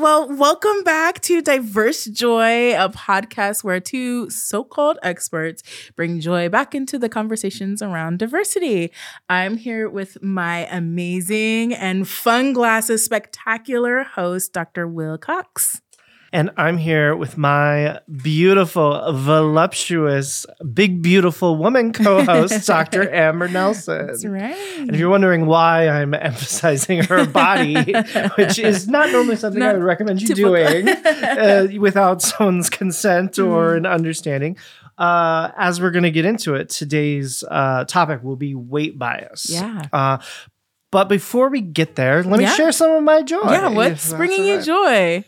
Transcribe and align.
Well, 0.00 0.34
welcome 0.34 0.82
back 0.82 1.20
to 1.24 1.42
Diverse 1.42 2.06
Joy, 2.06 2.74
a 2.74 2.88
podcast 2.88 3.62
where 3.62 3.80
two 3.80 4.30
so 4.30 4.64
called 4.64 4.98
experts 5.02 5.62
bring 5.94 6.20
joy 6.20 6.48
back 6.48 6.74
into 6.74 6.98
the 6.98 7.10
conversations 7.10 7.82
around 7.82 8.18
diversity. 8.18 8.92
I'm 9.28 9.58
here 9.58 9.90
with 9.90 10.22
my 10.22 10.66
amazing 10.74 11.74
and 11.74 12.08
fun 12.08 12.54
glasses 12.54 13.04
spectacular 13.04 14.04
host, 14.04 14.54
Dr. 14.54 14.88
Will 14.88 15.18
Cox. 15.18 15.82
And 16.32 16.50
I'm 16.56 16.78
here 16.78 17.16
with 17.16 17.36
my 17.36 17.98
beautiful, 18.22 19.12
voluptuous, 19.12 20.46
big, 20.72 21.02
beautiful 21.02 21.56
woman 21.56 21.92
co 21.92 22.22
host, 22.24 22.66
Dr. 22.68 23.10
Amber 23.12 23.48
Nelson. 23.48 24.06
That's 24.06 24.24
right. 24.24 24.54
And 24.78 24.90
if 24.90 24.96
you're 25.00 25.10
wondering 25.10 25.46
why 25.46 25.88
I'm 25.88 26.14
emphasizing 26.14 27.02
her 27.04 27.26
body, 27.26 27.74
which 28.36 28.60
is 28.60 28.86
not 28.86 29.10
normally 29.10 29.36
something 29.36 29.58
Not 29.58 29.70
I 29.70 29.72
would 29.78 29.82
recommend 29.82 30.22
you 30.22 30.28
typical. 30.28 30.52
doing 30.54 30.88
uh, 31.04 31.66
without 31.80 32.22
someone's 32.22 32.70
consent 32.70 33.38
or 33.38 33.72
Mm. 33.74 33.76
an 33.78 33.86
understanding, 33.86 34.56
uh, 34.98 35.50
as 35.56 35.80
we're 35.80 35.90
going 35.90 36.04
to 36.04 36.10
get 36.12 36.24
into 36.24 36.54
it, 36.54 36.68
today's 36.68 37.42
uh, 37.50 37.84
topic 37.86 38.22
will 38.22 38.36
be 38.36 38.54
weight 38.54 38.96
bias. 38.98 39.46
Yeah. 39.50 39.82
Uh, 39.92 40.18
but 40.92 41.08
before 41.08 41.48
we 41.48 41.60
get 41.60 41.96
there, 41.96 42.22
let 42.22 42.38
me 42.38 42.44
Yeah. 42.44 42.54
share 42.54 42.72
some 42.72 42.92
of 42.92 43.02
my 43.02 43.22
joy. 43.22 43.40
yeah, 43.50 43.68
what's 43.68 44.12
bringing 44.12 44.44
you 44.46 44.56
right. 44.56 44.64
joy? 44.64 45.24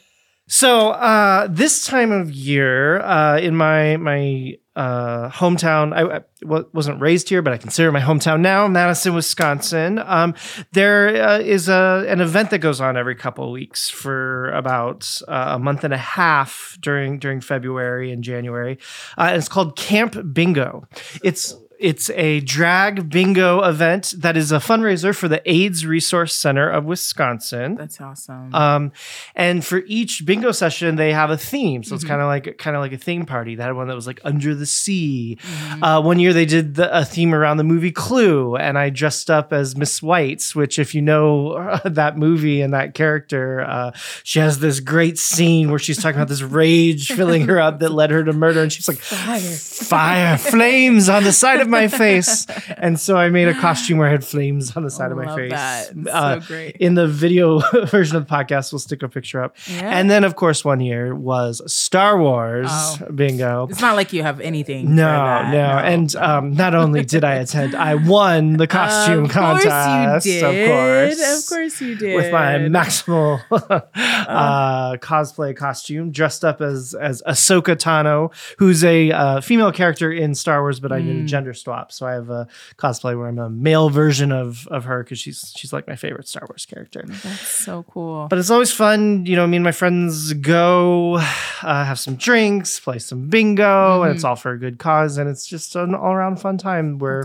So 0.53 0.91
uh, 0.91 1.49
this 1.49 1.87
time 1.87 2.13
of 2.13 2.31
year, 2.31 3.01
uh, 3.01 3.39
in 3.39 3.57
my 3.57 3.97
my 3.97 4.59
uh, 4.77 5.31
hometown, 5.31 5.95
I, 5.95 6.19
I 6.19 6.65
wasn't 6.75 7.01
raised 7.01 7.31
here, 7.31 7.41
but 7.41 7.55
I 7.55 7.57
consider 7.57 7.91
my 7.91 8.03
hometown 8.03 8.41
now, 8.41 8.69
Madison, 8.69 9.15
Wisconsin. 9.15 9.99
Um, 9.99 10.35
there 10.73 11.27
uh, 11.27 11.39
is 11.39 11.71
a 11.71 12.05
an 12.07 12.21
event 12.21 12.51
that 12.51 12.59
goes 12.59 12.83
on 12.83 12.99
every 12.99 13.15
couple 13.15 13.47
of 13.47 13.51
weeks 13.51 13.89
for 13.89 14.51
about 14.51 15.23
uh, 15.27 15.53
a 15.57 15.59
month 15.59 15.85
and 15.85 15.95
a 15.95 15.99
half 15.99 16.77
during 16.83 17.19
during 17.19 17.41
February 17.41 18.13
and 18.13 18.23
January. 18.23 18.79
Uh, 19.17 19.29
and 19.29 19.37
it's 19.37 19.49
called 19.49 19.75
Camp 19.79 20.35
Bingo. 20.35 20.87
It's 21.25 21.57
it's 21.83 22.09
a 22.11 22.41
drag 22.41 23.11
bingo 23.11 23.61
event 23.63 24.15
that 24.19 24.37
is 24.37 24.53
a 24.53 24.59
fundraiser 24.59 25.15
for 25.15 25.29
the 25.29 25.43
AIDS 25.51 25.85
Resource 25.85 26.35
Center 26.35 26.69
of 26.71 26.85
Wisconsin. 26.85 27.75
That's 27.75 28.01
awesome. 28.01 28.55
Um, 28.55 28.93
and 29.35 29.65
for 29.65 29.83
each 29.87 30.25
bingo 30.25 30.53
session, 30.53 30.97
they 30.97 31.13
have 31.13 31.31
a 31.31 31.37
theme. 31.37 31.83
So 31.85 31.95
it's 31.95 32.05
Mhm. 32.05 32.09
kind 32.09 32.21
of 32.23 32.27
like 32.29 32.59
kind 32.59 32.77
of 32.77 32.81
like 32.83 32.93
a 32.93 32.99
theme 32.99 33.27
party. 33.27 33.55
They 33.57 33.63
had 33.63 33.75
one 33.75 33.89
that 33.89 33.95
was 33.97 34.07
like 34.07 34.21
under 34.25 34.55
the 34.55 34.67
sea. 34.67 35.39
Mhm. 35.43 35.83
Uh, 35.83 36.01
one 36.03 36.19
year 36.19 36.33
they 36.33 36.47
did 36.47 36.77
the, 36.77 36.97
a 36.97 37.05
theme 37.05 37.35
around 37.35 37.57
the 37.57 37.65
movie 37.65 37.93
Clue, 37.93 38.57
and 38.57 38.79
I 38.79 38.89
dressed 38.91 39.31
up 39.31 39.53
as 39.53 39.77
Miss 39.77 40.03
White. 40.03 40.43
Which, 40.55 40.79
if 40.79 40.95
you 40.95 41.03
know 41.03 41.81
that 41.85 42.17
movie 42.17 42.61
and 42.63 42.73
that 42.73 42.95
character, 42.95 43.61
uh, 43.61 43.91
she 44.23 44.39
has 44.39 44.61
this 44.61 44.81
great 44.81 45.19
scene 45.19 45.71
where 45.71 45.79
she's 45.79 45.97
talking 46.01 46.17
about 46.17 46.29
this 46.29 46.43
rage 46.43 47.09
filling 47.13 47.47
her 47.49 47.61
up 47.61 47.81
that 47.81 47.91
led 47.93 48.11
her 48.11 48.23
to 48.25 48.33
murder, 48.33 48.63
and 48.63 48.73
she's 48.73 48.89
like, 48.89 48.99
Fire. 49.13 49.41
"Fire, 49.41 50.39
flames 50.39 51.09
on 51.09 51.25
the 51.25 51.33
side 51.33 51.61
of 51.61 51.69
my 51.73 51.89
face." 51.89 52.47
And 52.77 53.01
so 53.01 53.17
I 53.17 53.29
made 53.31 53.49
a 53.49 53.55
costume 53.55 53.99
where 53.99 54.07
I 54.09 54.13
had 54.13 54.25
flames 54.25 54.77
on 54.77 54.85
the 54.85 54.91
side 54.91 55.11
of 55.11 55.19
my 55.19 55.35
face. 55.35 55.53
Uh, 55.53 56.41
so 56.41 56.47
great. 56.47 56.77
in 56.77 56.95
the 56.95 57.09
video 57.09 57.59
version 57.87 58.17
of 58.17 58.27
the 58.29 58.33
podcast, 58.33 58.73
we'll 58.73 58.79
stick 58.79 59.03
a 59.03 59.09
picture 59.09 59.43
up. 59.43 59.57
yeah. 59.67 59.99
And 59.99 60.09
then, 60.11 60.23
of 60.25 60.37
course, 60.37 60.65
one 60.65 60.81
year 60.81 61.15
was 61.15 61.61
Star 61.73 62.19
Wars 62.19 62.69
Oh. 62.71 62.99
bingo. 63.15 63.67
it's 63.71 63.81
not 63.81 63.97
like 63.97 64.13
you 64.13 64.23
have 64.23 64.39
anything. 64.41 64.95
No, 64.95 65.07
that. 65.07 65.51
no, 65.53 65.59
and 65.93 66.15
um, 66.17 66.53
not 66.55 66.75
only 66.75 67.05
did 67.05 67.25
I 67.25 67.35
attend, 67.37 67.75
I 67.75 67.95
won 67.97 68.57
the 68.59 68.67
costume 68.67 69.25
of 69.25 69.33
course 69.33 69.65
contest. 69.65 70.27
you 70.27 70.33
did. 70.41 70.45
Of 70.45 70.69
course, 70.69 71.43
Of 71.45 71.49
course 71.49 71.81
you 71.81 71.97
did. 71.97 72.15
with 72.17 72.31
my 72.33 72.55
maximal 72.69 73.41
uh, 74.01 74.97
cosplay 74.99 75.57
costume, 75.57 76.11
dressed 76.11 76.45
up 76.45 76.61
as 76.61 76.95
as 76.95 77.23
Ahsoka 77.27 77.77
Tano, 77.77 78.33
who's 78.59 78.85
a 78.85 79.11
uh, 79.13 79.41
female 79.41 79.73
character 79.73 80.13
in 80.13 80.35
Star 80.35 80.61
Wars, 80.63 80.81
but 80.81 80.93
I 80.93 81.01
did 81.01 81.17
a 81.17 81.23
Mm. 81.23 81.27
gender 81.27 81.55
swap, 81.63 81.93
so 81.93 82.07
I 82.07 82.13
have 82.13 82.29
a 82.31 82.47
cosplay 82.77 83.17
where 83.19 83.29
I'm 83.29 83.39
a 83.39 83.49
male 83.51 83.89
version 83.91 84.33
of 84.33 84.67
of 84.69 84.85
her 84.85 85.03
because 85.03 85.19
she's 85.19 85.53
she's 85.57 85.73
like 85.73 85.87
my 85.87 85.97
favorite 85.97 86.29
Star 86.29 86.45
Wars 86.49 86.67
character. 86.67 87.05
That's 87.07 87.49
so 87.65 87.85
cool. 87.91 88.27
But 88.29 88.39
it's 88.39 88.51
always 88.51 88.73
fun, 88.73 89.27
you 89.27 89.37
know. 89.37 89.47
Me 89.47 89.57
and 89.57 89.65
my 89.65 89.73
friends 89.73 90.33
go, 90.35 91.17
uh, 91.17 91.85
have 91.85 91.99
some 91.99 92.17
drinks, 92.17 92.81
play 92.81 92.99
some 92.99 93.29
bingo, 93.29 94.03
and 94.03 94.13
it's 94.15 94.25
Mhm. 94.25 94.29
all 94.29 94.37
for 94.37 94.53
a 94.53 94.59
good 94.59 94.79
cause. 94.79 95.19
And 95.19 95.29
it's 95.31 95.47
just 95.47 95.77
an 95.77 95.95
all 95.95 96.13
around 96.13 96.37
fun 96.41 96.59
time 96.59 96.99
where 96.99 97.25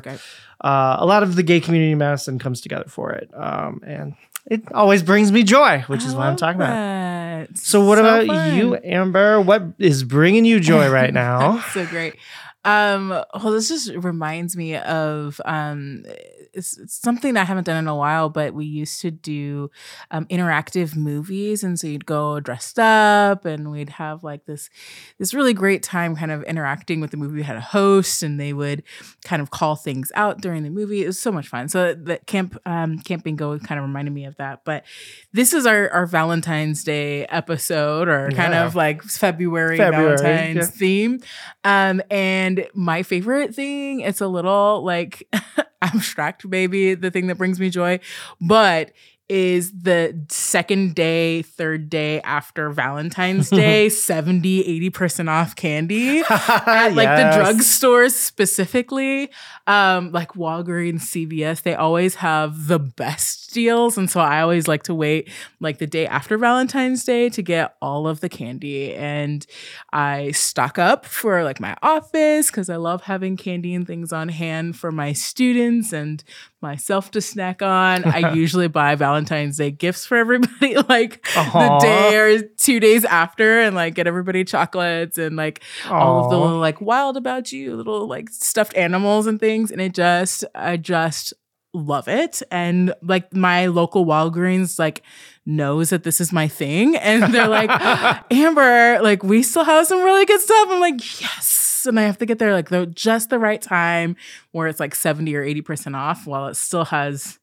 uh, 0.61 0.95
a 0.99 1.05
lot 1.05 1.23
of 1.23 1.35
the 1.35 1.43
gay 1.43 1.59
community 1.59 1.91
in 1.91 1.97
Madison 1.97 2.39
comes 2.39 2.61
together 2.61 2.85
for 2.87 3.11
it, 3.11 3.29
um, 3.35 3.81
and 3.85 4.15
it 4.49 4.61
always 4.73 5.03
brings 5.03 5.31
me 5.31 5.43
joy, 5.43 5.83
which 5.87 6.05
is 6.05 6.13
I 6.13 6.17
what 6.17 6.23
I'm 6.27 6.35
talking 6.37 6.61
about. 6.61 6.73
that. 6.73 7.57
So, 7.57 7.83
what 7.85 7.99
about 7.99 8.25
fun. 8.25 8.55
you, 8.55 8.77
Amber? 8.83 9.39
What 9.39 9.61
is 9.77 10.03
bringing 10.03 10.45
you 10.45 10.59
joy 10.59 10.89
right 10.89 11.13
now? 11.13 11.59
so 11.73 11.85
great. 11.85 12.15
Um, 12.65 13.09
well, 13.09 13.51
this 13.53 13.69
just 13.69 13.91
reminds 13.93 14.57
me 14.57 14.75
of 14.75 15.39
um, 15.45 16.03
it's, 16.53 16.77
it's 16.77 16.95
something 17.01 17.37
I 17.37 17.45
haven't 17.45 17.63
done 17.63 17.77
in 17.77 17.87
a 17.87 17.95
while, 17.95 18.27
but 18.29 18.53
we 18.53 18.65
used 18.65 18.99
to 19.01 19.11
do 19.11 19.69
um, 20.11 20.25
interactive 20.25 20.95
movies, 20.95 21.63
and 21.63 21.79
so 21.79 21.87
you'd 21.87 22.05
go 22.05 22.39
dressed 22.41 22.77
up, 22.77 23.45
and 23.45 23.71
we'd 23.71 23.91
have 23.91 24.23
like 24.23 24.45
this 24.45 24.69
this 25.17 25.33
really 25.33 25.53
great 25.53 25.81
time, 25.81 26.15
kind 26.15 26.31
of 26.31 26.43
interacting 26.43 26.99
with 26.99 27.11
the 27.11 27.17
movie. 27.17 27.35
We 27.35 27.43
had 27.43 27.55
a 27.55 27.61
host, 27.61 28.21
and 28.21 28.37
they 28.37 28.51
would 28.51 28.83
kind 29.23 29.41
of 29.41 29.49
call 29.49 29.75
things 29.75 30.11
out 30.15 30.41
during 30.41 30.63
the 30.63 30.69
movie. 30.69 31.03
It 31.03 31.07
was 31.07 31.19
so 31.19 31.31
much 31.31 31.47
fun. 31.47 31.69
So 31.69 31.93
the 31.93 32.17
camp 32.25 32.57
um, 32.65 32.99
camp 32.99 33.23
bingo 33.23 33.57
kind 33.59 33.79
of 33.79 33.85
reminded 33.85 34.11
me 34.13 34.25
of 34.25 34.35
that. 34.37 34.65
But 34.65 34.83
this 35.31 35.53
is 35.53 35.65
our 35.65 35.89
our 35.91 36.05
Valentine's 36.05 36.83
Day 36.83 37.25
episode, 37.27 38.09
or 38.09 38.29
kind 38.31 38.51
Yeah. 38.53 38.65
of 38.65 38.75
like 38.75 39.03
February, 39.03 39.77
February, 39.77 40.17
Valentine's 40.17 40.55
yeah. 40.55 40.63
theme. 40.65 41.19
Um, 41.63 42.01
and 42.09 42.46
my 42.73 43.03
favorite 43.03 43.53
thing, 43.53 44.01
it's 44.01 44.21
a 44.21 44.27
little 44.27 44.83
like 44.83 45.27
abstract, 45.81 46.45
maybe 46.45 46.93
the 46.95 47.11
thing 47.11 47.27
that 47.27 47.37
brings 47.37 47.59
me 47.59 47.69
joy, 47.69 47.99
but 48.41 48.91
is 49.29 49.71
the 49.73 50.17
second 50.29 50.95
day, 50.95 51.41
third 51.41 51.89
day 51.89 52.21
after 52.21 52.69
Valentine's 52.69 53.49
Day, 53.51 53.89
70, 53.89 54.89
80% 54.89 55.29
off 55.29 55.55
candy 55.55 56.19
at 56.29 56.89
like 56.95 57.09
the 57.09 57.23
Yes. 57.27 57.35
drugstores 57.37 58.11
specifically, 58.11 59.29
um, 59.67 60.11
like 60.13 60.33
Walgreens, 60.33 61.01
CVS, 61.01 61.63
they 61.63 61.75
always 61.75 62.15
have 62.15 62.67
the 62.67 62.79
best 62.79 63.53
deals. 63.53 63.97
And 63.97 64.09
so 64.09 64.19
I 64.21 64.41
always 64.41 64.67
like 64.67 64.83
to 64.83 64.93
wait 64.95 65.29
like 65.59 65.79
the 65.79 65.87
day 65.87 66.07
after 66.07 66.37
Valentine's 66.37 67.03
Day 67.03 67.29
to 67.29 67.41
get 67.41 67.75
all 67.81 68.07
of 68.07 68.21
the 68.21 68.29
candy. 68.29 68.93
And 68.95 69.45
I 69.91 70.31
stock 70.31 70.79
up 70.79 71.05
for 71.05 71.43
like 71.43 71.59
my 71.59 71.75
office 71.81 72.49
because 72.49 72.69
I 72.69 72.77
love 72.77 73.03
having 73.03 73.35
candy 73.35 73.75
and 73.75 73.85
things 73.85 74.13
on 74.13 74.29
hand 74.29 74.77
for 74.77 74.91
my 74.91 75.11
students 75.13 75.91
and 75.91 76.23
myself 76.61 77.11
to 77.11 77.21
snack 77.21 77.61
on. 77.61 78.03
I 78.05 78.33
usually 78.35 78.67
buy 78.67 78.95
Valentine's 78.95 79.57
Day 79.57 79.71
gifts 79.71 80.05
for 80.05 80.17
everybody, 80.17 80.75
like 80.89 81.23
the 81.33 81.79
day 81.81 82.17
or 82.17 82.41
two 82.41 82.79
days 82.79 83.05
after, 83.05 83.59
and 83.61 83.75
like 83.75 83.95
get 83.95 84.07
everybody 84.07 84.43
chocolates 84.43 85.17
and 85.17 85.35
like 85.35 85.63
all 85.89 86.25
of 86.25 86.31
the 86.31 86.37
little 86.37 86.59
like 86.59 86.81
wild 86.81 87.17
about 87.17 87.51
you 87.51 87.75
little 87.75 88.07
like 88.07 88.29
stuffed 88.29 88.75
animals 88.75 89.27
and 89.27 89.39
things 89.39 89.71
and 89.71 89.81
it 89.81 89.93
just 89.93 90.43
i 90.55 90.77
just 90.77 91.33
love 91.77 92.07
it. 92.07 92.41
And 92.51 92.93
like 93.01 93.33
my 93.33 93.67
local 93.67 94.05
walgreens 94.05 94.79
like 94.79 95.03
knows 95.45 95.91
that 95.91 96.03
this 96.03 96.19
is 96.19 96.33
my 96.33 96.47
thing 96.47 96.95
and 96.97 97.33
they're 97.33 97.47
like 97.47 97.69
amber 98.31 98.99
like 99.01 99.23
we 99.23 99.43
still 99.43 99.63
have 99.63 99.87
some 99.87 100.03
really 100.03 100.25
good 100.25 100.41
stuff. 100.41 100.67
I'm 100.69 100.79
like 100.79 101.21
yes 101.21 101.56
and 101.87 101.99
i 101.99 102.03
have 102.03 102.17
to 102.17 102.25
get 102.25 102.39
there 102.39 102.53
like 102.53 102.69
the 102.69 102.85
just 102.85 103.29
the 103.29 103.39
right 103.39 103.61
time 103.61 104.15
where 104.51 104.67
it's 104.67 104.79
like 104.79 104.95
70 104.95 105.35
or 105.35 105.43
80 105.43 105.61
percent 105.61 105.95
off 105.95 106.27
while 106.27 106.47
it 106.47 106.55
still 106.55 106.85
has 106.85 107.39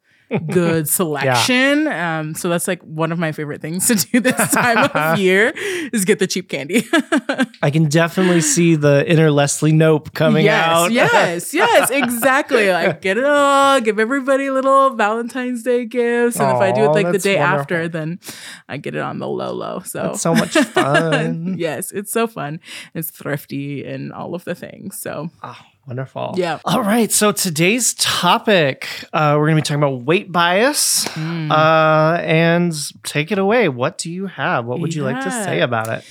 good 0.51 0.89
selection 1.01 1.87
um 1.89 2.35
so 2.35 2.49
that's 2.49 2.67
like 2.69 2.83
one 2.83 3.13
of 3.13 3.19
my 3.19 3.33
favorite 3.33 3.61
things 3.61 3.87
to 3.87 3.95
do 3.95 4.21
this 4.21 4.35
time 4.53 4.91
of 4.95 5.19
year 5.19 5.53
is 5.93 6.05
get 6.05 6.19
the 6.19 6.27
cheap 6.27 6.49
candy 6.49 6.85
I 7.63 7.71
can 7.71 7.89
definitely 7.89 8.41
see 8.41 8.75
the 8.77 9.09
inner 9.11 9.31
Leslie 9.31 9.73
Knope 9.73 10.13
coming 10.13 10.45
yes, 10.45 10.67
out. 10.69 10.93
Yes, 10.93 11.55
yes, 11.55 11.91
exactly. 11.91 12.71
Like 12.71 13.01
get 13.01 13.17
it 13.17 13.25
all, 13.25 13.81
give 13.81 13.99
everybody 13.99 14.51
little 14.51 14.91
Valentine's 14.91 15.63
Day 15.63 15.87
gifts. 15.87 16.39
And 16.39 16.51
if 16.51 16.61
I 16.61 16.73
do 16.73 16.85
it 16.85 16.89
like 16.89 17.11
the 17.11 17.19
day 17.19 17.37
wonderful. 17.39 17.61
after, 17.61 17.89
then 17.89 18.21
I 18.69 18.77
get 18.77 18.95
it 18.95 19.01
on 19.01 19.19
the 19.19 19.27
low 19.29 19.53
low. 19.53 19.81
So 19.81 20.03
That's 20.03 20.21
so 20.21 20.35
much 20.35 20.53
fun. 20.53 21.57
yes, 21.59 21.91
it's 21.91 22.13
so 22.13 22.27
fun. 22.27 22.61
It's 22.95 23.11
thrifty 23.11 23.85
and 23.85 24.13
all 24.13 24.35
of 24.35 24.45
the 24.45 24.55
things. 24.55 24.99
So 24.99 25.31
Oh, 25.43 25.57
wonderful. 25.87 26.35
Yeah. 26.37 26.59
All 26.65 26.83
right. 26.83 27.11
So 27.13 27.33
today's 27.33 27.95
topic, 27.95 28.89
uh, 29.13 29.37
we're 29.39 29.47
going 29.47 29.57
to 29.57 29.63
be 29.63 29.65
talking 29.65 29.83
about 29.83 30.03
weight 30.05 30.31
bias. 30.33 31.05
mm, 31.09 31.51
Uh, 31.51 32.21
and 32.23 32.73
take 33.03 33.31
it 33.33 33.39
away. 33.39 33.69
What 33.69 33.99
do 33.99 34.11
you 34.11 34.27
have? 34.27 34.65
What 34.65 34.81
would 34.81 34.95
you 34.95 35.05
like 35.05 35.23
to 35.25 35.31
say 35.31 35.61
about 35.61 35.89
it? 35.89 36.05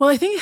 Well, 0.00 0.08
I 0.08 0.16
think 0.16 0.40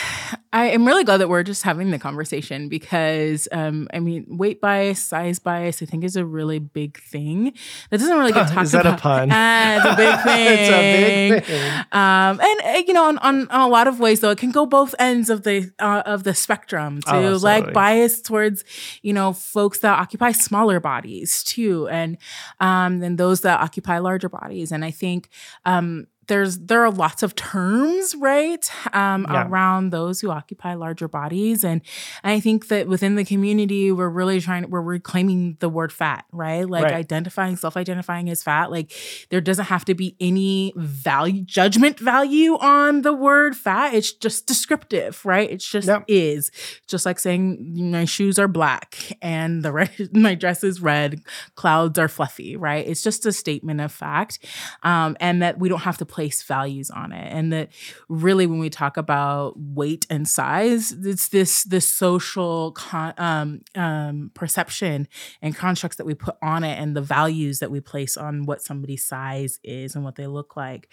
I 0.53 0.67
am 0.67 0.87
really 0.87 1.03
glad 1.03 1.17
that 1.17 1.29
we're 1.29 1.43
just 1.43 1.65
having 1.65 1.91
the 1.91 1.99
conversation 1.99 2.69
because, 2.69 3.49
um, 3.51 3.89
I 3.93 3.99
mean, 3.99 4.25
weight 4.39 4.61
bias, 4.61 5.03
size 5.03 5.41
bias, 5.41 5.83
I 5.83 5.85
think 5.85 6.05
is 6.05 6.15
a 6.15 6.25
really 6.25 6.61
big 6.61 6.97
thing 7.01 7.53
that 7.91 7.99
doesn't 7.99 8.17
really 8.17 8.31
get 8.31 8.47
talked 8.47 8.53
about. 8.53 8.65
Is 8.65 8.71
that 8.71 8.87
a 8.87 8.97
pun? 8.97 9.31
Ah, 9.33 9.75
it's 9.75 9.85
a 9.85 9.97
big 9.97 10.21
thing. 10.21 10.47
it's 10.61 10.71
a 10.71 11.31
big 11.35 11.45
thing. 11.45 11.73
Um, 11.91 12.41
and 12.41 12.61
uh, 12.77 12.83
you 12.87 12.93
know, 12.93 13.09
on, 13.09 13.19
on, 13.19 13.49
on 13.49 13.61
a 13.61 13.67
lot 13.67 13.89
of 13.89 13.99
ways, 13.99 14.21
though, 14.21 14.31
it 14.31 14.39
can 14.39 14.53
go 14.53 14.65
both 14.65 14.95
ends 14.97 15.29
of 15.29 15.43
the 15.43 15.73
uh, 15.81 16.05
of 16.07 16.23
the 16.23 16.35
spectrum 16.35 17.01
to 17.03 17.17
Oh, 17.17 17.37
like 17.43 17.73
bias 17.73 18.23
towards 18.23 18.63
you 19.03 19.13
know 19.13 19.33
folks 19.33 19.81
that 19.81 19.99
occupy 19.99 20.31
smaller 20.31 20.79
bodies 20.79 21.43
too, 21.43 21.89
and 21.89 22.17
um, 22.61 23.01
then 23.01 23.17
those 23.17 23.41
that 23.41 23.61
occupy 23.61 23.99
larger 23.99 24.29
bodies. 24.29 24.71
And 24.71 24.85
I 24.85 24.93
think 24.93 25.29
um, 25.65 26.07
there's 26.29 26.59
there 26.59 26.85
are 26.85 26.91
lots 26.91 27.23
of 27.23 27.35
terms 27.35 28.15
right 28.19 28.71
um, 28.95 29.27
Yeah. 29.29 29.49
around 29.49 29.91
those 29.91 30.21
who 30.21 30.31
occupy 30.31 30.75
larger 30.75 31.09
bodies, 31.09 31.65
and 31.65 31.81
I 32.23 32.41
think 32.41 32.69
that 32.69 32.87
within 32.89 33.17
the 33.17 33.25
community, 33.25 33.91
we're 33.93 34.09
really 34.09 34.41
trying 34.41 34.71
we're 34.71 34.81
reclaiming 34.81 35.57
the 35.61 35.69
word 35.69 35.93
fat, 35.93 36.25
right? 36.33 36.69
Like 36.69 36.85
Right. 36.85 36.95
identifying 36.95 37.57
self-identifying 37.57 38.31
as 38.31 38.43
fat, 38.43 38.71
like 38.71 38.93
there 39.31 39.41
doesn't 39.41 39.67
have 39.67 39.85
to 39.87 39.95
be 39.95 40.15
any 40.21 40.73
value 40.77 41.43
judgment 41.43 41.99
value 41.99 42.57
on 42.59 43.03
the 43.03 43.13
word 43.13 43.57
fat 43.57 43.95
it's 43.95 44.13
just 44.13 44.47
descriptive 44.47 45.25
right 45.25 45.51
it's 45.51 45.67
just 45.69 45.89
Yep. 45.89 46.05
is 46.09 46.51
just 46.87 47.05
like 47.07 47.19
saying 47.19 47.91
my 47.91 48.05
shoes 48.05 48.39
are 48.39 48.49
black 48.49 48.97
and 49.23 49.63
the 49.63 49.73
red 49.73 49.91
my 50.13 50.35
dress 50.35 50.63
is 50.63 50.81
red 50.81 51.21
clouds 51.55 51.99
are 51.99 52.09
fluffy 52.09 52.57
right 52.57 52.87
it's 52.87 53.03
just 53.03 53.25
a 53.27 53.33
statement 53.33 53.81
of 53.81 53.91
fact 53.91 54.39
um, 54.83 55.17
and 55.21 55.43
that 55.43 55.59
we 55.59 55.69
don't 55.69 55.81
have 55.81 55.99
to 55.99 56.05
place 56.19 56.43
values 56.43 56.91
on 56.91 57.13
it 57.13 57.33
and 57.33 57.53
that 57.53 57.69
really 58.09 58.45
when 58.45 58.59
we 58.59 58.69
talk 58.69 58.97
about 58.97 59.55
weight 59.57 60.05
and 60.11 60.27
size 60.27 60.91
it's 60.91 61.29
this 61.29 61.63
this 61.65 61.89
social 61.89 62.73
con- 62.73 63.15
um, 63.19 63.61
um, 63.77 64.31
perception 64.35 65.07
and 65.43 65.55
constructs 65.55 65.97
that 65.97 66.07
we 66.07 66.15
put 66.15 66.37
on 66.43 66.65
it 66.65 66.77
and 66.77 66.97
the 66.97 67.01
values 67.01 67.61
that 67.61 67.71
we 67.71 67.79
place 67.81 68.17
on 68.17 68.47
what 68.47 68.61
somebody's 68.63 69.05
size 69.05 69.61
is 69.63 69.95
and 69.95 70.05
what 70.05 70.17
they 70.17 70.27
look 70.27 70.57
like. 70.57 70.89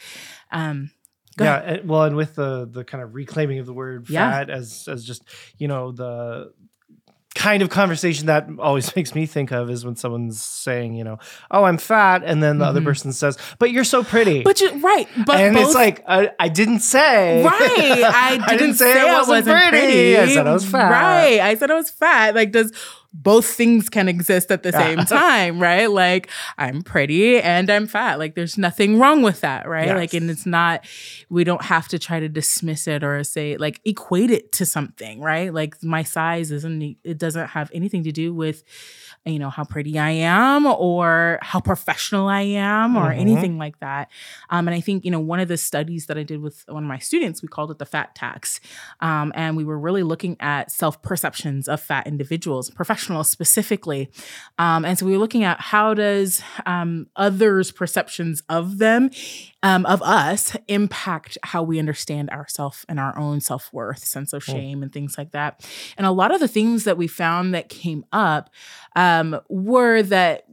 Um, 0.52 0.92
yeah, 1.40 1.80
well, 1.84 2.04
and 2.04 2.16
with 2.16 2.36
the 2.36 2.66
the 2.72 2.84
kind 2.84 3.04
of 3.04 3.16
reclaiming 3.16 3.58
of 3.60 3.66
the 3.66 3.74
word 3.74 4.08
Yeah. 4.10 4.30
fat 4.32 4.50
as 4.50 4.88
as 4.88 5.04
just 5.04 5.24
you 5.58 5.68
know 5.68 5.92
the 5.92 6.54
kind 7.36 7.62
of 7.62 7.70
conversation 7.70 8.28
that 8.28 8.48
always 8.60 8.96
makes 8.96 9.14
me 9.14 9.26
think 9.26 9.52
of 9.52 9.70
is 9.70 9.84
when 9.86 9.96
someone's 9.96 10.42
saying 10.42 10.94
you 10.96 11.04
know 11.04 11.20
oh 11.52 11.66
I'm 11.66 11.78
fat 11.78 12.24
and 12.24 12.42
then 12.42 12.58
the 12.60 12.66
other 12.66 12.80
Mhm. 12.82 12.86
person 12.86 13.14
says 13.14 13.38
but 13.60 13.72
you're 13.72 13.84
so 13.84 14.04
pretty 14.04 14.42
but 14.42 14.60
you 14.62 14.72
right, 14.80 15.08
but 15.26 15.36
and 15.36 15.54
both, 15.54 15.66
it's 15.66 15.76
like 15.76 16.02
I, 16.08 16.32
I 16.40 16.48
didn't 16.48 16.80
say 16.80 17.44
Right, 17.44 18.04
I 18.04 18.38
didn't, 18.58 18.76
say, 18.76 19.00
I 19.00 19.14
wasn't, 19.22 19.46
pretty. 19.46 20.18
I 20.18 20.28
said 20.34 20.48
I 20.48 20.54
was 20.54 20.66
fat. 20.66 20.90
Right, 20.90 21.40
I 21.42 21.56
said 21.56 21.70
I 21.72 21.76
was 21.76 21.90
fat. 21.90 22.36
Like, 22.36 22.52
does 22.52 22.72
both 23.22 23.46
things 23.46 23.90
can 23.90 24.08
exist 24.08 24.52
at 24.52 24.64
the 24.64 24.72
same 24.72 24.98
time, 25.06 25.60
right? 25.60 25.90
Like, 25.90 26.30
I'm 26.58 26.82
pretty 26.82 27.40
and 27.40 27.70
I'm 27.70 27.88
fat. 27.88 28.20
Like, 28.20 28.36
there's 28.36 28.58
nothing 28.58 29.00
wrong 29.00 29.22
with 29.22 29.42
that, 29.42 29.68
right? 29.68 29.88
Yes. 29.88 29.96
Like, 29.96 30.14
and 30.14 30.30
it's 30.30 30.46
not. 30.46 30.86
We 31.30 31.44
don't 31.44 31.64
have 31.64 31.88
to 31.90 32.00
try 32.00 32.20
to 32.20 32.28
dismiss 32.28 32.88
it 32.88 33.04
or 33.04 33.24
say 33.24 33.58
like 33.58 33.80
equate 33.86 34.32
it 34.32 34.52
to 34.54 34.66
something, 34.66 35.22
right? 35.22 35.54
Like, 35.54 35.82
my 35.82 36.04
size 36.04 36.52
isn't. 36.52 36.98
It 37.04 37.18
doesn't 37.18 37.48
have 37.48 37.72
anything 37.74 38.04
to 38.04 38.12
do 38.12 38.34
with. 38.34 38.64
You 39.28 39.40
know 39.40 39.50
how 39.50 39.64
pretty 39.64 39.98
I 39.98 40.12
am, 40.12 40.68
or 40.68 41.40
how 41.42 41.60
professional 41.60 42.28
I 42.28 42.42
am, 42.42 42.96
or 42.96 43.12
Mhm. 43.12 43.18
anything 43.20 43.58
like 43.58 43.80
that. 43.80 44.12
Um, 44.52 44.68
and 44.68 44.76
I 44.76 44.82
think, 44.82 45.04
you 45.04 45.10
know, 45.10 45.20
one 45.20 45.40
of 45.40 45.48
the 45.48 45.58
studies 45.58 46.06
that 46.06 46.18
I 46.18 46.22
did 46.22 46.42
with 46.42 46.64
one 46.68 46.84
of 46.84 46.88
my 46.88 47.00
students, 47.00 47.42
we 47.42 47.48
called 47.48 47.72
it 47.72 47.80
the 47.80 47.88
fat 47.88 48.14
tax. 48.14 48.60
Um, 49.00 49.32
and 49.36 49.58
we 49.58 49.64
were 49.64 49.80
really 49.80 50.04
looking 50.04 50.38
at 50.40 50.70
self 50.72 51.02
perceptions 51.02 51.68
of 51.68 51.82
fat 51.82 52.06
individuals, 52.06 52.70
professionals 52.70 53.28
specifically. 53.28 54.12
Um, 54.60 54.86
and 54.86 54.98
so 55.00 55.08
we 55.08 55.14
were 55.14 55.18
looking 55.18 55.44
at 55.44 55.60
how 55.60 55.96
does 55.96 56.44
um, 56.68 57.08
others' 57.16 57.72
perceptions 57.72 58.44
of 58.48 58.78
them, 58.78 59.10
um, 59.66 59.84
of 59.88 60.00
us, 60.04 60.56
impact 60.68 61.40
how 61.42 61.64
we 61.64 61.80
understand 61.80 62.30
ourself 62.30 62.86
and 62.88 63.00
our 63.00 63.18
own 63.18 63.42
self 63.42 63.74
worth, 63.74 64.06
sense 64.06 64.32
of 64.32 64.44
Mm. 64.44 64.52
shame, 64.52 64.84
and 64.84 64.94
things 64.94 65.18
like 65.18 65.32
that. 65.32 65.68
And 65.98 66.06
a 66.06 66.12
lot 66.12 66.32
of 66.32 66.40
the 66.40 66.48
things 66.48 66.84
that 66.84 66.98
we 66.98 67.08
found 67.08 67.56
that 67.56 67.68
came 67.68 68.06
up 68.12 68.52
um, 68.96 69.40
were 69.50 70.04
that 70.04 70.46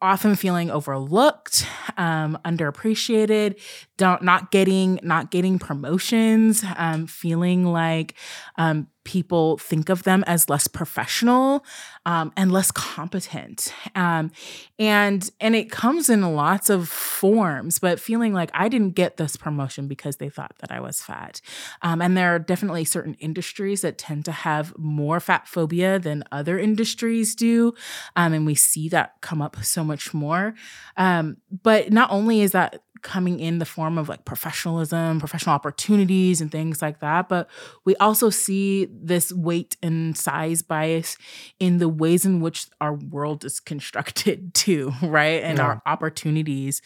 often 0.00 0.34
feeling 0.34 0.70
overlooked, 0.70 1.66
um, 1.98 2.38
underappreciated, 2.44 3.60
don't 3.98 4.22
not 4.22 4.50
getting 4.50 4.98
not 5.02 5.30
getting 5.30 5.58
promotions, 5.58 6.64
um, 6.76 7.06
feeling 7.06 7.64
like 7.64 8.14
um, 8.56 8.86
people 9.04 9.58
think 9.58 9.88
of 9.88 10.04
them 10.04 10.22
as 10.26 10.48
less 10.48 10.66
professional 10.66 11.64
um, 12.06 12.32
and 12.36 12.52
less 12.52 12.70
competent, 12.70 13.72
um, 13.94 14.30
and 14.78 15.30
and 15.40 15.54
it 15.54 15.70
comes 15.70 16.08
in 16.08 16.22
lots 16.34 16.70
of 16.70 16.88
forms. 16.88 17.78
But 17.78 18.00
feeling 18.00 18.32
like 18.32 18.50
I 18.54 18.68
didn't 18.68 18.92
get 18.92 19.16
this 19.18 19.36
promotion 19.36 19.88
because 19.88 20.16
they 20.16 20.30
thought 20.30 20.54
that 20.60 20.70
I 20.70 20.80
was 20.80 21.02
fat, 21.02 21.40
um, 21.82 22.00
and 22.00 22.16
there 22.16 22.34
are 22.34 22.38
definitely 22.38 22.84
certain 22.84 23.14
industries 23.14 23.82
that 23.82 23.98
tend 23.98 24.24
to 24.26 24.32
have 24.32 24.72
more 24.78 25.20
fat 25.20 25.48
phobia 25.48 25.98
than 25.98 26.24
other 26.32 26.58
industries 26.58 27.34
do. 27.34 27.74
Um, 28.16 28.32
and 28.32 28.46
we 28.46 28.54
see 28.54 28.88
that 28.90 29.20
come 29.20 29.42
up 29.42 29.62
so 29.64 29.82
much 29.82 30.14
more. 30.14 30.54
Um, 30.96 31.38
but 31.50 31.92
not 31.92 32.10
only 32.10 32.40
is 32.42 32.52
that 32.52 32.80
coming 33.02 33.40
in 33.40 33.58
the 33.58 33.64
form 33.64 33.87
of 33.96 34.08
like 34.08 34.24
professionalism, 34.26 35.20
professional 35.20 35.54
opportunities, 35.54 36.40
and 36.42 36.50
things 36.52 36.82
like 36.82 37.00
that, 37.00 37.28
but 37.28 37.48
we 37.84 37.96
also 37.96 38.28
see 38.28 38.88
this 38.92 39.32
weight 39.32 39.76
and 39.82 40.16
size 40.18 40.60
bias 40.60 41.16
in 41.60 41.78
the 41.78 41.88
ways 41.88 42.26
in 42.26 42.40
which 42.40 42.66
our 42.80 42.92
world 42.94 43.44
is 43.44 43.60
constructed 43.60 44.52
too, 44.54 44.92
right? 45.02 45.42
And 45.42 45.58
Yeah. 45.58 45.64
our 45.64 45.80
opportunities 45.86 46.82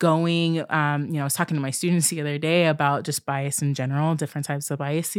going 0.00 0.64
um 0.70 1.06
you 1.06 1.12
know 1.14 1.20
i 1.20 1.24
was 1.24 1.34
talking 1.34 1.54
to 1.56 1.60
my 1.60 1.70
students 1.70 2.08
the 2.10 2.20
other 2.20 2.36
day 2.36 2.66
about 2.66 3.04
just 3.04 3.24
bias 3.24 3.62
in 3.62 3.74
general 3.74 4.14
different 4.16 4.44
types 4.44 4.70
of 4.70 4.78
bias 4.78 5.16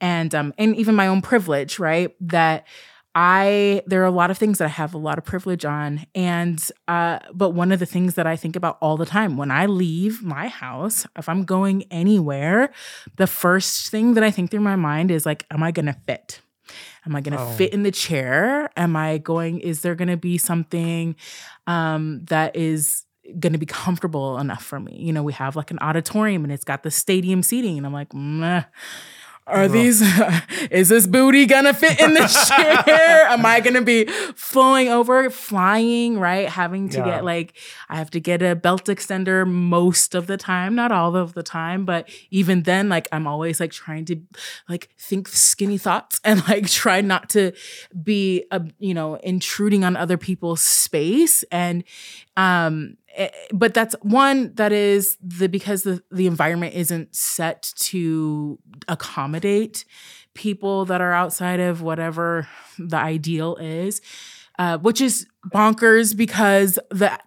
and 0.00 0.34
um 0.34 0.54
and 0.58 0.76
even 0.76 0.94
my 0.94 1.08
own 1.08 1.20
privilege 1.20 1.78
right 1.78 2.14
that 2.20 2.66
I 3.14 3.82
there 3.86 4.00
are 4.02 4.06
a 4.06 4.10
lot 4.10 4.30
of 4.30 4.38
things 4.38 4.58
that 4.58 4.64
I 4.64 4.68
have 4.68 4.94
a 4.94 4.98
lot 4.98 5.18
of 5.18 5.24
privilege 5.24 5.64
on 5.64 6.06
and 6.14 6.62
uh 6.88 7.18
but 7.34 7.50
one 7.50 7.70
of 7.72 7.78
the 7.78 7.86
things 7.86 8.14
that 8.14 8.26
I 8.26 8.36
think 8.36 8.56
about 8.56 8.78
all 8.80 8.96
the 8.96 9.04
time 9.06 9.36
when 9.36 9.50
I 9.50 9.66
leave 9.66 10.22
my 10.22 10.48
house 10.48 11.06
if 11.18 11.28
I'm 11.28 11.44
going 11.44 11.84
anywhere 11.90 12.72
the 13.16 13.26
first 13.26 13.90
thing 13.90 14.14
that 14.14 14.24
I 14.24 14.30
think 14.30 14.50
through 14.50 14.60
my 14.60 14.76
mind 14.76 15.10
is 15.10 15.26
like 15.26 15.44
am 15.50 15.62
I 15.62 15.72
going 15.72 15.86
to 15.86 15.96
fit 16.06 16.40
am 17.04 17.14
I 17.14 17.20
going 17.20 17.36
to 17.36 17.42
Oh. 17.42 17.50
fit 17.52 17.72
in 17.74 17.82
the 17.82 17.90
chair 17.90 18.70
am 18.76 18.96
I 18.96 19.18
going 19.18 19.60
is 19.60 19.82
there 19.82 19.94
going 19.94 20.08
to 20.08 20.16
be 20.16 20.38
something 20.38 21.14
um 21.66 22.24
that 22.26 22.56
is 22.56 23.04
going 23.38 23.52
to 23.52 23.58
be 23.58 23.66
comfortable 23.66 24.38
enough 24.38 24.64
for 24.64 24.80
me 24.80 24.96
you 24.98 25.12
know 25.12 25.22
we 25.22 25.32
have 25.34 25.54
like 25.54 25.70
an 25.70 25.78
auditorium 25.80 26.44
and 26.44 26.52
it's 26.52 26.64
got 26.64 26.82
the 26.82 26.90
stadium 26.90 27.42
seating 27.42 27.76
and 27.76 27.86
I'm 27.86 27.92
like 27.92 28.12
Meh. 28.14 28.64
Are 29.46 29.64
Ugh. 29.64 29.72
these, 29.72 30.00
is 30.70 30.88
this 30.88 31.06
booty 31.06 31.46
gonna 31.46 31.74
fit 31.74 31.98
in 32.00 32.14
this 32.14 32.32
chair? 32.48 33.26
Am 33.26 33.44
I 33.44 33.58
gonna 33.60 33.82
be 33.82 34.04
flowing 34.36 34.88
over, 34.88 35.28
flying, 35.30 36.18
right? 36.18 36.48
Having 36.48 36.90
to 36.90 36.98
Yeah. 36.98 37.04
get 37.06 37.24
like, 37.24 37.54
I 37.88 37.96
have 37.96 38.10
to 38.10 38.20
get 38.20 38.40
a 38.40 38.54
belt 38.54 38.84
extender 38.84 39.44
most 39.48 40.14
of 40.14 40.28
the 40.28 40.36
time, 40.36 40.76
not 40.76 40.92
all 40.92 41.16
of 41.16 41.34
the 41.34 41.42
time, 41.42 41.84
but 41.84 42.08
even 42.30 42.62
then, 42.62 42.88
like, 42.88 43.08
I'm 43.10 43.26
always 43.26 43.58
like 43.58 43.72
trying 43.72 44.04
to 44.06 44.16
like 44.68 44.90
think 44.98 45.26
skinny 45.28 45.76
thoughts 45.78 46.20
and 46.24 46.46
like 46.48 46.68
try 46.70 47.00
not 47.00 47.28
to 47.30 47.52
be, 48.00 48.44
a, 48.52 48.62
you 48.78 48.94
know, 48.94 49.16
intruding 49.16 49.82
on 49.84 49.96
other 49.96 50.16
people's 50.16 50.60
space. 50.62 51.42
And, 51.50 51.82
um, 52.36 52.96
Eh, 53.14 53.28
but 53.52 53.74
that's 53.74 53.94
one 54.02 54.54
that 54.54 54.72
is 54.72 55.18
the 55.22 55.48
because 55.48 55.82
the, 55.82 56.02
the 56.10 56.26
environment 56.26 56.74
isn't 56.74 57.14
set 57.14 57.72
to 57.76 58.58
accommodate 58.88 59.84
people 60.34 60.86
that 60.86 61.00
are 61.02 61.12
outside 61.12 61.60
of 61.60 61.82
whatever 61.82 62.48
the 62.78 62.96
ideal 62.96 63.56
is 63.56 64.00
uh, 64.62 64.78
which 64.78 65.00
is 65.00 65.26
bonkers 65.52 66.16
because 66.16 66.78
the 66.90 67.10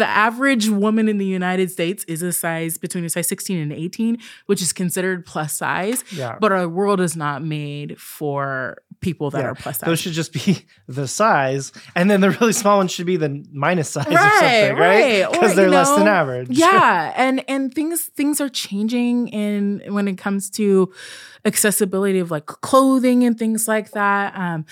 the 0.00 0.06
average 0.26 0.68
woman 0.68 1.08
in 1.08 1.18
the 1.18 1.26
United 1.40 1.68
States 1.70 2.04
is 2.14 2.22
a 2.22 2.32
size 2.32 2.78
between 2.78 3.04
a 3.04 3.08
size 3.10 3.26
16 3.28 3.58
and 3.58 3.72
18, 3.72 4.18
which 4.46 4.62
is 4.62 4.72
considered 4.72 5.26
plus 5.26 5.52
size. 5.64 6.04
Yeah. 6.12 6.36
But 6.40 6.52
our 6.52 6.68
world 6.68 7.00
is 7.00 7.16
not 7.16 7.42
made 7.42 7.98
for 8.00 8.76
people 9.00 9.30
that 9.30 9.40
Yeah. 9.40 9.50
are 9.50 9.54
plus 9.54 9.78
size. 9.78 9.86
Those 9.88 10.00
should 10.00 10.12
just 10.22 10.32
be 10.32 10.64
the 10.98 11.08
size, 11.08 11.72
and 11.96 12.08
then 12.10 12.20
the 12.20 12.30
really 12.38 12.52
small 12.52 12.76
ones 12.78 12.92
should 12.92 13.06
be 13.14 13.16
the 13.16 13.32
minus 13.52 13.90
size 13.90 14.06
or 14.06 14.10
Right, 14.12 14.38
something, 14.40 14.76
right? 14.76 15.22
right. 15.22 15.32
Because 15.32 15.52
Or, 15.52 15.54
they're 15.56 15.70
less 15.70 15.90
than 15.96 16.06
average. 16.20 16.48
yeah 16.50 17.12
and 17.24 17.42
and 17.48 17.74
things 17.74 18.04
things 18.20 18.40
are 18.40 18.48
changing 18.66 19.28
in 19.28 19.82
when 19.96 20.06
it 20.08 20.16
comes 20.18 20.50
to 20.50 20.92
accessibility 21.44 22.18
of 22.20 22.30
like 22.30 22.46
clothing 22.46 23.24
and 23.24 23.38
things 23.38 23.68
like 23.68 23.90
that 23.92 24.34
um 24.36 24.64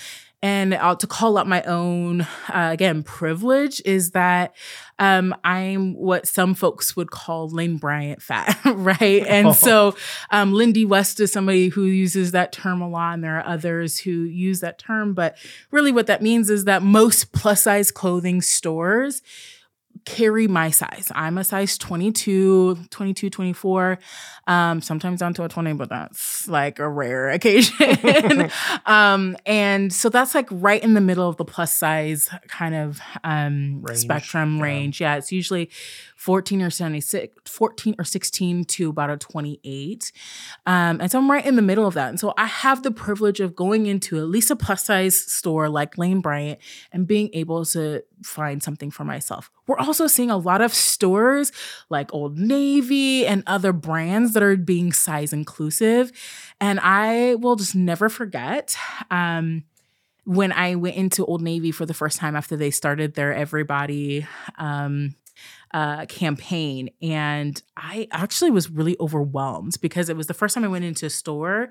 and 0.45 0.75
uh, 0.75 0.93
to 0.93 1.07
call 1.07 1.39
out 1.39 1.47
my 1.47 1.63
own 1.63 2.21
uh, 2.21 2.69
again 2.71 3.01
privilege 3.01 3.81
is 3.83 4.11
that 4.11 4.53
um, 4.99 5.33
I'm 5.43 5.95
what 5.95 6.27
some 6.27 6.53
folks 6.53 6.95
would 6.95 7.09
call 7.09 7.49
Lane 7.49 7.77
Bryant 7.77 8.21
fat, 8.21 8.55
right? 8.65 9.25
And 9.25 9.55
so 9.65 9.95
um, 10.29 10.53
Lindy 10.53 10.85
West 10.85 11.19
is 11.19 11.31
somebody 11.31 11.69
who 11.69 11.85
uses 11.85 12.29
that 12.33 12.51
term 12.51 12.79
a 12.79 12.87
lot, 12.87 13.15
and 13.15 13.23
there 13.23 13.39
are 13.39 13.47
others 13.47 13.97
who 13.97 14.11
use 14.11 14.59
that 14.59 14.77
term. 14.77 15.15
But 15.15 15.35
really, 15.71 15.91
what 15.91 16.05
that 16.05 16.21
means 16.21 16.51
is 16.51 16.65
that 16.65 16.83
most 16.83 17.31
plus 17.31 17.63
size 17.63 17.89
clothing 17.89 18.43
stores 18.43 19.23
carry 20.05 20.47
my 20.47 20.69
size. 20.69 21.11
I'm 21.15 21.37
a 21.37 21.43
size 21.43 21.77
22, 21.77 22.77
22, 22.89 23.29
24, 23.29 23.99
um, 24.47 24.81
sometimes 24.81 25.19
down 25.19 25.33
to 25.33 25.43
a 25.43 25.49
20, 25.49 25.73
but 25.73 25.89
that's 25.89 26.47
like 26.47 26.79
a 26.79 26.87
rare 26.87 27.29
occasion. 27.31 28.51
um, 28.85 29.35
and 29.45 29.91
so 29.91 30.09
that's 30.09 30.35
like 30.35 30.47
right 30.51 30.81
in 30.81 30.93
the 30.93 31.01
middle 31.01 31.27
of 31.27 31.37
the 31.37 31.45
plus 31.45 31.75
size 31.75 32.29
kind 32.47 32.75
of 32.75 33.01
um, 33.23 33.81
range. 33.81 33.99
spectrum 33.99 34.57
yeah. 34.57 34.63
range. 34.63 35.01
Yeah, 35.01 35.15
it's 35.15 35.31
usually 35.31 35.69
14 36.15 36.61
or 36.61 36.69
76, 36.69 37.51
14 37.51 37.95
or 37.97 38.03
16 38.03 38.65
to 38.65 38.89
about 38.89 39.09
a 39.09 39.17
28. 39.17 40.11
Um, 40.65 41.01
and 41.01 41.11
so 41.11 41.17
I'm 41.17 41.29
right 41.29 41.45
in 41.45 41.55
the 41.55 41.61
middle 41.61 41.87
of 41.87 41.95
that. 41.95 42.09
And 42.09 42.19
so 42.19 42.33
I 42.37 42.45
have 42.45 42.83
the 42.83 42.91
privilege 42.91 43.39
of 43.39 43.55
going 43.55 43.87
into 43.87 44.17
at 44.17 44.27
least 44.27 44.51
a 44.51 44.55
plus 44.55 44.85
size 44.85 45.19
store 45.19 45.67
like 45.67 45.97
Lane 45.97 46.21
Bryant 46.21 46.59
and 46.91 47.07
being 47.07 47.29
able 47.33 47.65
to 47.65 48.03
find 48.23 48.61
something 48.61 48.91
for 48.91 49.03
myself. 49.03 49.49
We're 49.67 49.77
also 49.77 50.07
seeing 50.07 50.29
a 50.29 50.37
lot 50.37 50.61
of 50.61 50.73
stores 50.73 51.51
like 51.89 52.13
Old 52.13 52.37
Navy 52.37 53.25
and 53.25 53.43
other 53.47 53.73
brands 53.73 54.33
that 54.33 54.43
are 54.43 54.55
being 54.55 54.93
size 54.93 55.33
inclusive. 55.33 56.11
And 56.61 56.79
I 56.81 57.35
will 57.35 57.55
just 57.55 57.75
never 57.75 58.09
forget. 58.09 58.75
Um, 59.09 59.63
when 60.25 60.51
I 60.51 60.75
went 60.75 60.95
into 60.95 61.23
Old 61.25 61.41
Navy 61.41 61.71
for 61.71 61.85
the 61.85 61.93
first 61.93 62.17
time 62.17 62.35
after 62.35 62.57
they 62.57 62.71
started 62.71 63.13
their 63.13 63.33
Everybody 63.33 64.25
um, 64.57 65.15
uh, 65.73 66.05
campaign. 66.05 66.89
And 67.01 67.61
I 67.77 68.07
actually 68.11 68.51
was 68.51 68.69
really 68.69 68.95
overwhelmed 68.99 69.75
because 69.81 70.09
it 70.09 70.17
was 70.17 70.27
the 70.27 70.33
first 70.33 70.55
time 70.55 70.63
I 70.63 70.67
went 70.67 70.85
into 70.85 71.05
a 71.05 71.09
store. 71.09 71.69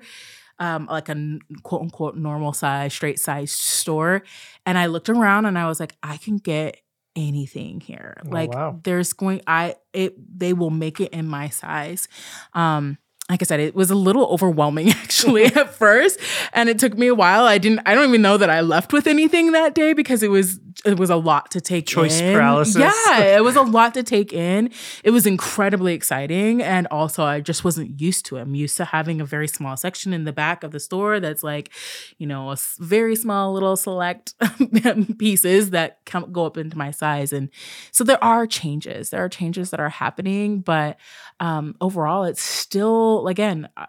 Um, 0.57 0.85
like 0.89 1.09
a 1.09 1.39
quote 1.63 1.81
unquote 1.81 2.15
normal 2.15 2.53
size, 2.53 2.93
straight 2.93 3.19
size 3.19 3.51
store. 3.51 4.23
And 4.65 4.77
I 4.77 4.85
looked 4.85 5.09
around 5.09 5.45
and 5.45 5.59
I 5.59 5.67
was 5.67 5.81
like, 5.81 5.97
I 6.01 6.15
can 6.15 6.37
get 6.37 6.77
anything 7.15 7.79
here. 7.81 8.21
Oh, 8.25 8.29
like 8.29 8.53
wow. 8.53 8.79
there's 8.83 9.13
going 9.13 9.41
I 9.47 9.75
it 9.93 10.15
they 10.37 10.53
will 10.53 10.69
make 10.69 10.99
it 10.99 11.11
in 11.11 11.27
my 11.27 11.49
size. 11.49 12.07
Um 12.53 12.97
like 13.29 13.41
I 13.41 13.45
said, 13.45 13.59
it 13.59 13.73
was 13.73 13.89
a 13.89 13.95
little 13.95 14.27
overwhelming 14.27 14.89
actually 14.91 15.45
at 15.45 15.73
first, 15.73 16.19
and 16.53 16.69
it 16.69 16.77
took 16.77 16.95
me 16.95 17.07
a 17.07 17.15
while. 17.15 17.45
I 17.45 17.57
didn't. 17.57 17.81
I 17.85 17.95
don't 17.95 18.07
even 18.07 18.21
know 18.21 18.37
that 18.37 18.51
I 18.51 18.61
left 18.61 18.93
with 18.93 19.07
anything 19.07 19.53
that 19.53 19.73
day 19.73 19.93
because 19.93 20.21
it 20.21 20.29
was 20.29 20.59
it 20.83 20.97
was 20.97 21.09
a 21.09 21.15
lot 21.15 21.51
to 21.51 21.61
take. 21.61 21.85
Choice 21.85 22.19
in. 22.19 22.33
paralysis. 22.33 22.75
Yeah, 22.75 23.37
it 23.37 23.43
was 23.43 23.55
a 23.55 23.61
lot 23.61 23.93
to 23.93 24.03
take 24.03 24.33
in. 24.33 24.71
It 25.03 25.11
was 25.11 25.25
incredibly 25.25 25.93
exciting, 25.93 26.61
and 26.61 26.87
also 26.87 27.23
I 27.23 27.39
just 27.39 27.63
wasn't 27.63 28.01
used 28.01 28.25
to 28.27 28.37
it. 28.37 28.41
I'm 28.41 28.55
used 28.55 28.77
to 28.77 28.85
having 28.85 29.21
a 29.21 29.25
very 29.25 29.47
small 29.47 29.77
section 29.77 30.13
in 30.13 30.25
the 30.25 30.33
back 30.33 30.63
of 30.63 30.71
the 30.71 30.79
store 30.79 31.19
that's 31.19 31.43
like, 31.43 31.71
you 32.17 32.27
know, 32.27 32.51
a 32.51 32.57
very 32.79 33.15
small 33.15 33.53
little 33.53 33.77
select 33.77 34.33
pieces 35.19 35.69
that 35.69 35.99
come 36.05 36.31
go 36.31 36.45
up 36.45 36.57
into 36.57 36.77
my 36.77 36.91
size, 36.91 37.31
and 37.31 37.49
so 37.91 38.03
there 38.03 38.23
are 38.23 38.47
changes. 38.47 39.11
There 39.11 39.23
are 39.23 39.29
changes 39.29 39.69
that 39.69 39.79
are 39.79 39.89
happening, 39.89 40.59
but 40.59 40.97
um, 41.39 41.75
overall, 41.79 42.23
it's 42.23 42.41
still 42.41 43.27
again 43.27 43.69
uh, 43.77 43.85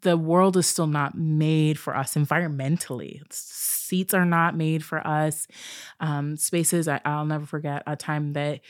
the 0.00 0.16
world 0.16 0.56
is 0.56 0.66
still 0.66 0.86
not 0.86 1.16
made 1.16 1.78
for 1.78 1.96
us 1.96 2.14
environmentally. 2.14 3.20
Seats 3.32 4.14
are 4.14 4.24
not 4.24 4.56
made 4.56 4.84
for 4.84 5.06
us. 5.06 5.46
Um, 6.00 6.36
spaces, 6.36 6.88
I, 6.88 7.00
will 7.04 7.26
never 7.26 7.46
forget 7.46 7.82
a 7.86 7.96
time 7.96 8.32
that 8.34 8.60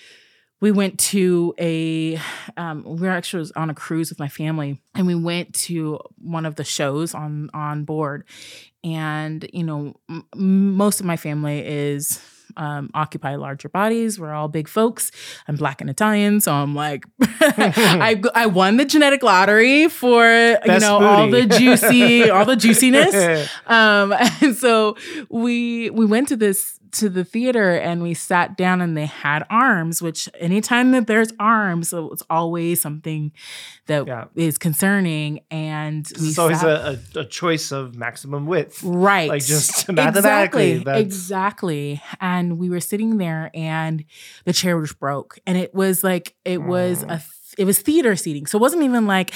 we 0.61 0.73
went 0.73 0.99
to 0.99 1.55
a, 1.59 2.19
um, 2.57 2.83
we 2.85 3.03
were 3.03 3.11
actually 3.11 3.51
on 3.57 3.69
a 3.69 3.75
cruise 3.75 4.09
with 4.09 4.19
my 4.19 4.29
family 4.29 4.81
and 4.95 5.07
we 5.07 5.15
went 5.15 5.55
to 5.55 6.01
one 6.17 6.47
of 6.47 6.55
the 6.55 6.65
shows 6.65 7.15
on, 7.15 7.51
on 7.53 7.85
board. 7.85 8.25
And, 8.83 9.49
you 9.53 9.65
know, 9.65 9.95
m- 10.09 10.27
most 10.35 11.01
of 11.01 11.07
my 11.07 11.17
family 11.17 11.67
is 11.67 12.21
um, 12.57 12.91
occupy 12.95 13.37
larger 13.37 13.69
bodies. 13.69 14.19
We're 14.19 14.33
all 14.33 14.49
big 14.49 14.69
folks. 14.69 15.11
I'm 15.49 15.57
black 15.57 15.81
and 15.81 15.91
Italian, 15.91 16.41
so 16.41 16.53
I'm 16.53 16.75
like, 16.75 17.05
I 17.21 18.21
I 18.35 18.47
won 18.47 18.77
the 18.77 18.85
genetic 18.85 19.23
lottery 19.23 19.89
for 19.89 20.23
Best 20.23 20.67
you 20.67 20.79
know 20.81 20.99
booty. 20.99 21.07
all 21.09 21.31
the 21.31 21.47
juicy, 21.47 22.31
all 22.31 22.45
the 22.45 22.57
juiciness. 22.67 23.49
Um, 23.67 24.15
and 24.41 24.55
so 24.57 24.97
we 25.29 25.91
we 25.91 26.07
went 26.07 26.29
to 26.29 26.37
this 26.37 26.79
to 26.93 27.09
the 27.09 27.25
theater 27.25 27.75
and 27.77 28.03
we 28.03 28.15
sat 28.15 28.57
down 28.57 28.81
and 28.81 28.97
they 28.97 29.07
had 29.07 29.45
arms, 29.51 30.01
which 30.03 30.29
anytime 30.39 30.93
that 30.93 31.07
there's 31.07 31.33
arms, 31.39 31.93
it's 31.93 32.23
always 32.29 32.81
something 32.81 33.33
that 33.87 34.07
yeah. 34.07 34.25
is 34.35 34.59
concerning. 34.59 35.41
And 35.51 36.11
it's 36.11 36.39
always 36.39 36.63
a, 36.63 36.99
a, 37.15 37.21
a, 37.21 37.25
choice 37.25 37.73
of 37.73 37.97
maximum 37.97 38.47
width. 38.47 38.83
Right. 38.83 39.29
Like 39.29 39.45
just 39.45 39.89
mathematically. 39.93 40.73
Exactly. 40.73 41.03
exactly. 41.03 42.03
And 42.21 42.59
we 42.59 42.71
were 42.71 42.81
sitting 42.81 43.19
there 43.19 43.51
and 43.55 44.05
the 44.45 44.53
chair 44.53 44.79
was 44.79 44.93
broke. 44.93 45.39
And 45.47 45.57
it 45.57 45.75
was 45.75 46.03
like, 46.03 46.35
it 46.45 46.63
was 46.63 47.05
mm. 47.05 47.11
a, 47.11 47.23
it 47.59 47.65
was 47.65 47.81
theater 47.81 48.17
seating. 48.17 48.47
So 48.47 48.59
it 48.59 48.63
wasn't 48.63 48.83
even 48.83 49.07
like 49.07 49.33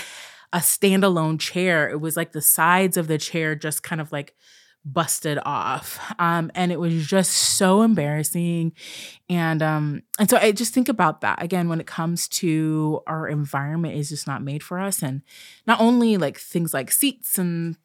a 0.52 0.58
standalone 0.58 1.38
chair. 1.38 1.88
It 1.88 2.00
was 2.00 2.16
like 2.16 2.32
the 2.32 2.42
sides 2.42 2.96
of 2.96 3.06
the 3.06 3.18
chair 3.18 3.54
just 3.54 3.82
kind 3.82 4.00
of 4.00 4.12
like 4.12 4.34
busted 4.84 5.38
off. 5.44 5.98
Um, 6.18 6.50
and 6.54 6.72
it 6.72 6.80
was 6.80 7.06
just 7.06 7.32
so 7.32 7.82
embarrassing. 7.82 8.72
And 9.28 9.62
um 9.62 10.02
and 10.18 10.28
so 10.28 10.36
i 10.38 10.52
just 10.52 10.74
think 10.74 10.88
about 10.88 11.20
that. 11.20 11.42
Again 11.42 11.68
when 11.68 11.80
it 11.80 11.86
comes 11.86 12.28
to 12.28 13.00
our 13.06 13.28
environment 13.28 13.96
is 13.96 14.08
just 14.08 14.26
not 14.26 14.42
made 14.42 14.62
for 14.62 14.78
us. 14.80 15.02
And 15.02 15.22
not 15.66 15.80
only 15.80 16.16
like 16.16 16.38
things 16.38 16.72
like 16.74 16.90
seats 16.90 17.38
and 17.38 17.76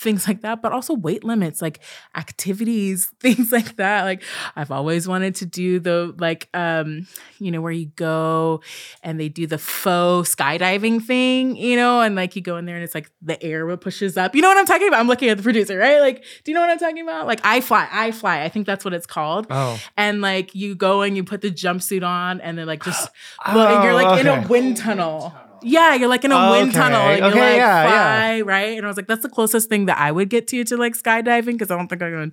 things 0.00 0.26
like 0.26 0.40
that, 0.42 0.62
but 0.62 0.72
also 0.72 0.94
weight 0.94 1.24
limits, 1.24 1.60
like 1.62 1.80
activities, 2.16 3.12
things 3.20 3.52
like 3.52 3.76
that. 3.76 4.04
Like 4.04 4.22
I've 4.56 4.70
always 4.70 5.06
wanted 5.06 5.34
to 5.36 5.46
do 5.46 5.78
the 5.78 6.14
like 6.18 6.48
um, 6.54 7.06
you 7.38 7.50
know, 7.50 7.60
where 7.60 7.72
you 7.72 7.86
go 7.96 8.62
and 9.02 9.20
they 9.20 9.28
do 9.28 9.46
the 9.46 9.58
faux 9.58 10.34
skydiving 10.34 11.02
thing, 11.02 11.56
you 11.56 11.76
know, 11.76 12.00
and 12.00 12.14
like 12.14 12.36
you 12.36 12.42
go 12.42 12.56
in 12.56 12.66
there 12.66 12.76
and 12.76 12.84
it's 12.84 12.94
like 12.94 13.10
the 13.22 13.42
air 13.42 13.76
pushes 13.76 14.16
up. 14.16 14.34
You 14.34 14.42
know 14.42 14.48
what 14.48 14.58
I'm 14.58 14.66
talking 14.66 14.88
about? 14.88 15.00
I'm 15.00 15.08
looking 15.08 15.28
at 15.28 15.36
the 15.36 15.42
producer, 15.42 15.78
right? 15.78 16.00
Like, 16.00 16.24
do 16.44 16.50
you 16.50 16.54
know 16.54 16.60
what 16.60 16.70
I'm 16.70 16.78
talking 16.78 17.02
about? 17.02 17.26
Like 17.26 17.42
iFLY, 17.42 17.88
I 17.90 18.10
fly. 18.12 18.42
I 18.42 18.48
think 18.48 18.66
that's 18.66 18.84
what 18.84 18.94
it's 18.94 19.06
called. 19.06 19.46
Oh. 19.50 19.80
And 19.96 20.20
like 20.20 20.54
you 20.54 20.74
go 20.74 21.02
and 21.02 21.16
you 21.16 21.24
put 21.24 21.40
the 21.40 21.50
jumpsuit 21.50 22.06
on 22.06 22.40
and 22.40 22.58
then 22.58 22.66
like 22.66 22.82
just 22.84 23.08
oh, 23.46 23.54
well, 23.54 23.84
you're 23.84 23.94
like 23.94 24.18
okay. 24.18 24.20
in 24.20 24.44
a 24.44 24.46
wind 24.48 24.76
tunnel. 24.76 25.34
Yeah, 25.62 25.94
you're 25.94 26.08
like 26.08 26.24
in 26.24 26.32
a 26.32 26.36
oh, 26.36 26.50
wind 26.50 26.72
tunnel. 26.72 27.00
And 27.00 27.24
okay, 27.24 27.34
you 27.34 27.40
like 27.40 27.56
yeah, 27.56 27.88
fly, 27.88 28.34
yeah. 28.36 28.42
right? 28.44 28.76
And 28.76 28.84
I 28.84 28.88
was 28.88 28.96
like, 28.96 29.06
that's 29.06 29.22
the 29.22 29.28
closest 29.28 29.68
thing 29.68 29.86
that 29.86 29.98
I 29.98 30.12
would 30.12 30.28
get 30.28 30.48
to 30.48 30.64
to 30.64 30.76
like 30.76 30.94
skydiving 30.94 31.52
because 31.52 31.70
I 31.70 31.76
don't 31.76 31.88
think 31.88 32.02
I 32.02 32.10
can 32.10 32.32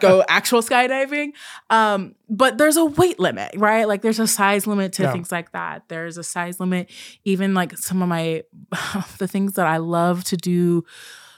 go 0.00 0.24
actual 0.28 0.62
skydiving. 0.62 1.32
Um, 1.70 2.14
but 2.28 2.58
there's 2.58 2.76
a 2.76 2.84
weight 2.84 3.18
limit, 3.18 3.54
right? 3.56 3.86
Like 3.86 4.02
there's 4.02 4.18
a 4.18 4.26
size 4.26 4.66
limit 4.66 4.92
to 4.94 5.04
yeah. 5.04 5.12
things 5.12 5.30
like 5.30 5.52
that. 5.52 5.88
There's 5.88 6.18
a 6.18 6.24
size 6.24 6.60
limit, 6.60 6.90
even 7.24 7.54
like 7.54 7.76
some 7.78 8.02
of 8.02 8.08
my 8.08 8.44
the 9.18 9.28
things 9.28 9.54
that 9.54 9.66
I 9.66 9.78
love 9.78 10.24
to 10.24 10.36
do 10.36 10.84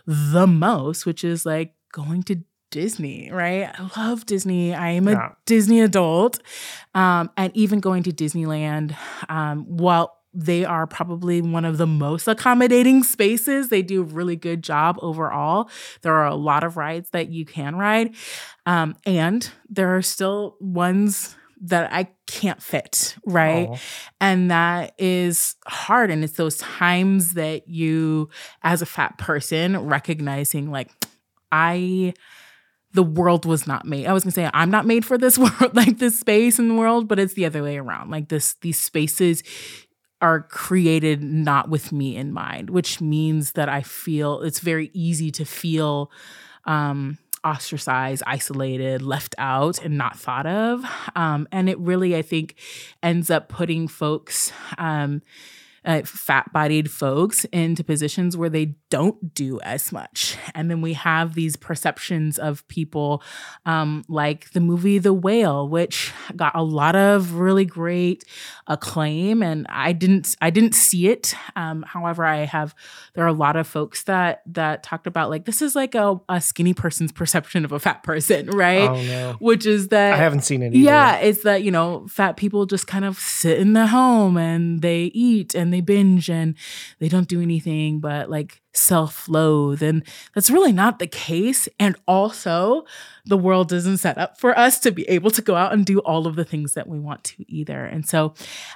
the 0.07 0.47
most, 0.47 1.07
which 1.07 1.25
is 1.25 1.45
like 1.45 1.75
going 1.93 2.23
to 2.25 2.43
Disney, 2.71 3.31
right? 3.31 3.71
I 3.79 3.91
love 4.01 4.27
Disney. 4.27 4.75
I 4.75 4.91
am 4.91 5.09
a 5.09 5.13
yeah. 5.13 5.33
Disney 5.47 5.81
adult. 5.81 6.39
Um, 6.95 7.31
and 7.37 7.55
even 7.57 7.81
going 7.81 8.03
to 8.05 8.13
Disneyland, 8.13 8.97
um, 9.29 9.65
while 9.65 10.18
they 10.35 10.65
are 10.65 10.87
probably 10.87 11.41
one 11.41 11.65
of 11.65 11.79
the 11.79 11.87
most 11.87 12.29
accommodating 12.29 13.03
spaces. 13.03 13.69
They 13.69 13.83
do 13.83 14.03
a 14.03 14.05
really 14.05 14.37
good 14.37 14.63
job 14.63 14.99
overall. 15.01 15.71
There 16.03 16.15
are 16.15 16.27
a 16.27 16.35
lot 16.35 16.65
of 16.65 16.77
rides 16.77 17.11
that 17.11 17.29
you 17.29 17.45
can 17.45 17.77
ride. 17.77 18.15
Um, 18.67 18.97
and 19.07 19.51
there 19.69 19.97
are 19.97 20.03
still 20.03 20.57
ones 20.61 21.35
that 21.61 21.93
I 21.93 22.09
can't 22.27 22.63
fit, 22.63 23.17
right? 23.27 23.69
Oh. 23.71 23.79
And 24.21 24.51
that 24.51 24.95
is 24.99 25.57
hard. 25.67 26.11
And 26.11 26.23
it's 26.23 26.35
those 26.35 26.59
times 26.59 27.35
that 27.35 27.69
you, 27.69 28.29
as 28.63 28.83
a 28.83 28.87
fat 28.87 29.19
person, 29.19 29.77
recognizing 29.87 30.71
like, 30.71 30.91
I 31.51 32.15
the 32.93 33.03
world 33.03 33.45
was 33.45 33.67
not 33.67 33.85
made. 33.85 34.07
I 34.07 34.13
was 34.13 34.25
gonna 34.25 34.33
say 34.33 34.51
I'm 34.53 34.71
not 34.71 34.87
made 34.87 35.05
for 35.05 35.19
this 35.19 35.39
world, 35.39 35.75
like 35.75 35.99
this 35.99 36.19
space 36.19 36.59
in 36.59 36.69
the 36.69 36.75
world, 36.75 37.09
but 37.09 37.19
it's 37.19 37.35
the 37.35 37.47
other 37.47 37.63
way 37.63 37.77
around. 37.77 38.11
Like 38.11 38.29
this, 38.29 38.55
these 38.61 38.81
spaces 38.81 39.43
are 40.21 40.41
created 40.43 41.23
not 41.23 41.69
with 41.69 41.93
me 41.93 42.17
in 42.17 42.33
mind, 42.33 42.71
which 42.71 43.01
means 43.01 43.53
that 43.53 43.69
I 43.69 43.83
feel 43.83 44.43
it's 44.43 44.61
very 44.61 44.91
easy 44.93 45.31
to 45.33 45.45
feel 45.45 46.11
um, 46.65 47.19
ostracized, 47.45 48.23
isolated, 48.27 49.03
left 49.03 49.35
out, 49.39 49.83
and 49.83 49.97
not 49.97 50.19
thought 50.19 50.47
of. 50.47 50.85
Um, 51.15 51.47
and 51.53 51.69
it 51.69 51.79
really, 51.79 52.17
I 52.17 52.23
think, 52.23 52.57
ends 53.03 53.31
up 53.31 53.49
putting 53.49 53.89
folks. 53.89 54.53
Um, 54.77 55.23
uh, 55.89 56.03
fat 56.05 56.53
bodied 56.53 56.91
folks 56.91 57.47
into 57.47 57.83
positions 57.83 58.37
where 58.37 58.51
they 58.51 58.75
don't 58.91 59.35
do 59.35 59.59
as 59.63 59.91
much. 59.91 60.37
And 60.55 60.71
then 60.71 60.83
we 60.83 60.93
have 60.93 61.35
these 61.35 61.57
perceptions 61.57 62.39
of 62.39 62.67
people 62.69 63.23
um, 63.65 64.05
like 64.07 64.51
the 64.51 64.61
movie 64.61 64.99
The 64.99 65.15
Whale, 65.15 65.67
which 65.67 66.13
got 66.37 66.55
a 66.55 66.63
lot 66.63 66.95
of 66.95 67.37
really 67.37 67.65
great 67.65 68.25
acclaim. 68.67 69.43
And 69.43 69.67
I 69.71 69.93
didn't 69.93 70.37
I 70.43 70.51
didn't 70.51 70.75
see 70.75 71.09
it. 71.09 71.35
Um, 71.57 71.83
however, 71.89 72.23
I 72.23 72.45
have 72.45 72.75
there 73.15 73.25
are 73.25 73.29
a 73.29 73.33
lot 73.33 73.57
of 73.57 73.67
folks 73.67 74.05
that 74.05 74.43
that 74.47 74.83
talked 74.83 75.07
about 75.07 75.31
like 75.31 75.47
this 75.47 75.63
is 75.63 75.75
like 75.75 75.95
a, 75.95 76.21
a 76.29 76.43
skinny 76.43 76.75
person's 76.75 77.13
perception 77.13 77.65
of 77.65 77.73
a 77.73 77.79
fat 77.79 78.03
person, 78.03 78.51
right? 78.51 78.91
Oh 78.91 79.03
no. 79.03 79.37
Which 79.39 79.65
is 79.65 79.89
that 79.89 80.13
I 80.13 80.17
haven't 80.19 80.43
seen 80.43 80.63
it 80.63 80.75
either. 80.75 80.85
yeah, 80.85 81.17
it's 81.17 81.45
that, 81.45 81.63
you 81.63 81.71
know, 81.71 82.07
fat 82.09 82.37
people 82.37 82.67
just 82.67 82.87
kind 82.87 83.07
of 83.07 83.19
sit 83.19 83.59
in 83.59 83.73
the 83.73 83.87
home 83.87 84.37
and 84.37 84.83
they 84.83 85.05
eat 85.15 85.55
and 85.55 85.73
they 85.73 85.78
binge 85.81 86.31
and 86.31 86.55
they 86.99 87.09
don't 87.09 87.29
do 87.29 87.41
anything 87.41 88.01
but 88.01 88.31
like 88.31 88.61
self 88.79 89.29
loathe. 89.29 89.83
And 89.83 90.03
that's 90.35 90.51
really 90.51 90.73
not 90.73 90.99
the 90.99 91.07
case. 91.07 91.69
And 91.79 91.97
also, 92.07 92.85
the 93.29 93.37
world 93.37 93.73
isn't 93.73 93.99
set 93.99 94.17
up 94.17 94.39
for 94.39 94.59
us 94.59 94.81
to 94.81 94.91
be 94.91 95.03
able 95.09 95.31
to 95.31 95.43
go 95.43 95.55
out 95.55 95.73
and 95.73 95.85
do 95.85 95.99
all 96.01 96.27
of 96.27 96.35
the 96.35 96.45
things 96.45 96.73
that 96.73 96.89
we 96.89 96.99
want 96.99 97.25
to 97.25 97.45
either. 97.51 97.85
And 97.85 98.07
so, 98.07 98.33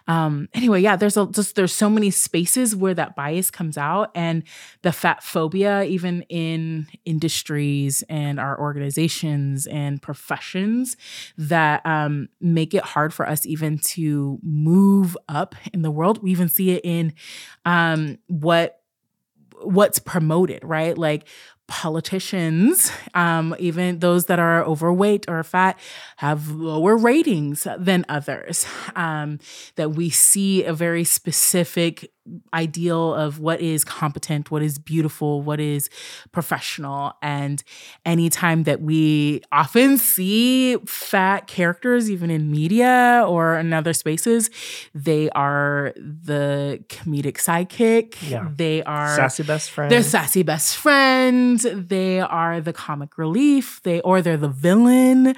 um, 0.06 0.48
anyway, 0.52 0.82
yeah, 0.82 0.94
there's 0.94 1.16
a, 1.16 1.26
just 1.26 1.54
there's 1.54 1.72
so 1.72 1.88
many 1.88 2.10
spaces 2.10 2.76
where 2.76 2.94
that 2.94 3.16
bias 3.16 3.50
comes 3.50 3.78
out, 3.78 4.10
and 4.14 4.42
the 4.82 4.92
fat 4.92 5.22
phobia, 5.22 5.84
even 5.84 6.22
in 6.28 6.86
industries 7.04 8.02
and 8.08 8.38
our 8.38 8.58
organizations 8.60 9.66
and 9.66 10.02
professions, 10.02 10.96
that 11.38 11.84
um, 11.86 12.28
make 12.40 12.74
it 12.74 12.82
hard 12.82 13.14
for 13.14 13.26
us 13.26 13.46
even 13.46 13.78
to 13.78 14.38
move 14.42 15.16
up 15.28 15.54
in 15.72 15.82
the 15.82 15.90
world. 15.90 16.22
We 16.22 16.30
even 16.30 16.48
see 16.48 16.72
it 16.72 16.84
in 16.84 17.14
um, 17.64 18.18
what 18.28 18.81
what's 19.64 19.98
promoted, 19.98 20.62
right? 20.64 20.96
Like 20.96 21.26
politicians, 21.68 22.92
um, 23.14 23.54
even 23.58 24.00
those 24.00 24.26
that 24.26 24.38
are 24.38 24.62
overweight 24.64 25.24
or 25.28 25.42
fat, 25.42 25.78
have 26.16 26.50
lower 26.50 26.96
ratings 26.96 27.66
than 27.78 28.04
others. 28.08 28.66
Um, 28.94 29.38
that 29.76 29.92
we 29.92 30.10
see 30.10 30.64
a 30.64 30.74
very 30.74 31.04
specific 31.04 32.12
ideal 32.54 33.14
of 33.14 33.40
what 33.40 33.60
is 33.60 33.84
competent, 33.84 34.50
what 34.50 34.62
is 34.62 34.78
beautiful, 34.78 35.42
what 35.42 35.60
is 35.60 35.90
professional. 36.30 37.14
And 37.22 37.62
anytime 38.04 38.64
that 38.64 38.80
we 38.80 39.42
often 39.50 39.98
see 39.98 40.76
fat 40.86 41.46
characters, 41.46 42.10
even 42.10 42.30
in 42.30 42.50
media 42.50 43.24
or 43.26 43.56
in 43.56 43.72
other 43.72 43.92
spaces, 43.92 44.50
they 44.94 45.30
are 45.30 45.92
the 45.96 46.84
comedic 46.88 47.38
sidekick. 47.38 48.16
Yeah. 48.28 48.48
They 48.54 48.82
are 48.84 49.16
Sassy 49.16 49.42
best 49.42 49.70
friend. 49.70 49.90
they're 49.90 50.02
sassy 50.02 50.42
best 50.42 50.76
friend. 50.76 51.58
They 51.58 52.20
are 52.20 52.60
the 52.60 52.72
comic 52.72 53.18
relief. 53.18 53.80
They 53.82 54.00
or 54.02 54.22
they're 54.22 54.36
the 54.36 54.48
villain, 54.48 55.34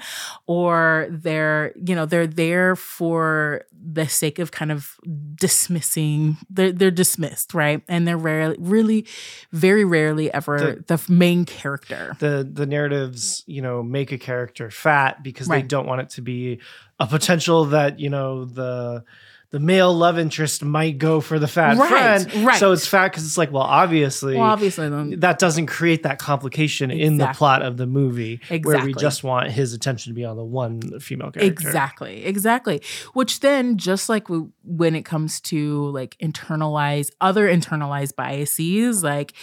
or 0.47 1.07
they're 1.09 1.73
you 1.83 1.95
know 1.95 2.05
they're 2.05 2.27
there 2.27 2.75
for 2.75 3.63
the 3.71 4.07
sake 4.07 4.39
of 4.39 4.51
kind 4.51 4.71
of 4.71 4.95
dismissing. 5.35 6.37
They're 6.49 6.71
they're 6.77 6.91
dismissed, 6.91 7.53
right? 7.53 7.81
And 7.87 8.07
they're 8.07 8.17
rarely, 8.17 8.57
really, 8.59 9.05
very 9.51 9.85
rarely 9.85 10.31
ever 10.33 10.83
the, 10.87 10.97
The- 10.97 11.11
main 11.11 11.45
character. 11.45 12.15
the 12.19 12.47
the 12.51 12.65
narratives 12.65 13.43
you 13.47 13.61
know 13.61 13.81
make 13.83 14.11
a 14.11 14.17
character 14.17 14.69
fat 14.71 15.23
because 15.23 15.47
they 15.47 15.61
don't 15.61 15.87
want 15.87 16.01
it 16.01 16.09
to 16.11 16.21
be 16.21 16.59
a 16.99 17.07
potential 17.07 17.65
that 17.65 17.99
you 17.99 18.09
know 18.09 18.45
the 18.45 19.03
the 19.51 19.59
male 19.59 19.93
love 19.93 20.17
interest 20.19 20.63
might 20.63 20.97
go 20.97 21.21
for 21.21 21.39
the 21.39 21.47
fat 21.47 21.77
Right, 21.77 22.21
friend. 22.21 22.45
right. 22.45 22.59
so 22.59 22.71
it's 22.71 22.85
fat 22.87 23.11
because 23.11 23.25
it's 23.25 23.37
like 23.37 23.51
well 23.51 23.63
obviously 23.63 24.35
Well, 24.35 24.43
obviously, 24.45 24.89
then- 24.89 25.19
that 25.21 25.39
doesn't 25.39 25.67
create 25.67 26.03
that 26.03 26.19
complication 26.19 26.91
in 26.91 27.17
the 27.17 27.27
plot 27.27 27.61
of 27.61 27.77
the 27.77 27.85
movie 27.87 28.41
where 28.63 28.83
we 28.83 28.93
just 28.93 29.23
want 29.23 29.51
his 29.51 29.73
attention 29.73 30.11
to 30.11 30.15
be 30.15 30.25
on 30.25 30.35
the 30.35 30.43
one 30.43 30.81
female 30.99 31.31
character. 31.31 31.45
Exactly, 31.67 32.25
exactly. 32.25 32.81
Which 33.13 33.39
then, 33.39 33.77
just 33.77 34.09
like 34.09 34.27
when 34.63 34.95
it 34.95 35.03
comes 35.05 35.39
to 35.41 35.89
like 35.91 36.17
internalized 36.21 37.11
other 37.21 37.47
internalized 37.47 38.15
biases, 38.15 39.03
like 39.03 39.33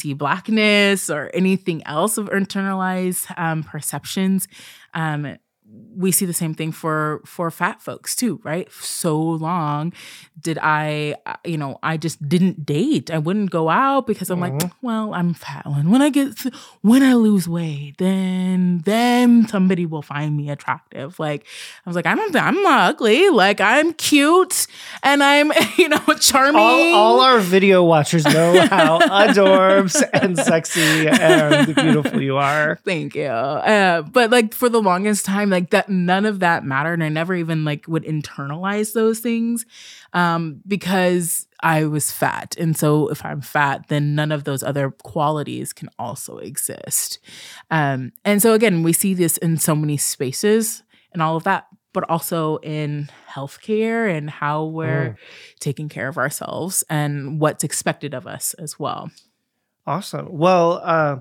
anti-blackness 0.00 1.10
or 1.10 1.30
anything 1.34 1.82
else 1.86 2.18
of 2.18 2.28
internalized 2.30 3.26
um, 3.38 3.62
perceptions, 3.62 4.46
um, 4.94 5.36
we 5.98 6.12
see 6.12 6.26
the 6.26 6.32
same 6.34 6.52
thing 6.54 6.72
for 6.72 7.20
for 7.24 7.50
fat 7.50 7.80
folks 7.80 8.14
too, 8.14 8.38
right? 8.44 8.70
So 8.72 9.18
long 9.18 9.92
did 10.40 10.58
I, 10.62 11.16
uh, 11.24 11.36
you 11.44 11.56
know, 11.56 11.78
I 11.82 11.96
just 11.96 12.20
didn't 12.28 12.66
date. 12.66 13.10
I 13.10 13.16
wouldn't 13.18 13.50
go 13.50 13.70
out 13.70 14.06
because 14.06 14.28
I'm 14.30 14.38
like, 14.38 14.52
Mhm. 14.52 14.70
well, 14.82 15.14
I'm 15.14 15.32
fat. 15.32 15.64
and 15.64 15.90
when 15.90 16.02
I 16.02 16.10
get 16.10 16.28
when 16.82 17.02
I 17.02 17.14
lose 17.14 17.48
weight, 17.48 17.94
then 17.98 18.82
then 18.84 19.48
somebody 19.48 19.86
will 19.86 20.02
find 20.02 20.36
me 20.36 20.50
attractive. 20.50 21.18
Like 21.18 21.46
I 21.84 21.88
was 21.88 21.96
like, 21.96 22.04
I 22.06 22.14
don't, 22.14 22.36
I'm 22.36 22.62
not 22.62 22.90
ugly. 22.90 23.30
Like 23.30 23.60
I'm 23.62 23.94
cute 23.94 24.66
and 25.02 25.22
I'm, 25.22 25.50
you 25.78 25.88
know, 25.88 26.04
charming. 26.20 26.60
all, 26.60 26.94
all 26.94 27.20
our 27.20 27.38
video 27.40 27.82
watchers 27.82 28.24
know 28.26 28.66
how 28.68 28.98
adorbs 29.26 29.96
and 30.12 30.38
sexy 30.38 31.08
and 31.08 31.74
beautiful 31.74 32.20
you 32.20 32.36
are 32.36 32.78
Thank 32.84 33.14
you. 33.14 33.24
Uh, 33.24 34.02
but 34.02 34.30
like 34.30 34.52
for 34.54 34.68
the 34.68 34.80
longest 34.82 35.24
time, 35.24 35.48
like 35.56 35.70
that, 35.70 35.88
none 35.88 36.26
of 36.26 36.40
that 36.40 36.64
mattered. 36.64 36.94
And 36.94 37.04
I 37.04 37.08
never 37.08 37.34
even 37.34 37.64
like 37.64 37.88
would 37.88 38.04
internalize 38.04 38.92
those 38.92 39.20
things 39.20 39.64
um, 40.12 40.60
because 40.66 41.46
I 41.62 41.86
was 41.86 42.12
fat. 42.12 42.54
And 42.58 42.76
so 42.76 43.08
if 43.08 43.24
I'm 43.24 43.40
fat, 43.40 43.88
then 43.88 44.14
none 44.14 44.32
of 44.32 44.44
those 44.44 44.62
other 44.62 44.90
qualities 44.90 45.72
can 45.72 45.88
also 45.98 46.36
exist. 46.36 47.18
Um, 47.70 48.12
and 48.22 48.42
so 48.42 48.52
again, 48.52 48.82
we 48.82 48.92
see 48.92 49.14
this 49.14 49.38
in 49.38 49.56
so 49.56 49.74
many 49.74 49.96
spaces 49.96 50.82
and 51.12 51.22
all 51.22 51.36
of 51.36 51.44
that, 51.44 51.68
but 51.94 52.04
also 52.10 52.58
in 52.58 53.08
healthcare 53.26 54.14
and 54.14 54.28
how 54.28 54.66
we're 54.66 55.16
taking 55.58 55.88
care 55.88 56.08
of 56.08 56.18
ourselves 56.18 56.84
and 56.90 57.40
what's 57.40 57.64
expected 57.64 58.12
of 58.12 58.26
us 58.26 58.52
as 58.54 58.78
well. 58.78 59.10
Awesome. 59.86 60.28
Well, 60.30 60.82
uh, 60.84 61.20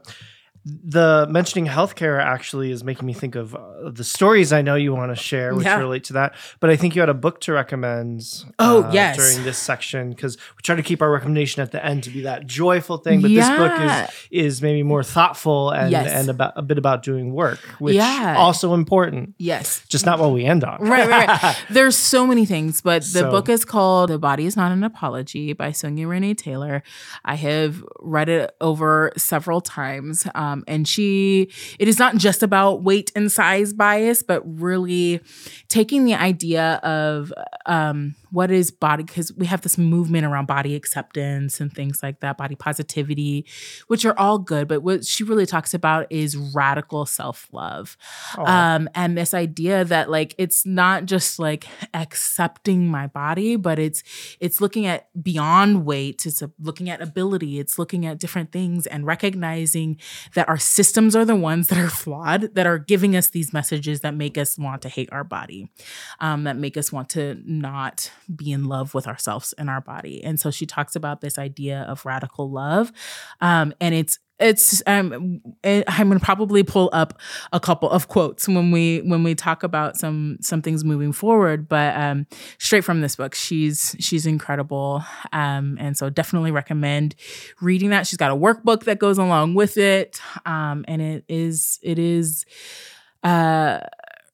the 0.66 1.28
mentioning 1.30 1.68
healthcare 1.68 2.20
actually 2.20 2.72
is 2.72 2.84
making 2.84 3.06
me 3.06 3.14
think 3.14 3.36
of 3.36 3.54
uh, 3.54 3.60
the 3.92 4.04
stories 4.04 4.52
I 4.52 4.64
know 4.64 4.74
you 4.74 4.94
want 4.96 5.12
to 5.12 5.16
share, 5.16 5.54
which 5.54 5.66
Yeah. 5.66 5.78
relate 5.78 6.04
to 6.06 6.14
that. 6.14 6.34
But 6.60 6.72
I 6.72 6.76
think 6.76 6.96
you 6.96 7.02
had 7.02 7.10
a 7.10 7.14
book 7.14 7.40
to 7.42 7.54
recommend. 7.54 8.24
Oh, 8.58 8.84
uh, 8.84 8.92
yes. 8.92 9.16
during 9.16 9.44
this 9.44 9.60
section 9.60 10.10
because 10.10 10.38
we 10.38 10.62
try 10.64 10.76
to 10.76 10.82
keep 10.82 11.04
our 11.04 11.12
recommendation 11.12 11.62
at 11.62 11.72
the 11.72 11.86
end 11.86 12.04
to 12.06 12.10
be 12.10 12.22
that 12.22 12.48
joyful 12.48 12.98
thing. 12.98 13.22
But 13.22 13.30
this 13.30 13.48
book 13.50 13.74
is 13.80 14.56
is 14.56 14.62
maybe 14.64 14.82
more 14.82 15.04
thoughtful 15.04 15.70
and 15.70 15.92
Yes. 15.92 16.12
and 16.12 16.30
about 16.30 16.54
a 16.56 16.64
bit 16.64 16.80
about 16.80 17.04
doing 17.04 17.32
work, 17.34 17.60
which 17.80 17.96
Yeah. 17.96 18.36
also 18.38 18.74
important. 18.74 19.36
Yes. 19.38 19.84
Just 19.88 20.06
not 20.06 20.18
what 20.20 20.32
we 20.32 20.46
end 20.46 20.64
on. 20.64 20.82
right, 20.82 21.08
right, 21.08 21.28
right. 21.44 21.56
There's 21.70 21.96
so 21.96 22.26
many 22.26 22.46
things, 22.46 22.82
but 22.82 23.04
the 23.04 23.08
So- 23.20 23.30
book 23.30 23.50
is 23.50 23.66
called 23.66 24.10
The 24.10 24.18
Body 24.18 24.46
is 24.48 24.58
Not 24.58 24.72
an 24.72 24.84
Apology 24.84 25.54
by 25.54 25.72
Sonya 25.72 26.08
Renee 26.08 26.34
Taylor. 26.34 26.82
I 27.24 27.36
have 27.36 27.84
read 28.00 28.30
it 28.30 28.56
over 28.62 29.12
several 29.16 29.62
times. 29.62 30.26
Um, 30.34 30.55
and 30.68 30.88
she, 30.88 31.50
it 31.80 31.88
is 31.88 32.00
not 32.00 32.18
just 32.18 32.44
about 32.44 32.84
weight 32.84 33.12
and 33.16 33.32
size 33.32 33.74
bias, 33.74 34.24
but 34.24 34.42
really 34.46 35.22
taking 35.68 36.06
the 36.06 36.14
idea 36.14 36.76
of 36.84 37.34
um, 37.66 38.16
what 38.32 38.52
is 38.52 38.72
body, 38.72 39.04
because 39.04 39.34
we 39.34 39.46
have 39.46 39.62
this 39.62 39.78
movement 39.78 40.26
around 40.26 40.46
body 40.48 40.76
acceptance 40.76 41.60
and 41.60 41.74
things 41.74 42.02
like 42.04 42.20
that, 42.22 42.38
body 42.38 42.56
positivity, 42.56 43.46
which 43.88 44.06
are 44.06 44.18
all 44.18 44.40
good. 44.40 44.68
But 44.68 44.82
what 44.82 45.06
she 45.06 45.24
really 45.24 45.46
talks 45.46 45.74
about 45.74 46.08
is 46.12 46.36
radical 46.36 47.06
self 47.06 47.48
love 47.52 47.98
Oh, 48.38 48.46
um 48.46 48.90
and 48.96 49.18
this 49.18 49.34
idea 49.34 49.86
that 49.86 50.10
like 50.10 50.36
it's 50.38 50.66
not 50.66 51.06
just 51.06 51.40
like 51.40 51.66
accepting 51.94 52.88
my 52.88 53.08
body 53.08 53.56
but 53.56 53.80
it's 53.80 54.04
it's 54.40 54.62
looking 54.62 54.86
at 54.86 55.08
beyond 55.22 55.86
weight 55.86 56.26
it's 56.26 56.42
looking 56.60 56.90
at 56.90 57.02
ability 57.02 57.60
it's 57.60 57.78
looking 57.80 58.06
at 58.06 58.18
different 58.20 58.52
things 58.52 58.88
and 58.88 59.06
recognizing 59.06 59.98
that 60.34 60.48
our 60.48 60.58
systems 60.58 61.16
are 61.16 61.26
the 61.26 61.36
ones 61.36 61.68
that 61.68 61.78
are 61.78 61.90
flawed 61.90 62.54
that 62.56 62.66
are 62.66 62.78
giving 62.78 63.16
us 63.16 63.30
these 63.30 63.54
messages 63.54 64.02
that 64.02 64.14
make 64.14 64.38
us 64.38 64.58
want 64.58 64.82
to 64.82 64.90
hate 64.90 65.10
our 65.12 65.24
body 65.24 65.70
um 66.20 66.44
that 66.44 66.58
make 66.58 66.78
us 66.78 66.92
want 66.92 67.10
to 67.10 67.38
not 67.46 68.12
be 68.34 68.52
in 68.52 68.66
love 68.66 68.94
with 68.94 69.08
ourselves 69.08 69.54
and 69.58 69.70
our 69.70 69.82
body. 69.82 70.24
And 70.24 70.40
so 70.40 70.52
she 70.52 70.66
talks 70.66 70.96
about 70.96 71.22
this 71.22 71.38
idea 71.38 71.82
of 71.90 72.06
radical 72.06 72.50
love 72.50 72.92
um 73.42 73.74
and 73.82 73.94
it's 73.96 74.20
it's 74.40 74.84
um 74.86 75.42
it- 75.64 75.86
i'm 75.88 76.08
going 76.10 76.20
to 76.20 76.24
probably 76.26 76.62
pull 76.64 76.90
up 76.92 77.20
a 77.54 77.60
couple 77.60 77.90
of 77.90 78.08
quotes 78.10 78.48
when 78.48 78.70
we 78.72 79.00
when 79.00 79.24
we 79.24 79.34
talk 79.34 79.64
about 79.64 79.96
some 79.98 80.38
some 80.42 80.62
things 80.62 80.84
moving 80.84 81.12
forward 81.14 81.68
but 81.70 81.96
um 81.96 82.26
straight 82.58 82.84
from 82.84 83.02
this 83.02 83.16
book 83.16 83.34
she's 83.34 83.96
she's 84.00 84.26
incredible 84.26 85.04
um 85.32 85.78
and 85.80 85.98
so 85.98 86.10
definitely 86.10 86.52
recommend 86.52 87.16
reading 87.62 87.90
that. 87.92 88.06
She's 88.08 88.18
got 88.18 88.32
a 88.32 88.36
workbook 88.36 88.84
that 88.84 89.00
goes 89.00 89.18
along 89.18 89.54
with 89.56 89.78
it 89.78 90.20
um 90.46 90.84
and 90.88 91.02
it 91.02 91.24
is 91.30 91.80
it 91.82 91.98
is 92.00 92.46
uh 93.24 93.80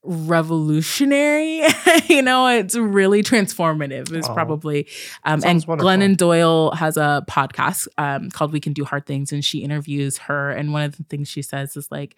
revolutionary. 0.03 1.61
you 2.09 2.21
know, 2.21 2.47
it's 2.47 2.75
really 2.75 3.23
transformative. 3.23 4.11
It's 4.11 4.27
Oh, 4.27 4.33
probably 4.33 4.87
um, 5.23 5.41
and 5.45 5.63
wonderful. 5.65 5.89
Glennon 5.89 6.17
Doyle 6.17 6.71
has 6.71 6.97
a 6.97 7.23
podcast 7.29 7.87
um, 7.97 8.29
called 8.29 8.51
"We 8.51 8.59
Can 8.59 8.73
Do 8.73 8.85
Hard 8.85 9.05
Things," 9.05 9.31
and 9.31 9.43
she 9.43 9.59
interviews 9.59 10.17
her. 10.19 10.51
And 10.51 10.73
one 10.73 10.83
of 10.83 10.97
the 10.97 11.03
things 11.03 11.27
she 11.27 11.41
says 11.41 11.75
is 11.75 11.91
like, 11.91 12.15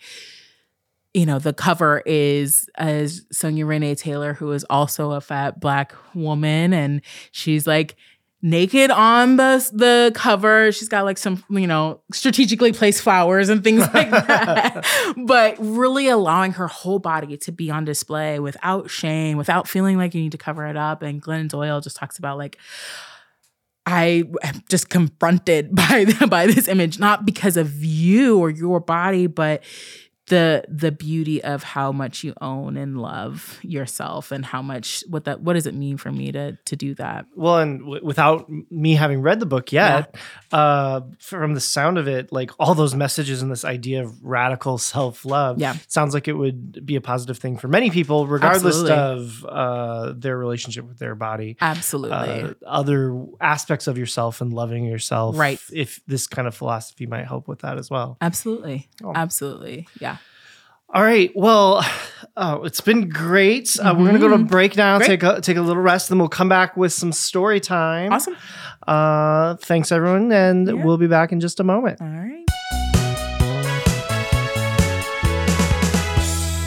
you 1.14 1.26
know, 1.26 1.40
the 1.40 1.54
cover 1.54 2.02
is 2.06 2.70
as 2.76 3.26
Sonya 3.32 3.66
Renee 3.66 3.96
Taylor, 3.96 4.34
who 4.34 4.52
is 4.52 4.66
also 4.70 5.12
a 5.12 5.22
fat 5.22 5.60
black 5.60 5.94
woman, 6.14 6.74
and 6.74 7.02
she's 7.32 7.68
like 7.68 7.96
naked 8.44 8.92
on 8.92 9.38
the 9.38 9.72
the 9.74 10.12
cover. 10.14 10.72
She's 10.72 10.90
got 10.90 11.06
like 11.06 11.18
some, 11.18 11.44
you 11.50 11.66
know, 11.66 12.02
strategically 12.12 12.74
placed 12.74 13.02
flowers 13.02 13.50
and 13.50 13.64
things 13.64 13.82
like 13.94 14.12
that. 14.12 14.86
but 15.26 15.56
really 15.60 16.10
allowing 16.10 16.52
her 16.52 16.68
whole 16.68 17.00
body 17.00 17.38
to 17.38 17.52
be 17.52 17.72
on 17.72 17.86
display 17.86 18.40
without 18.40 18.90
shame, 18.90 19.38
without 19.38 19.68
feeling 19.68 19.98
like 19.98 20.14
you 20.14 20.22
need 20.22 20.34
to 20.34 20.38
cover 20.38 20.68
it 20.68 20.76
up. 20.76 21.02
And 21.02 21.24
Glennon 21.24 21.48
Doyle 21.48 21.82
just 21.82 21.96
talks 21.96 22.20
about 22.20 22.38
like 22.38 22.60
I 23.86 24.24
am 24.44 24.64
just 24.70 24.90
confronted 24.90 25.74
by 25.76 26.06
by 26.30 26.48
this 26.48 26.68
image, 26.68 27.00
not 27.00 27.26
because 27.26 27.58
of 27.58 27.84
you 27.84 28.40
or 28.40 28.50
your 28.50 28.80
body, 28.80 29.28
but 29.28 29.64
the 30.28 30.64
the 30.70 30.92
beauty 30.92 31.44
of 31.44 31.64
how 31.64 31.92
much 31.92 32.24
you 32.24 32.34
own 32.40 32.78
and 32.78 32.98
love 33.02 33.60
yourself 33.62 34.32
and 34.32 34.46
how 34.46 34.62
much 34.62 35.04
what 35.10 35.26
that 35.26 35.42
what 35.42 35.54
does 35.54 35.68
it 35.68 35.74
mean 35.74 35.98
for 35.98 36.12
me 36.14 36.32
to 36.32 36.54
to 36.66 36.76
do 36.78 36.96
that 36.96 37.26
Well, 37.36 37.58
and 37.60 37.80
w- 37.82 38.04
without 38.06 38.50
me 38.72 38.96
having 38.96 39.22
read 39.22 39.42
the 39.42 39.46
book 39.46 39.72
yet, 39.74 40.16
uh, 40.54 41.02
from 41.20 41.56
the 41.56 41.60
sound 41.60 41.98
of 41.98 42.08
it, 42.08 42.32
like 42.32 42.52
all 42.58 42.74
those 42.74 42.96
messages 42.96 43.42
and 43.42 43.52
this 43.52 43.66
idea 43.66 44.04
of 44.04 44.24
radical 44.24 44.78
self 44.78 45.26
love, 45.26 45.60
Yeah. 45.60 45.76
sounds 45.88 46.14
like 46.14 46.28
it 46.30 46.34
would 46.34 46.86
be 46.86 46.96
a 46.96 47.02
positive 47.02 47.38
thing 47.38 47.58
for 47.58 47.68
many 47.68 47.90
people, 47.90 48.26
regardless 48.26 48.78
Absolutely. 48.82 48.94
of 48.94 49.46
uh, 49.46 50.14
their 50.16 50.38
relationship 50.38 50.86
with 50.88 51.00
their 51.00 51.16
body. 51.16 51.58
absolutely 51.60 52.18
Uh, 52.44 52.54
other 52.66 53.26
aspects 53.42 53.88
of 53.88 53.98
yourself 53.98 54.40
and 54.40 54.54
loving 54.54 54.86
yourself, 54.86 55.38
Right. 55.38 55.60
If 55.72 56.00
this 56.08 56.28
kind 56.28 56.48
of 56.48 56.56
philosophy 56.56 57.06
might 57.08 57.26
help 57.28 57.48
with 57.50 57.60
that 57.60 57.78
as 57.78 57.90
well. 57.90 58.18
absolutely 58.22 58.90
Oh. 59.04 59.12
absolutely 59.16 59.88
yeah 60.00 60.18
All 60.94 61.02
right. 61.04 61.32
Well, 61.36 61.84
oh, 62.38 62.64
it's 62.66 62.80
been 62.82 63.10
great. 63.10 63.76
Uh, 63.82 63.96
we're 63.98 64.06
gonna 64.06 64.20
go 64.20 64.28
to 64.28 64.36
a 64.36 64.38
Mhm. 64.38 64.48
break 64.48 64.78
now, 64.78 64.98
Great. 65.00 65.08
take 65.08 65.24
a 65.24 65.42
take 65.42 65.58
a 65.58 65.62
little 65.62 65.82
rest, 65.82 66.10
then 66.10 66.20
we'll 66.20 66.28
come 66.28 66.50
back 66.50 66.78
with 66.78 66.94
some 66.94 67.12
story 67.12 67.60
time. 67.60 68.14
awesome 68.14 68.36
Uh, 68.88 69.56
thanks 69.56 69.92
everyone, 69.92 70.32
and 70.32 70.68
Yeah. 70.68 70.74
we'll 70.74 70.98
be 71.00 71.08
back 71.08 71.32
in 71.32 71.40
just 71.40 71.60
a 71.60 71.64
moment. 71.64 72.00
all 72.02 72.08
right 72.08 72.40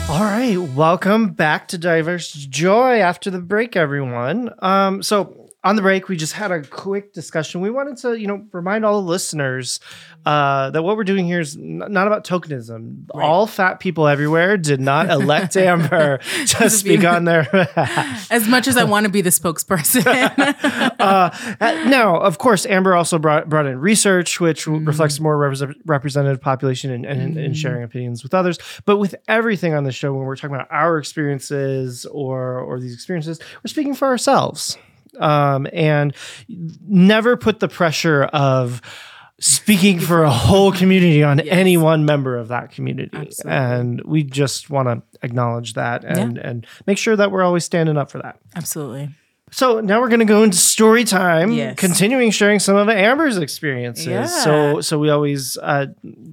All 0.09 0.23
right, 0.23 0.57
welcome 0.75 1.29
back 1.29 1.67
to 1.69 1.77
Diverse 1.77 2.31
Joy 2.31 2.99
after 3.01 3.29
the 3.29 3.39
break, 3.39 3.75
everyone. 3.75 4.49
Um, 4.59 5.03
so 5.03 5.46
on 5.67 5.75
the 5.75 5.81
break, 5.81 6.07
we 6.07 6.15
just 6.17 6.33
had 6.33 6.51
a 6.51 6.61
quick 6.63 7.13
discussion. 7.13 7.61
We 7.61 7.69
wanted 7.69 7.97
to, 7.97 8.19
you 8.19 8.27
know, 8.27 8.45
remind 8.51 8.85
all 8.85 9.01
the 9.01 9.07
listeners 9.07 9.79
uh, 10.25 10.69
that 10.71 10.83
what 10.83 10.97
we're 10.97 11.03
doing 11.03 11.25
here 11.25 11.39
is 11.39 11.55
n- 11.55 11.83
not 11.89 12.07
about 12.07 12.23
tokenism. 12.25 13.05
Right. 13.13 13.23
All 13.25 13.47
fat 13.47 13.79
people 13.79 14.07
everywhere 14.07 14.57
did 14.57 14.79
not 14.81 15.09
elect 15.09 15.55
Amber 15.71 16.19
to 16.47 16.69
speak 16.69 17.03
on 17.05 17.25
their 17.25 17.47
as 18.31 18.47
much 18.47 18.67
as 18.67 18.75
i 18.77 18.83
want 18.83 19.05
to 19.05 19.11
be 19.11 19.21
the 19.21 19.29
spokesperson 19.29 20.05
uh, 20.99 21.29
now, 21.89 22.17
of 22.17 22.37
course, 22.37 22.65
Amber 22.65 22.95
also 22.95 23.17
brought 23.19 23.49
brought 23.49 23.65
in 23.65 23.79
research, 23.79 24.39
which 24.39 24.65
Mm-hmm. 24.65 24.85
reflects 24.85 25.19
more 25.19 25.37
repres- 25.37 25.73
representative 25.85 26.41
population 26.41 26.91
and, 26.91 27.05
and, 27.05 27.37
and 27.37 27.53
Mhm. 27.53 27.57
sharing 27.57 27.83
opinions 27.83 28.23
with 28.23 28.33
others. 28.33 28.57
But 28.85 28.97
with 28.97 29.15
everything 29.27 29.73
on 29.73 29.83
the 29.83 29.91
show, 29.91 30.13
when 30.13 30.25
we're 30.25 30.35
talking 30.35 30.55
about 30.55 30.67
our 30.71 30.97
experiences 30.97 32.05
or 32.05 32.59
or 32.59 32.79
these 32.79 32.93
experiences, 32.93 33.39
we're 33.63 33.69
speaking 33.69 33.93
for 33.95 34.07
ourselves, 34.07 34.77
um, 35.19 35.67
and 35.73 36.13
never 36.87 37.37
put 37.37 37.59
the 37.59 37.67
pressure 37.67 38.23
of 38.25 38.81
speaking 39.39 39.99
for 39.99 40.23
a 40.23 40.31
whole 40.31 40.71
community 40.71 41.21
on 41.23 41.37
Yes. 41.37 41.47
any 41.51 41.77
one 41.77 42.05
member 42.05 42.37
of 42.37 42.47
that 42.47 42.71
community 42.71 43.15
Absolutely. 43.15 43.51
and 43.51 44.01
we 44.03 44.23
just 44.23 44.69
want 44.71 44.87
to 44.87 45.01
acknowledge 45.23 45.73
that 45.73 46.03
and 46.03 46.39
and 46.39 46.65
make 46.87 46.97
sure 46.97 47.15
that 47.15 47.31
we're 47.31 47.43
always 47.43 47.63
standing 47.63 47.97
up 47.97 48.09
for 48.09 48.17
that 48.17 48.39
absolutely 48.55 49.09
so 49.51 49.79
now 49.79 50.01
we're 50.01 50.09
going 50.09 50.19
to 50.19 50.25
go 50.25 50.43
into 50.43 50.57
story 50.57 51.03
time, 51.05 51.51
Yes. 51.51 51.75
continuing 51.77 52.31
sharing 52.31 52.59
some 52.59 52.75
of 52.75 52.89
Amber's 52.89 53.37
experiences. 53.37 54.07
Yeah. 54.07 54.25
So 54.25 54.81
so 54.81 54.99
we 54.99 55.09
always 55.09 55.57
uh, 55.61 55.87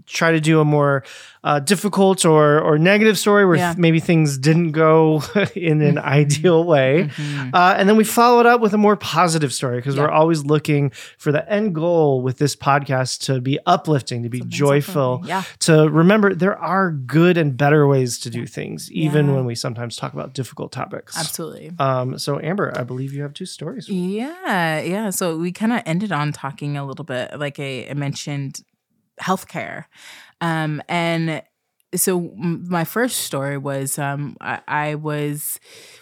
try 0.07 0.33
to 0.33 0.41
do 0.41 0.61
a 0.61 0.65
more 0.65 1.05
uh, 1.45 1.61
difficult 1.61 2.25
or 2.25 2.59
or 2.61 2.79
negative 2.79 3.19
story 3.19 3.45
where 3.45 3.57
Yeah. 3.57 3.69
th- 3.73 3.79
maybe 3.79 4.01
things 4.01 4.39
didn't 4.39 4.73
go 4.73 5.23
in 5.55 5.83
an 5.83 5.99
ideal 5.99 6.65
way, 6.65 7.11
Mhm. 7.15 7.51
uh, 7.55 7.75
and 7.77 7.87
then 7.89 7.97
we 7.97 8.05
follow 8.05 8.41
it 8.41 8.47
up 8.47 8.61
with 8.63 8.73
a 8.73 8.79
more 8.79 8.97
positive 8.97 9.53
story 9.53 9.77
because 9.77 9.97
we're 9.97 10.09
always 10.11 10.43
looking 10.45 10.91
for 11.19 11.33
the 11.33 11.47
end 11.53 11.75
goal 11.75 12.23
with 12.23 12.39
this 12.39 12.57
podcast 12.57 13.21
to 13.27 13.41
be 13.43 13.59
uplifting, 13.67 14.23
to 14.23 14.31
be 14.31 14.41
joyful, 14.49 15.23
yeah 15.27 15.43
to 15.61 15.89
remember 15.91 16.35
there 16.35 16.59
are 16.59 16.91
good 16.91 17.37
and 17.37 17.57
better 17.59 17.87
ways 17.87 18.19
to 18.21 18.31
do 18.31 18.47
things, 18.47 18.91
even 18.91 19.27
Yeah. 19.29 19.35
when 19.35 19.45
we 19.45 19.55
sometimes 19.55 19.97
talk 19.97 20.15
about 20.15 20.33
difficult 20.33 20.73
topics. 20.73 21.17
absolutely 21.19 21.73
Um, 21.79 22.19
so 22.19 22.41
Amber, 22.41 22.73
I 22.75 22.85
believe 22.85 23.04
you 23.13 23.23
have 23.23 23.35
two 23.35 23.47
stories. 23.47 23.89
Yeah, 23.89 24.81
yeah. 24.81 25.11
So 25.11 25.37
we 25.37 25.53
kind 25.53 25.73
of 25.73 25.83
ended 25.87 26.13
on 26.13 26.33
talking 26.33 26.77
a 26.77 26.87
little 26.87 27.05
bit, 27.05 27.39
like 27.39 27.59
I, 27.59 27.87
I 27.91 27.95
mentioned, 27.95 28.61
healthcare, 29.21 29.85
um, 30.41 30.83
and 30.89 31.43
so 31.97 32.33
my 32.37 32.85
first 32.85 33.19
story 33.19 33.57
was 33.57 33.99
um, 33.99 34.37
I, 34.41 34.61
I 34.67 34.95
was 34.97 35.59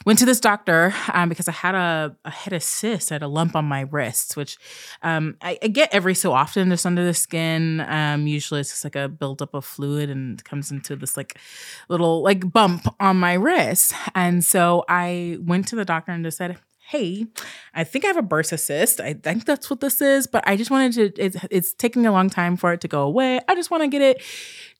went 0.06 0.18
to 0.20 0.24
this 0.24 0.40
doctor 0.40 0.94
um, 1.12 1.28
because 1.28 1.48
I 1.48 1.52
had 1.52 1.74
a 1.74 2.16
I 2.24 2.30
had 2.30 2.52
a 2.52 2.60
cyst, 2.60 3.12
I 3.12 3.16
had 3.16 3.22
a 3.22 3.28
lump 3.28 3.54
on 3.54 3.64
my 3.64 3.82
wrist, 3.82 4.36
which 4.36 4.56
um, 5.02 5.36
I, 5.42 5.58
I 5.62 5.68
get 5.68 5.92
every 5.92 6.14
so 6.14 6.32
often, 6.32 6.70
just 6.70 6.86
under 6.86 7.04
the 7.04 7.14
skin. 7.14 7.80
Um, 7.80 8.26
usually 8.26 8.60
it's 8.60 8.70
just 8.70 8.84
like 8.84 8.96
a 8.96 9.08
buildup 9.08 9.54
of 9.54 9.64
fluid 9.64 10.10
and 10.10 10.42
comes 10.44 10.70
into 10.70 10.96
this 10.96 11.16
like 11.16 11.38
little 11.88 12.22
like 12.22 12.50
bump 12.50 12.94
on 13.00 13.16
my 13.16 13.34
wrist, 13.34 13.92
and 14.14 14.44
so 14.44 14.84
I 14.88 15.38
went 15.40 15.68
to 15.68 15.76
the 15.76 15.84
doctor 15.84 16.12
and 16.12 16.24
just 16.24 16.38
said, 16.38 16.58
hey, 16.92 17.24
I 17.72 17.84
think 17.84 18.04
I 18.04 18.08
have 18.08 18.18
a 18.18 18.22
bursa 18.22 18.58
cyst. 18.60 19.00
I 19.00 19.14
think 19.14 19.46
that's 19.46 19.70
what 19.70 19.80
this 19.80 20.02
is, 20.02 20.26
but 20.26 20.46
I 20.46 20.56
just 20.56 20.70
wanted 20.70 20.92
to, 21.16 21.24
it's, 21.24 21.36
it's 21.50 21.72
taking 21.72 22.04
a 22.06 22.12
long 22.12 22.28
time 22.28 22.54
for 22.56 22.70
it 22.74 22.82
to 22.82 22.88
go 22.88 23.00
away. 23.02 23.40
I 23.48 23.54
just 23.54 23.70
want 23.70 23.82
to 23.82 23.88
get 23.88 24.02
it 24.02 24.22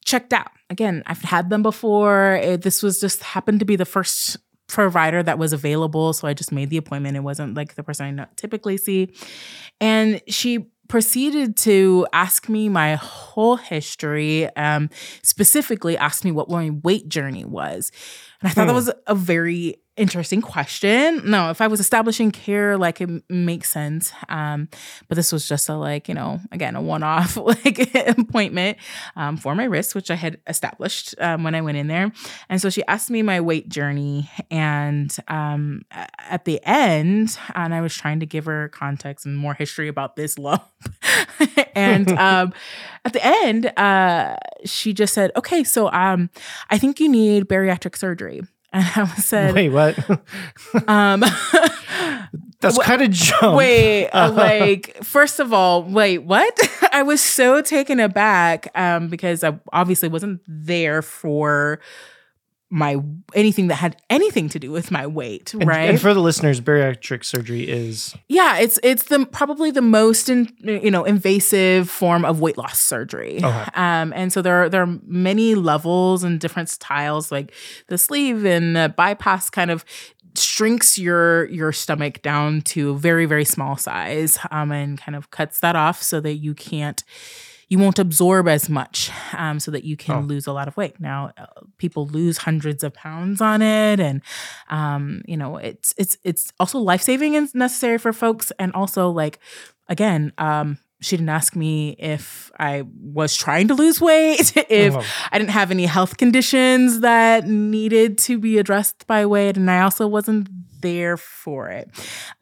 checked 0.04 0.34
out. 0.34 0.50
Again, 0.68 1.02
I've 1.06 1.22
had 1.22 1.48
them 1.48 1.62
before. 1.62 2.34
It, 2.34 2.60
this 2.62 2.82
was 2.82 3.00
just 3.00 3.22
happened 3.22 3.60
to 3.60 3.64
be 3.64 3.76
the 3.76 3.86
first 3.86 4.36
provider 4.68 5.22
that 5.22 5.38
was 5.38 5.54
available. 5.54 6.12
So 6.12 6.28
I 6.28 6.34
just 6.34 6.52
made 6.52 6.68
the 6.68 6.76
appointment. 6.76 7.16
It 7.16 7.20
wasn't 7.20 7.54
like 7.54 7.76
the 7.76 7.82
person 7.82 8.20
I 8.20 8.26
typically 8.36 8.76
see. 8.76 9.08
And 9.80 10.20
she 10.28 10.66
proceeded 10.88 11.56
to 11.56 12.06
ask 12.12 12.50
me 12.50 12.68
my 12.68 12.96
whole 12.96 13.56
history, 13.56 14.54
um, 14.56 14.90
specifically 15.22 15.96
asked 15.96 16.24
me 16.24 16.32
what 16.32 16.50
my 16.50 16.68
weight 16.82 17.08
journey 17.08 17.46
was. 17.46 17.90
And 18.42 18.50
I 18.50 18.52
thought 18.52 18.66
that 18.66 18.72
Hmm. 18.72 18.76
was 18.76 18.90
a 19.06 19.14
very 19.14 19.76
interesting 19.96 20.40
question. 20.40 21.30
No, 21.30 21.50
if 21.50 21.60
I 21.60 21.66
was 21.66 21.78
establishing 21.78 22.30
care, 22.30 22.78
like 22.78 23.00
it 23.00 23.10
makes 23.28 23.70
sense. 23.70 24.12
Um, 24.28 24.68
but 25.08 25.16
this 25.16 25.32
was 25.32 25.46
just 25.46 25.68
a 25.68 25.74
like, 25.74 26.08
you 26.08 26.14
know, 26.14 26.40
again, 26.50 26.76
a 26.76 26.80
one-off 26.80 27.36
like 27.64 27.94
appointment 27.94 28.78
um, 29.16 29.36
for 29.36 29.54
my 29.54 29.64
wrist, 29.64 29.94
which 29.94 30.10
I 30.10 30.14
had 30.14 30.38
established 30.46 31.14
um, 31.18 31.44
when 31.44 31.54
I 31.54 31.60
went 31.60 31.76
in 31.76 31.88
there. 31.88 32.10
And 32.48 32.60
so 32.60 32.70
she 32.70 32.82
asked 32.86 33.10
me 33.10 33.22
my 33.22 33.40
weight 33.40 33.68
journey, 33.68 34.30
and 34.50 35.14
um, 35.28 35.82
at 35.90 36.44
the 36.44 36.60
end, 36.64 37.38
and 37.54 37.74
I 37.74 37.80
was 37.80 37.94
trying 37.94 38.20
to 38.20 38.26
give 38.26 38.46
her 38.46 38.68
context 38.68 39.26
and 39.26 39.36
more 39.36 39.54
history 39.54 39.88
about 39.88 40.16
this 40.16 40.38
lump. 40.38 40.64
and 41.74 42.10
um, 42.18 42.52
at 43.04 43.12
the 43.12 43.24
end, 43.24 43.66
uh, 43.78 44.36
she 44.64 44.92
just 44.92 45.12
said, 45.12 45.32
"Okay, 45.36 45.64
so 45.64 45.90
um, 45.92 46.30
I 46.70 46.78
think 46.78 47.00
you 47.00 47.08
need 47.08 47.48
bariatric 47.48 47.96
surgery." 47.96 48.42
And 48.72 48.84
I 48.94 49.06
said, 49.16 49.54
Wait, 49.54 49.68
what? 49.68 49.98
um, 50.88 51.22
That's 52.60 52.78
Wha- 52.78 52.84
kind 52.84 53.02
of 53.02 53.10
jump. 53.10 53.56
Wait, 53.56 54.08
uh, 54.12 54.30
like 54.30 54.96
first 55.02 55.40
of 55.40 55.52
all, 55.52 55.82
wait, 55.82 56.18
what? 56.18 56.58
I 56.92 57.02
was 57.02 57.20
so 57.20 57.60
taken 57.60 57.98
aback 58.00 58.68
um, 58.74 59.08
because 59.08 59.42
I 59.44 59.58
obviously 59.72 60.08
wasn't 60.08 60.40
there 60.46 61.02
for 61.02 61.80
my 62.74 62.96
anything 63.34 63.68
that 63.68 63.74
had 63.74 64.00
anything 64.08 64.48
to 64.48 64.58
do 64.58 64.70
with 64.72 64.90
my 64.90 65.06
weight, 65.06 65.52
And, 65.52 65.66
right? 65.66 65.90
and 65.90 66.00
for 66.00 66.14
the 66.14 66.20
listeners, 66.20 66.58
bariatric 66.58 67.22
surgery 67.22 67.68
is 67.68 68.14
yeah, 68.28 68.58
it's 68.58 68.80
it's 68.82 69.04
the 69.04 69.26
probably 69.26 69.70
the 69.70 69.82
most 69.82 70.30
in, 70.30 70.48
you 70.60 70.90
know 70.90 71.04
invasive 71.04 71.90
form 71.90 72.24
of 72.24 72.40
weight 72.40 72.56
loss 72.56 72.80
surgery. 72.80 73.36
Okay. 73.44 73.64
Um, 73.74 74.14
and 74.16 74.32
so 74.32 74.40
there 74.40 74.64
are, 74.64 74.68
there 74.70 74.82
are 74.82 74.98
many 75.06 75.54
levels 75.54 76.24
and 76.24 76.40
different 76.40 76.70
styles. 76.70 77.30
Like 77.30 77.52
the 77.88 77.98
sleeve 77.98 78.46
and 78.46 78.74
the 78.74 78.92
bypass 78.96 79.50
kind 79.50 79.70
of 79.70 79.84
shrinks 80.34 80.98
your 80.98 81.44
your 81.50 81.72
stomach 81.72 82.22
down 82.22 82.62
to 82.62 82.92
a 82.92 82.96
very 82.96 83.26
very 83.26 83.44
small 83.44 83.76
size 83.76 84.38
um, 84.50 84.72
and 84.72 84.98
kind 84.98 85.14
of 85.14 85.30
cuts 85.30 85.60
that 85.60 85.76
off 85.76 86.02
so 86.02 86.20
that 86.20 86.36
you 86.36 86.54
can't 86.54 87.04
you 87.72 87.78
won't 87.84 87.98
absorb 87.98 88.46
as 88.48 88.68
much 88.68 89.10
um, 89.44 89.56
so 89.64 89.70
that 89.70 89.82
you 89.84 89.96
can 89.96 90.16
Oh. 90.16 90.20
lose 90.32 90.46
a 90.46 90.52
lot 90.58 90.68
of 90.68 90.76
weight. 90.76 90.94
Now, 91.00 91.30
uh, 91.42 91.46
people 91.78 92.04
lose 92.18 92.36
hundreds 92.48 92.82
of 92.84 92.92
pounds 92.92 93.40
on 93.40 93.62
it, 93.62 93.98
and 94.08 94.20
um, 94.68 95.22
you 95.30 95.36
know, 95.40 95.56
it's 95.70 95.94
it's 95.96 96.14
it's 96.30 96.52
also 96.60 96.78
life 96.90 97.02
saving 97.02 97.34
and 97.36 97.48
necessary 97.54 97.98
for 97.98 98.12
folks, 98.12 98.52
and 98.58 98.72
also 98.80 99.02
like 99.22 99.38
again. 99.88 100.32
Um, 100.38 100.78
she 101.04 101.16
didn't 101.16 101.30
ask 101.30 101.56
me 101.56 101.96
if 101.98 102.52
I 102.60 102.84
was 103.18 103.34
trying 103.36 103.66
to 103.68 103.74
lose 103.74 104.00
weight, 104.00 104.52
if 104.70 104.94
Oh. 104.94 105.02
I 105.32 105.38
didn't 105.38 105.50
have 105.60 105.72
any 105.72 105.86
health 105.86 106.16
conditions 106.16 107.00
that 107.00 107.44
needed 107.48 108.18
to 108.26 108.38
be 108.38 108.56
addressed 108.58 109.04
by 109.08 109.26
weight, 109.26 109.56
and 109.56 109.68
I 109.68 109.80
also 109.82 110.06
wasn't 110.06 110.48
there 110.82 111.16
for 111.16 111.68
it. 111.70 111.88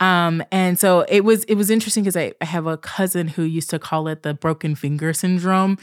Um, 0.00 0.42
and 0.50 0.78
so 0.78 1.02
it 1.08 1.24
was 1.24 1.44
it 1.44 1.54
was 1.54 1.70
interesting 1.70 2.02
because 2.02 2.16
I, 2.16 2.32
I 2.40 2.44
have 2.46 2.66
a 2.66 2.76
cousin 2.76 3.28
who 3.28 3.42
used 3.42 3.70
to 3.70 3.78
call 3.78 4.08
it 4.08 4.22
the 4.22 4.34
broken 4.34 4.74
finger 4.74 5.12
syndrome, 5.12 5.78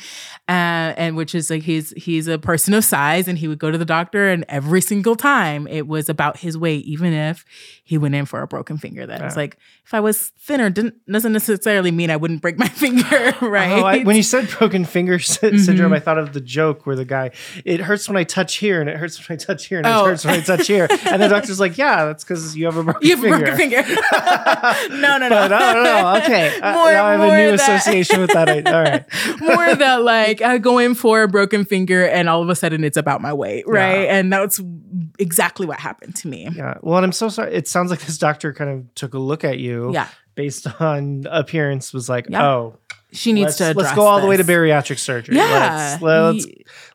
uh, 0.50 0.94
and 0.98 1.16
which 1.16 1.34
is 1.34 1.50
like 1.50 1.64
he's 1.64 1.92
he's 1.92 2.28
a 2.28 2.38
person 2.38 2.74
of 2.74 2.84
size, 2.84 3.28
and 3.28 3.38
he 3.38 3.48
would 3.48 3.60
go 3.60 3.72
to 3.72 3.78
the 3.78 3.86
doctor, 3.86 4.28
and 4.30 4.44
every 4.50 4.82
single 4.82 5.16
time 5.16 5.68
it 5.68 5.88
was 5.88 6.10
about 6.10 6.38
his 6.38 6.58
weight, 6.58 6.86
even 6.86 7.14
if 7.14 7.46
he 7.84 7.98
went 7.98 8.16
in 8.16 8.26
for 8.26 8.42
a 8.42 8.48
broken 8.48 8.78
finger. 8.78 9.06
That 9.06 9.22
it's 9.22 9.36
Yeah. 9.36 9.42
like 9.42 9.58
if 9.86 9.94
I 9.94 10.00
was 10.00 10.30
thinner, 10.40 10.70
didn't 10.70 10.96
doesn't 11.10 11.32
necessarily 11.34 11.92
mean 11.92 12.10
I 12.10 12.16
wouldn't 12.18 12.42
break 12.42 12.58
my 12.58 12.68
finger, 12.84 13.36
right? 13.42 13.68
Oh, 13.78 13.84
I, 13.84 14.04
when 14.04 14.16
you 14.16 14.24
said 14.24 14.50
broken 14.50 14.86
finger 14.86 15.20
sy- 15.20 15.58
syndrome, 15.58 15.92
Mhm. 15.92 15.96
I 15.98 16.00
thought 16.00 16.18
of 16.18 16.34
the 16.34 16.42
joke 16.42 16.86
where 16.86 16.96
the 16.96 17.06
guy, 17.06 17.32
it 17.66 17.82
hurts 17.82 18.08
when 18.08 18.18
I 18.18 18.24
touch 18.24 18.56
here 18.56 18.80
and 18.82 18.90
it 18.90 18.98
hurts 18.98 19.18
when 19.28 19.36
I 19.36 19.38
touch 19.44 19.66
here 19.68 19.78
and 19.80 19.86
Oh. 19.86 20.06
it 20.06 20.10
hurts 20.10 20.26
when 20.26 20.34
I 20.36 20.40
touch 20.42 20.68
here. 20.68 20.88
And 21.06 21.22
the 21.22 21.28
doctor's 21.28 21.60
like, 21.60 21.78
yeah, 21.78 22.06
that's 22.06 22.24
because 22.24 22.47
you 22.56 22.66
have 22.66 22.78
a 22.78 22.84
broken 22.84 23.08
you 23.08 23.16
have 23.16 23.20
a 23.26 23.30
finger. 23.30 23.46
broken 23.46 23.58
finger. 23.58 23.82
no, 24.96 25.18
no, 25.18 25.28
no. 25.28 25.30
But 25.30 25.52
I 25.54 25.74
don't 25.74 25.84
know. 25.84 26.16
Okay. 26.24 26.60
Uh, 26.60 26.74
More- 26.74 26.92
now 26.92 27.06
I 27.06 27.12
have 27.14 27.22
a 27.22 27.38
new 27.38 27.54
association 27.54 28.22
with 28.22 28.32
that. 28.32 28.48
All 28.68 28.84
right. 28.84 29.06
more 29.42 29.76
that 29.76 30.02
like 30.04 30.42
I 30.42 30.58
go 30.58 30.78
in 30.78 30.96
for 30.96 31.24
a 31.24 31.28
broken 31.28 31.66
finger 31.66 32.06
and 32.06 32.30
all 32.30 32.42
of 32.42 32.50
a 32.50 32.56
sudden 32.56 32.84
it's 32.84 32.98
about 32.98 33.22
my 33.22 33.34
weight, 33.34 33.68
right? 33.68 34.04
Yeah. 34.04 34.18
And 34.18 34.32
that's 34.32 34.62
exactly 35.20 35.66
what 35.66 35.80
happened 35.80 36.16
to 36.18 36.28
me. 36.28 36.48
Yeah. 36.54 36.78
Well, 36.82 36.98
and 36.98 37.06
I'm 37.06 37.12
so 37.12 37.30
sorry. 37.30 37.54
It 37.54 37.68
sounds 37.68 37.90
like 37.92 38.02
this 38.02 38.18
doctor 38.18 38.54
kind 38.54 38.70
of 38.70 38.96
took 38.96 39.14
a 39.14 39.20
look 39.20 39.44
at 39.44 39.60
you 39.60 39.92
Yeah. 39.94 40.08
based 40.36 40.68
on 40.82 41.26
appearance, 41.30 41.94
was 41.94 42.08
like, 42.10 42.28
Yeah. 42.30 42.46
oh, 42.46 42.78
She 43.12 43.34
needs 43.34 43.46
let's, 43.46 43.58
to 43.58 43.64
address 43.72 43.86
let's 43.86 43.96
go 43.96 44.04
all 44.06 44.22
the 44.22 44.28
way 44.28 44.38
to 44.38 44.44
bariatric 44.44 45.00
surgery. 45.00 45.36
Yeah. 45.36 45.98
Let's, 46.02 46.02
let's, 46.02 46.48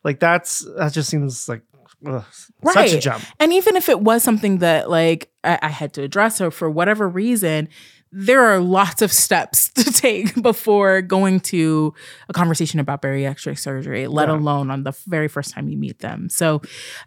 like, 0.05 0.21
that's, 0.21 0.67
that 0.77 0.93
just 0.93 1.09
seems 1.11 1.49
like 1.49 1.63
ugh, 2.07 2.25
such 2.33 2.77
a 2.77 2.79
Right. 2.79 3.01
jump. 3.01 3.25
And 3.41 3.53
even 3.53 3.77
if 3.77 3.89
it 3.89 4.01
was 4.01 4.23
something 4.23 4.59
that 4.59 4.91
like 4.91 5.31
I, 5.45 5.59
I 5.63 5.69
had 5.69 5.93
to 5.95 6.03
address 6.03 6.41
or 6.41 6.51
for 6.51 6.71
whatever 6.71 7.09
reason, 7.09 7.69
there 8.11 8.43
are 8.45 8.59
lots 8.61 9.01
of 9.03 9.13
steps 9.13 9.71
to 9.75 9.85
take 9.85 10.41
before 10.43 11.01
going 11.03 11.41
to 11.41 11.95
a 12.29 12.33
conversation 12.33 12.79
about 12.81 13.01
bariatric 13.03 13.59
surgery, 13.59 14.07
let 14.07 14.29
Yeah. 14.29 14.35
alone 14.37 14.71
on 14.71 14.85
the 14.85 14.93
very 15.07 15.29
first 15.29 15.53
time 15.53 15.69
you 15.69 15.77
meet 15.79 15.99
them. 16.01 16.29
So 16.29 16.61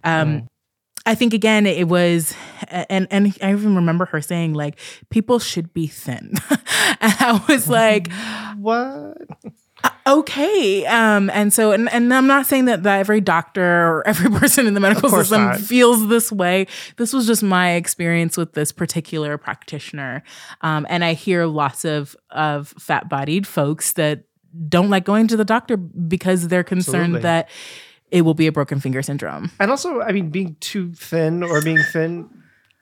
um 0.04 0.28
Mm. 0.42 0.48
I 1.08 1.14
think 1.14 1.36
again 1.36 1.68
it 1.68 1.88
was 1.88 2.34
and 2.90 3.08
and 3.12 3.38
I 3.40 3.52
even 3.52 3.76
remember 3.76 4.06
her 4.06 4.22
saying 4.22 4.54
like 4.56 4.80
people 5.12 5.38
should 5.38 5.72
be 5.74 5.86
thin. 5.86 6.34
and 7.00 7.14
I 7.20 7.46
was 7.48 7.70
like 7.70 8.12
What? 8.58 9.18
Okay 10.08 10.86
um 10.86 11.30
and 11.32 11.52
so 11.52 11.72
and, 11.72 11.92
and 11.92 12.14
i'm 12.14 12.28
not 12.28 12.46
saying 12.46 12.66
that, 12.66 12.84
that 12.84 13.00
every 13.00 13.20
doctor 13.20 13.64
or 13.64 14.04
every 14.08 14.30
person 14.30 14.68
in 14.68 14.74
the 14.74 14.80
medical 14.80 15.10
system 15.10 15.46
not. 15.46 15.60
feels 15.60 16.08
this 16.08 16.32
way 16.32 16.68
this 16.98 17.12
was 17.12 17.26
just 17.26 17.42
my 17.42 17.72
experience 17.72 18.38
with 18.38 18.54
this 18.54 18.72
particular 18.72 19.38
practitioner 19.38 20.24
um 20.62 20.86
and 20.90 21.04
i 21.04 21.14
hear 21.14 21.46
lots 21.46 21.86
of 21.86 22.16
of 22.30 22.70
fat 22.80 23.10
bodied 23.10 23.48
folks 23.48 23.94
that 23.94 24.24
don't 24.70 24.90
like 24.90 25.04
going 25.04 25.28
to 25.28 25.36
the 25.36 25.46
doctor 25.46 25.76
because 25.76 26.48
they're 26.48 26.64
concerned 26.64 27.16
Absolutely. 27.16 27.22
that 27.22 27.50
it 28.12 28.22
will 28.22 28.34
be 28.34 28.48
a 28.48 28.52
broken 28.52 28.80
finger 28.80 29.02
syndrome 29.02 29.52
And 29.60 29.72
also, 29.72 30.02
I 30.02 30.12
mean, 30.12 30.30
being 30.30 30.56
too 30.60 30.94
thin 30.94 31.44
or 31.44 31.62
being 31.62 31.80
thin. 31.92 32.30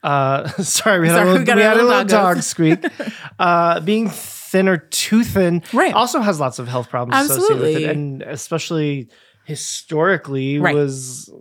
Uh, 0.03 0.47
sorry, 0.61 0.99
we 0.99 1.07
had 1.07 1.15
Sorry, 1.15 1.23
a 1.23 1.25
we 1.25 1.31
little, 1.39 1.45
got 1.45 1.55
we 1.55 1.63
had 1.63 1.77
a 1.77 1.83
little 1.83 2.03
dog 2.03 2.41
squeak. 2.41 2.83
Uh, 3.39 3.79
being 3.79 4.09
thin 4.09 4.42
or 4.67 4.77
too 4.77 5.23
thin 5.23 5.61
Right. 5.73 5.93
also 5.93 6.19
has 6.21 6.39
lots 6.39 6.59
of 6.59 6.67
health 6.67 6.89
problems 6.89 7.29
associated 7.29 7.61
with 7.61 7.75
it, 7.83 7.89
and 7.89 8.21
especially 8.23 9.09
historically 9.45 10.59
Right. 10.59 10.75
was 10.75 11.31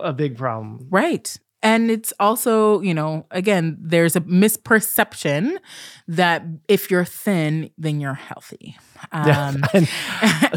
a 0.00 0.12
big 0.12 0.36
problem. 0.36 0.86
Right. 0.90 1.36
And 1.60 1.90
it's 1.90 2.12
also, 2.20 2.80
you 2.82 2.94
know, 2.94 3.26
again, 3.32 3.76
there's 3.80 4.14
a 4.14 4.20
misperception 4.20 5.56
that 6.06 6.44
if 6.68 6.88
you're 6.90 7.04
thin, 7.04 7.70
then 7.76 8.00
you're 8.00 8.14
healthy. 8.14 8.76
Um, 9.12 9.62
And 9.72 9.88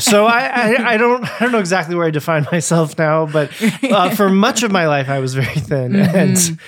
so 0.01 0.25
I, 0.25 0.45
I, 0.47 0.93
I 0.93 0.97
don't 0.97 1.23
I 1.23 1.39
don't 1.39 1.51
know 1.51 1.59
exactly 1.59 1.93
where 1.95 2.07
I 2.07 2.09
define 2.09 2.47
myself 2.51 2.97
now, 2.97 3.27
but 3.27 3.51
uh, 3.83 4.09
for 4.15 4.29
much 4.29 4.63
of 4.63 4.71
my 4.71 4.87
life 4.87 5.09
I 5.09 5.19
was 5.19 5.35
very 5.35 5.59
thin 5.59 5.95
and 5.95 6.59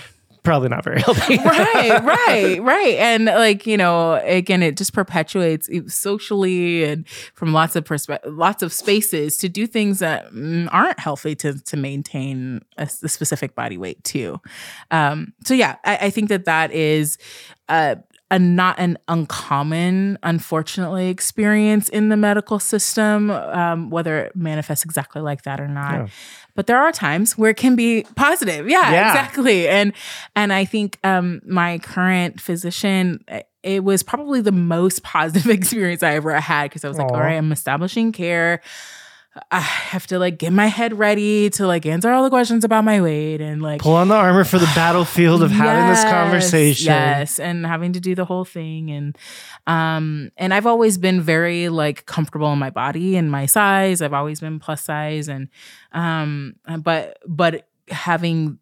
probably 0.44 0.70
not 0.70 0.84
very 0.84 1.02
healthy. 1.02 1.38
right, 1.38 2.04
right, 2.04 2.62
right. 2.62 2.96
And 3.00 3.26
like, 3.26 3.66
you 3.66 3.78
know, 3.78 4.22
again, 4.24 4.62
it 4.62 4.78
just 4.78 4.94
perpetuates 4.94 5.70
socially 5.88 6.84
and 6.84 7.08
from 7.34 7.54
lots 7.54 7.76
of 7.76 7.84
perspe- 7.86 8.20
lots 8.26 8.62
of 8.62 8.72
spaces 8.72 9.38
to 9.38 9.50
do 9.50 9.66
things 9.66 10.00
that 10.00 10.32
mm, 10.32 10.68
aren't 10.72 11.00
healthy 11.00 11.36
to 11.38 11.60
to 11.60 11.78
maintain 11.78 12.62
a 12.78 12.88
specific 12.88 13.56
body 13.56 13.78
weight 13.78 14.04
too. 14.04 14.40
Um, 14.92 15.34
so 15.46 15.54
yeah, 15.54 15.78
I, 15.84 15.98
I 15.98 16.10
think 16.10 16.30
that 16.30 16.46
that 16.46 16.72
is 16.72 17.18
uh, 17.70 17.96
a 18.32 18.40
not 18.40 18.80
an 18.80 18.98
uncommon, 19.08 20.18
unfortunately, 20.24 21.10
experience 21.10 21.88
in 21.90 22.10
the 22.10 22.18
medical 22.18 22.58
system, 22.58 23.30
um, 23.30 23.90
whether 23.90 24.18
it 24.20 24.36
manifests 24.36 24.84
exactly 24.86 25.22
like 25.22 25.44
that 25.44 25.60
or 25.60 25.68
not. 25.68 25.94
Yeah. 25.94 26.08
But 26.56 26.68
there 26.68 26.78
are 26.78 26.92
times 26.92 27.38
where 27.38 27.52
it 27.52 27.58
can 27.58 27.76
be 27.76 28.06
positive. 28.16 28.68
Yeah, 28.68 28.92
Yeah. 28.92 29.08
exactly. 29.10 29.68
And 29.68 29.94
and 30.36 30.52
I 30.54 30.66
think 30.66 31.00
um, 31.04 31.42
my 31.46 31.80
current 31.80 32.40
physician. 32.42 33.24
It 33.62 33.86
was 33.86 34.04
probably 34.04 34.42
the 34.42 34.52
most 34.52 35.04
positive 35.04 35.50
experience 35.50 36.04
I 36.04 36.16
ever 36.16 36.38
had 36.38 36.64
because 36.64 36.84
I 36.84 36.90
was 36.90 36.98
like, 36.98 37.10
all 37.10 37.20
right, 37.22 37.38
I'm 37.38 37.50
establishing 37.54 38.12
care. 38.12 38.62
I 39.50 39.60
have 39.62 40.06
to 40.08 40.20
like 40.20 40.38
get 40.38 40.54
my 40.54 40.68
head 40.68 40.98
ready 40.98 41.50
to 41.52 41.66
like 41.66 41.88
answer 41.88 42.12
all 42.12 42.24
the 42.24 42.30
questions 42.30 42.64
about 42.64 42.84
my 42.84 43.02
weight 43.02 43.42
and 43.42 43.64
like 43.64 43.82
Pull 43.82 43.96
on 43.96 44.08
the 44.08 44.14
armor 44.16 44.44
for 44.44 44.60
the 44.60 44.72
battlefield 44.76 45.42
of 45.42 45.50
having 45.50 45.90
this 45.90 46.04
conversation. 46.04 46.86
Yes, 46.86 47.40
and 47.40 47.66
having 47.66 47.94
to 47.94 48.00
do 48.00 48.14
the 48.14 48.26
whole 48.26 48.46
thing 48.46 48.92
and 48.92 49.18
um 49.66 50.30
and 50.38 50.54
I've 50.54 50.68
always 50.68 51.00
been 51.00 51.20
very 51.20 51.70
like 51.70 52.06
comfortable 52.06 52.54
in 52.54 52.60
my 52.60 52.70
body 52.70 53.16
and 53.16 53.32
my 53.32 53.48
size. 53.48 54.02
I've 54.04 54.14
always 54.14 54.40
been 54.40 54.60
plus 54.60 54.84
size 54.84 55.28
and 55.28 55.48
um 55.94 56.56
but 56.82 57.18
but 57.28 57.68
having 57.90 58.60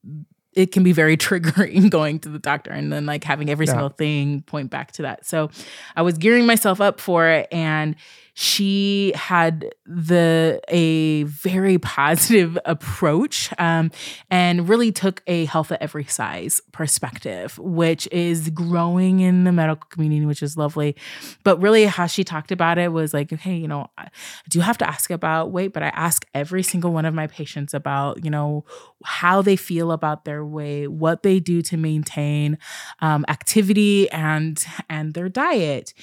it 0.54 0.72
can 0.72 0.84
be 0.84 0.92
very 0.94 1.16
triggering 1.26 1.90
going 1.90 2.20
to 2.20 2.30
the 2.30 2.40
doctor 2.40 2.72
and 2.72 2.92
then 2.94 3.06
like 3.06 3.24
having 3.26 3.50
every 3.50 3.66
Yeah. 3.66 3.74
single 3.74 3.90
thing 3.90 4.42
point 4.44 4.70
back 4.70 4.94
to 4.94 5.02
that. 5.02 5.26
So 5.26 5.50
I 5.96 6.02
was 6.02 6.18
gearing 6.18 6.46
myself 6.46 6.80
up 6.80 7.00
for 7.02 7.28
it 7.28 7.48
and 7.52 7.96
she 8.42 9.12
had 9.14 9.72
the 9.86 10.60
a 10.68 11.22
very 11.26 11.78
positive 11.78 12.58
approach 12.66 13.54
um, 13.60 13.92
and 14.32 14.68
really 14.68 14.92
took 14.92 15.22
a 15.28 15.46
health 15.46 15.72
at 15.72 15.80
every 15.80 16.06
size 16.06 16.60
perspective, 16.72 17.60
which 17.60 18.08
is 18.12 18.50
growing 18.50 19.20
in 19.20 19.44
the 19.44 19.52
medical 19.52 19.88
community, 19.92 20.26
which 20.26 20.42
is 20.42 20.58
lovely. 20.58 20.96
But 21.44 21.62
really, 21.62 21.86
how 21.86 22.08
she 22.08 22.24
talked 22.24 22.52
about 22.52 22.80
it 22.80 22.92
was 22.92 23.14
like, 23.14 23.32
okay, 23.32 23.56
you 23.56 23.68
know, 23.68 23.92
I 23.96 24.08
do 24.50 24.60
have 24.62 24.78
to 24.80 24.90
ask 24.90 25.12
about 25.12 25.52
weight, 25.52 25.72
but 25.72 25.84
I 25.84 25.90
ask 25.90 26.26
every 26.34 26.64
single 26.64 26.92
one 26.92 27.06
of 27.06 27.14
my 27.14 27.28
patients 27.28 27.76
about, 27.76 28.26
you 28.26 28.32
know, 28.32 28.66
how 29.04 29.44
they 29.44 29.56
feel 29.56 29.92
about 29.92 30.26
their 30.26 30.44
weight, 30.44 30.88
what 30.88 31.22
they 31.22 31.40
do 31.40 31.62
to 31.62 31.78
maintain 31.78 32.58
um, 33.02 33.24
activity 33.28 34.10
and 34.10 34.66
and 34.90 35.14
their 35.14 35.30
diet. 35.30 35.94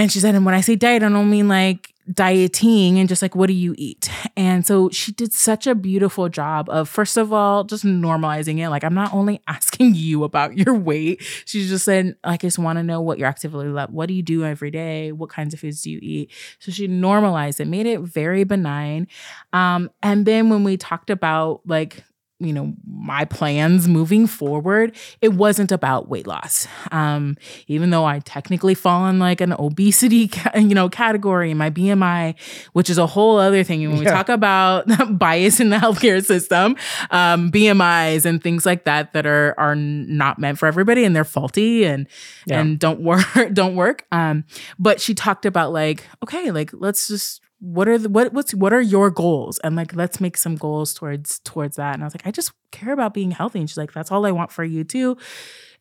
And 0.00 0.10
she 0.10 0.18
said, 0.18 0.34
and 0.34 0.46
when 0.46 0.54
I 0.54 0.62
say 0.62 0.76
diet, 0.76 1.02
I 1.02 1.10
don't 1.10 1.28
mean 1.28 1.46
like 1.46 1.92
dieting 2.10 2.98
and 2.98 3.06
just 3.06 3.20
like, 3.20 3.36
what 3.36 3.48
do 3.48 3.52
you 3.52 3.74
eat? 3.76 4.10
And 4.34 4.66
so 4.66 4.88
she 4.88 5.12
did 5.12 5.34
such 5.34 5.66
a 5.66 5.74
beautiful 5.74 6.30
job 6.30 6.70
of, 6.70 6.88
first 6.88 7.18
of 7.18 7.34
all, 7.34 7.64
just 7.64 7.84
normalizing 7.84 8.60
it. 8.60 8.70
Like, 8.70 8.82
I'm 8.82 8.94
not 8.94 9.12
only 9.12 9.42
asking 9.46 9.96
you 9.96 10.24
about 10.24 10.56
your 10.56 10.72
weight. 10.74 11.22
She 11.44 11.68
just 11.68 11.84
said, 11.84 12.16
like, 12.24 12.42
I 12.42 12.46
just 12.46 12.58
want 12.58 12.78
to 12.78 12.82
know 12.82 13.02
what 13.02 13.18
your 13.18 13.28
activity 13.28 13.68
level, 13.68 13.94
what 13.94 14.06
do 14.06 14.14
you 14.14 14.22
do 14.22 14.42
every 14.42 14.70
day? 14.70 15.12
What 15.12 15.28
kinds 15.28 15.52
of 15.52 15.60
foods 15.60 15.82
do 15.82 15.90
you 15.90 15.98
eat? 16.00 16.30
So 16.60 16.72
she 16.72 16.86
normalized 16.86 17.60
it, 17.60 17.66
made 17.66 17.84
it 17.84 18.00
very 18.00 18.44
benign. 18.44 19.06
Um, 19.52 19.90
and 20.02 20.24
then 20.24 20.48
when 20.48 20.64
we 20.64 20.78
talked 20.78 21.10
about 21.10 21.60
like, 21.66 22.04
you 22.40 22.52
know 22.52 22.72
my 22.86 23.24
plans 23.26 23.86
moving 23.86 24.26
forward 24.26 24.96
it 25.20 25.34
wasn't 25.34 25.70
about 25.70 26.08
weight 26.08 26.26
loss. 26.26 26.66
Um 26.90 27.36
even 27.68 27.90
though 27.90 28.04
i 28.06 28.18
technically 28.20 28.74
fall 28.74 29.06
in 29.08 29.18
like 29.18 29.40
an 29.40 29.52
obesity 29.58 30.28
ca- 30.36 30.58
you 30.58 30.74
know 30.74 30.88
category 30.88 31.50
in 31.50 31.58
my 31.58 31.70
bmi 31.70 32.34
which 32.72 32.88
is 32.90 32.98
a 32.98 33.06
whole 33.06 33.36
other 33.38 33.62
thing. 33.62 33.84
And 33.84 33.92
when 33.92 34.00
we 34.00 34.06
talk 34.06 34.28
about 34.28 34.86
bias 35.18 35.60
in 35.60 35.68
the 35.70 35.76
healthcare 35.76 36.24
system 36.24 36.76
um 37.10 37.50
bmis 37.52 38.24
and 38.24 38.42
things 38.42 38.64
like 38.66 38.84
that 38.84 39.12
that 39.12 39.26
are 39.26 39.54
are 39.58 39.76
not 39.76 40.38
meant 40.38 40.58
for 40.58 40.66
everybody 40.66 41.04
and 41.04 41.14
they're 41.14 41.24
faulty 41.24 41.84
and 41.84 42.06
Yeah. 42.46 42.60
and 42.60 42.78
don't 42.78 43.00
work 43.10 43.24
don't 43.52 43.76
work. 43.76 44.06
Um 44.12 44.44
but 44.78 45.00
she 45.00 45.14
talked 45.14 45.44
about 45.46 45.72
like 45.72 46.06
okay 46.22 46.50
like 46.50 46.70
let's 46.72 47.06
just 47.08 47.42
what 47.60 47.88
are 47.88 47.98
the 47.98 48.08
what 48.08 48.32
what's 48.32 48.54
what 48.54 48.72
are 48.72 48.80
your 48.80 49.10
goals? 49.10 49.58
And 49.60 49.76
like 49.76 49.94
let's 49.94 50.20
make 50.20 50.36
some 50.36 50.56
goals 50.56 50.94
towards 50.94 51.38
towards 51.40 51.76
that. 51.76 51.94
And 51.94 52.02
i 52.02 52.06
was 52.06 52.14
like 52.14 52.26
i 52.26 52.30
just 52.30 52.52
care 52.72 52.92
about 52.92 53.14
being 53.14 53.30
healthy. 53.30 53.60
And 53.60 53.68
she's 53.68 53.76
like 53.76 53.92
that's 53.92 54.10
all 54.10 54.26
i 54.26 54.32
want 54.32 54.50
for 54.50 54.64
you 54.64 54.82
too. 54.82 55.16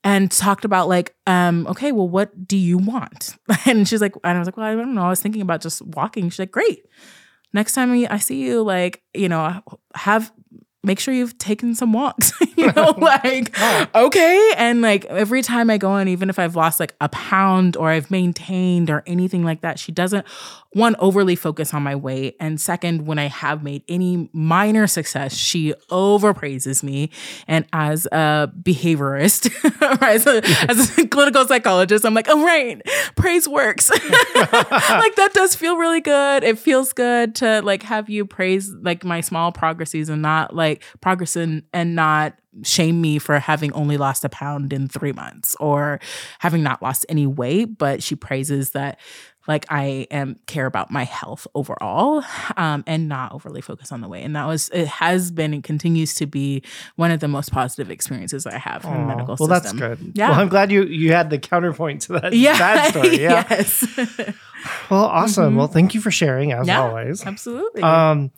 And 0.03 0.31
talked 0.31 0.65
about 0.65 0.89
like 0.89 1.15
um 1.25 1.65
okay 1.67 1.91
well 1.91 2.07
what 2.07 2.47
do 2.47 2.57
you 2.57 2.77
want? 2.77 3.35
And 3.65 3.87
she's 3.87 4.01
like 4.01 4.13
and 4.23 4.35
i 4.35 4.39
was 4.39 4.47
like 4.47 4.57
well 4.57 4.65
i 4.65 4.75
don't 4.75 4.93
know. 4.93 5.03
I 5.03 5.09
was 5.09 5.21
thinking 5.21 5.41
about 5.41 5.61
just 5.61 5.81
walking. 5.81 6.29
She's 6.29 6.39
like 6.39 6.51
great. 6.51 6.85
Next 7.53 7.73
time 7.73 7.91
i 8.09 8.17
see 8.17 8.41
you 8.41 8.61
like 8.61 9.01
you 9.13 9.29
know 9.29 9.61
have 9.95 10.31
make 10.83 10.99
sure 10.99 11.13
you've 11.13 11.37
taken 11.37 11.75
some 11.75 11.91
walks 11.91 12.31
you 12.57 12.71
know 12.75 12.93
like 12.97 13.57
okay. 13.95 14.53
And 14.57 14.81
like 14.81 15.05
every 15.05 15.41
time 15.41 15.69
i 15.69 15.77
go 15.77 15.97
in 15.97 16.07
even 16.07 16.29
if 16.29 16.39
i've 16.39 16.55
lost 16.55 16.79
like 16.79 16.95
a 17.01 17.09
pound 17.09 17.75
or 17.75 17.89
i've 17.89 18.09
maintained 18.11 18.89
or 18.89 19.03
anything 19.05 19.43
like 19.43 19.61
that 19.61 19.79
she 19.79 19.91
doesn't 19.91 20.25
one 20.73 20.95
overly 20.99 21.35
focus 21.35 21.73
on 21.73 21.81
my 21.81 21.95
weight. 21.95 22.35
And 22.39 22.61
second 22.61 23.05
when 23.05 23.19
i 23.19 23.27
have 23.27 23.63
made 23.63 23.83
any 23.87 24.29
minor 24.33 24.87
success 24.87 25.33
she 25.35 25.73
overpraises 25.89 26.83
me. 26.83 27.09
And 27.47 27.65
as 27.73 28.05
a 28.07 28.51
behaviorist 28.61 29.51
as, 30.01 30.27
a, 30.27 30.43
as 30.69 30.97
a 30.97 31.07
clinical 31.07 31.45
psychologist 31.47 32.05
i'm 32.05 32.13
like 32.13 32.27
oh 32.29 32.43
right 32.43 32.81
praise 33.15 33.47
works. 33.47 33.89
Like 33.89 35.15
that 35.15 35.31
does 35.33 35.55
feel 35.55 35.77
really 35.77 36.01
good. 36.01 36.43
It 36.43 36.57
feels 36.57 36.93
good 36.93 37.35
to 37.35 37.61
like 37.61 37.83
have 37.83 38.09
you 38.09 38.25
praise 38.25 38.71
like 38.81 39.03
my 39.03 39.21
small 39.21 39.51
progresses 39.51 40.09
and 40.09 40.21
not 40.21 40.55
like 40.55 40.68
progress 41.01 41.35
and, 41.35 41.63
and 41.73 41.95
not 41.95 42.35
shame 42.63 42.99
me 42.99 43.19
for 43.19 43.39
having 43.39 43.71
only 43.73 43.97
lost 43.97 44.25
a 44.25 44.29
pound 44.29 44.73
in 44.73 44.87
three 44.87 45.13
months 45.13 45.55
or 45.59 45.99
having 46.39 46.63
not 46.63 46.81
lost 46.81 47.05
any 47.07 47.27
weight 47.27 47.77
but 47.77 48.01
she 48.01 48.15
praises 48.15 48.71
that 48.71 48.99
like 49.49 49.65
I 49.69 50.05
am 50.11 50.35
care 50.45 50.67
about 50.67 50.91
my 50.91 51.03
health 51.03 51.47
overall 51.55 52.23
um, 52.55 52.83
and 52.85 53.09
not 53.09 53.31
overly 53.33 53.61
focused 53.61 53.91
on 53.91 53.99
the 53.99 54.07
weight. 54.07 54.23
And 54.23 54.35
that 54.35 54.45
was 54.45 54.69
it 54.69 54.87
has 54.87 55.31
been 55.31 55.55
and 55.55 55.63
continues 55.63 56.13
to 56.15 56.27
be 56.27 56.61
one 56.97 57.09
of 57.09 57.19
the 57.19 57.27
most 57.27 57.51
positive 57.51 57.89
experiences 57.89 58.45
I 58.45 58.59
have 58.59 58.85
in 58.85 58.93
the 58.93 58.99
medical 58.99 59.35
well, 59.39 59.49
system. 59.59 59.79
that's 59.79 59.99
good. 59.99 60.11
Yeah. 60.13 60.29
Well, 60.29 60.39
I'm 60.41 60.49
glad 60.49 60.71
you 60.71 60.83
you 60.83 61.13
had 61.13 61.31
the 61.31 61.39
counterpoint 61.39 62.03
to 62.03 62.13
that 62.19 62.33
Yeah. 62.33 62.59
bad 62.59 62.89
story. 62.91 63.19
Yeah. 63.21 63.45
yes. 63.49 63.87
Well, 64.91 65.05
awesome. 65.05 65.55
Well, 65.55 65.67
thank 65.67 65.95
you 65.95 66.01
for 66.01 66.11
sharing 66.11 66.51
as 66.51 66.67
yeah. 66.67 66.81
always. 66.81 67.25
Absolutely. 67.25 67.81
Um, 67.81 68.31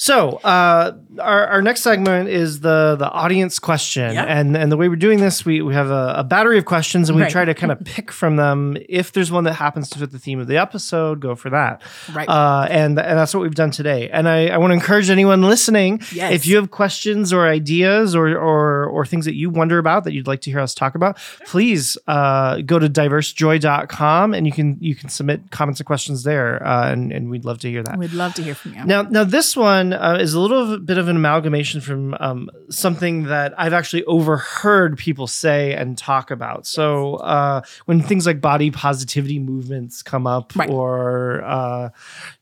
so 0.00 0.36
uh, 0.44 0.92
our, 1.18 1.46
our 1.48 1.60
next 1.60 1.82
segment 1.82 2.28
is 2.28 2.60
the 2.60 2.94
the 2.96 3.10
audience 3.10 3.58
question, 3.58 4.14
Yeah. 4.14 4.22
and 4.26 4.56
and 4.56 4.70
the 4.70 4.76
way 4.76 4.88
we're 4.88 4.94
doing 4.94 5.18
this, 5.18 5.44
we 5.44 5.60
we 5.60 5.74
have 5.74 5.90
a, 5.90 6.14
a 6.18 6.22
battery 6.24 6.56
of 6.56 6.66
questions, 6.66 7.08
and 7.08 7.16
we 7.16 7.22
Right. 7.22 7.32
try 7.32 7.44
to 7.44 7.52
kind 7.52 7.72
of 7.72 7.82
pick 7.84 8.12
from 8.12 8.36
them. 8.36 8.76
If 8.88 9.10
there's 9.10 9.32
one 9.32 9.42
that 9.44 9.54
happens 9.54 9.88
to 9.90 9.98
fit 9.98 10.12
the 10.12 10.18
theme 10.20 10.38
of 10.38 10.46
the 10.46 10.56
episode, 10.56 11.18
go 11.18 11.34
for 11.34 11.50
that. 11.50 11.82
right. 12.14 12.28
Uh, 12.28 12.68
and 12.70 12.96
and 12.96 13.18
that's 13.18 13.34
what 13.34 13.42
we've 13.42 13.56
done 13.56 13.72
today. 13.72 14.08
And 14.08 14.28
I, 14.28 14.46
I 14.46 14.58
want 14.58 14.70
to 14.70 14.74
encourage 14.74 15.10
anyone 15.10 15.42
listening, 15.42 16.00
Yes. 16.12 16.32
if 16.32 16.46
you 16.46 16.54
have 16.56 16.70
questions 16.70 17.32
or 17.32 17.48
ideas 17.48 18.14
or 18.14 18.28
or 18.38 18.84
or 18.86 19.04
things 19.04 19.24
that 19.24 19.34
you 19.34 19.50
wonder 19.50 19.78
about 19.78 20.04
that 20.04 20.12
you'd 20.12 20.28
like 20.28 20.42
to 20.42 20.50
hear 20.52 20.60
us 20.60 20.74
talk 20.74 20.94
about, 20.94 21.18
please 21.44 21.98
uh, 22.06 22.58
go 22.64 22.78
to 22.78 22.88
diversejoy.com 22.88 24.32
and 24.34 24.46
you 24.46 24.52
can 24.52 24.76
you 24.80 24.94
can 24.94 25.08
submit 25.08 25.50
comments 25.50 25.80
and 25.80 25.86
questions 25.88 26.22
there, 26.22 26.64
uh, 26.64 26.92
and 26.92 27.12
and 27.12 27.30
we'd 27.30 27.44
love 27.44 27.58
to 27.58 27.68
hear 27.70 27.82
that. 27.82 27.98
We'd 27.98 28.12
love 28.12 28.34
to 28.34 28.42
hear 28.44 28.54
from 28.54 28.74
you. 28.74 28.84
Now, 28.84 29.02
now 29.02 29.24
this 29.24 29.56
one 29.56 29.87
uh, 29.92 30.18
is 30.20 30.34
a 30.34 30.40
little 30.40 30.78
bit 30.78 30.98
of 30.98 31.08
an 31.08 31.16
amalgamation 31.16 31.80
from 31.80 32.14
um, 32.20 32.50
something 32.70 33.24
that 33.24 33.54
I've 33.58 33.72
actually 33.72 34.04
overheard 34.04 34.96
people 34.98 35.26
say 35.26 35.74
and 35.74 35.96
talk 35.96 36.30
about. 36.30 36.66
So 36.66 37.16
uh, 37.16 37.62
when 37.86 38.00
things 38.02 38.26
like 38.26 38.40
body 38.40 38.70
positivity 38.70 39.38
movements 39.38 40.02
come 40.02 40.26
up, 40.26 40.52
Right. 40.56 40.70
or 40.70 41.42
uh, 41.44 41.90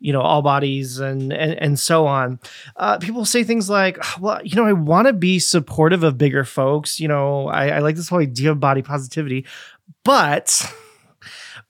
you 0.00 0.12
know, 0.12 0.20
all 0.20 0.42
bodies 0.42 0.98
and 0.98 1.32
and, 1.32 1.52
and 1.61 1.78
so 1.78 2.06
on, 2.06 2.38
uh, 2.76 2.98
people 2.98 3.24
say 3.24 3.44
things 3.44 3.68
like, 3.70 3.98
"Well, 4.20 4.40
you 4.44 4.56
know, 4.56 4.64
I 4.66 4.72
want 4.72 5.06
to 5.09 5.12
be 5.12 5.38
supportive 5.38 6.02
of 6.02 6.16
bigger 6.18 6.44
folks. 6.44 7.00
You 7.00 7.09
know, 7.09 7.48
I, 7.48 7.68
I 7.68 7.78
like 7.80 7.96
this 7.96 8.09
whole 8.09 8.20
idea 8.20 8.50
of 8.52 8.61
body 8.61 8.82
positivity, 8.82 9.44
but." 10.04 10.72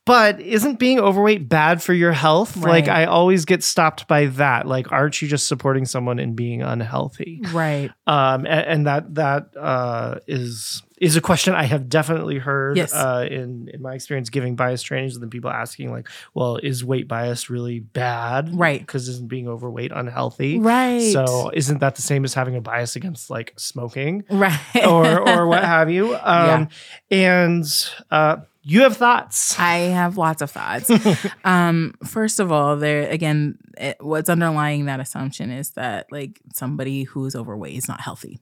But 0.06 0.40
isn't 0.40 0.78
being 0.78 1.00
overweight 1.00 1.48
bad 1.48 1.82
for 1.82 1.92
your 1.92 2.12
health? 2.12 2.56
Like 2.56 2.86
I 2.88 3.04
always 3.06 3.44
get 3.44 3.64
stopped 3.64 4.06
by 4.06 4.26
that. 4.26 4.66
Like, 4.66 4.92
aren't 4.92 5.20
you 5.20 5.26
just 5.26 5.48
supporting 5.48 5.84
someone 5.84 6.18
in 6.20 6.34
being 6.34 6.62
unhealthy? 6.62 7.40
Right. 7.52 7.90
Um, 8.06 8.46
and, 8.46 8.66
and 8.66 8.86
that 8.86 9.14
that 9.16 9.48
uh, 9.58 10.20
is 10.28 10.82
is 10.98 11.14
a 11.16 11.20
question 11.20 11.54
I 11.54 11.64
have 11.64 11.90
definitely 11.90 12.38
heard 12.38 12.76
Yes. 12.78 12.94
uh, 12.94 13.26
in 13.28 13.68
in 13.74 13.82
my 13.82 13.94
experience 13.94 14.30
giving 14.30 14.54
bias 14.54 14.80
trainings, 14.80 15.14
and 15.14 15.22
then 15.22 15.28
people 15.28 15.50
asking 15.50 15.90
like, 15.90 16.08
"Well, 16.34 16.56
is 16.62 16.84
weight 16.84 17.08
bias 17.08 17.50
really 17.50 17.80
bad? 17.80 18.56
Right. 18.56 18.78
Because 18.80 19.08
isn't 19.08 19.28
being 19.28 19.48
overweight 19.48 19.90
unhealthy? 19.92 20.60
Right. 20.60 21.12
So 21.12 21.50
isn't 21.52 21.80
that 21.80 21.96
the 21.96 22.02
same 22.02 22.24
as 22.24 22.32
having 22.32 22.54
a 22.54 22.60
bias 22.60 22.94
against 22.94 23.28
like 23.28 23.54
smoking 23.56 24.22
right. 24.30 24.86
or 24.86 25.28
or 25.28 25.46
what 25.50 25.64
have 25.64 25.90
you? 25.90 26.14
Um, 26.14 26.68
And 27.10 27.64
uh, 28.10 28.36
you 28.68 28.82
have 28.82 28.96
thoughts. 28.96 29.56
I 29.60 29.76
have 29.76 30.18
lots 30.18 30.42
of 30.42 30.50
thoughts. 30.50 30.90
um, 31.44 31.94
first 32.04 32.40
of 32.40 32.50
all, 32.50 32.76
there 32.76 33.08
again, 33.08 33.58
it, 33.78 33.96
what's 34.00 34.28
underlying 34.28 34.86
that 34.86 34.98
assumption 34.98 35.52
is 35.52 35.70
that 35.70 36.10
like 36.10 36.40
somebody 36.52 37.04
who's 37.04 37.36
overweight 37.36 37.76
is 37.76 37.86
not 37.86 38.00
healthy, 38.00 38.40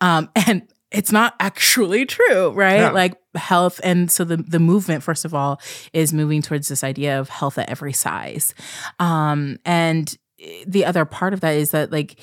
um, 0.00 0.30
and 0.46 0.62
it's 0.90 1.12
not 1.12 1.34
actually 1.38 2.06
true, 2.06 2.52
right? 2.52 2.78
Yeah. 2.78 2.90
Like 2.92 3.18
health, 3.34 3.78
and 3.84 4.10
so 4.10 4.24
the 4.24 4.38
the 4.38 4.58
movement, 4.58 5.02
first 5.02 5.26
of 5.26 5.34
all, 5.34 5.60
is 5.92 6.14
moving 6.14 6.40
towards 6.40 6.68
this 6.68 6.82
idea 6.82 7.20
of 7.20 7.28
health 7.28 7.58
at 7.58 7.68
every 7.68 7.92
size, 7.92 8.54
um, 8.98 9.58
and 9.66 10.16
the 10.66 10.86
other 10.86 11.04
part 11.04 11.34
of 11.34 11.40
that 11.40 11.56
is 11.56 11.72
that 11.72 11.92
like 11.92 12.18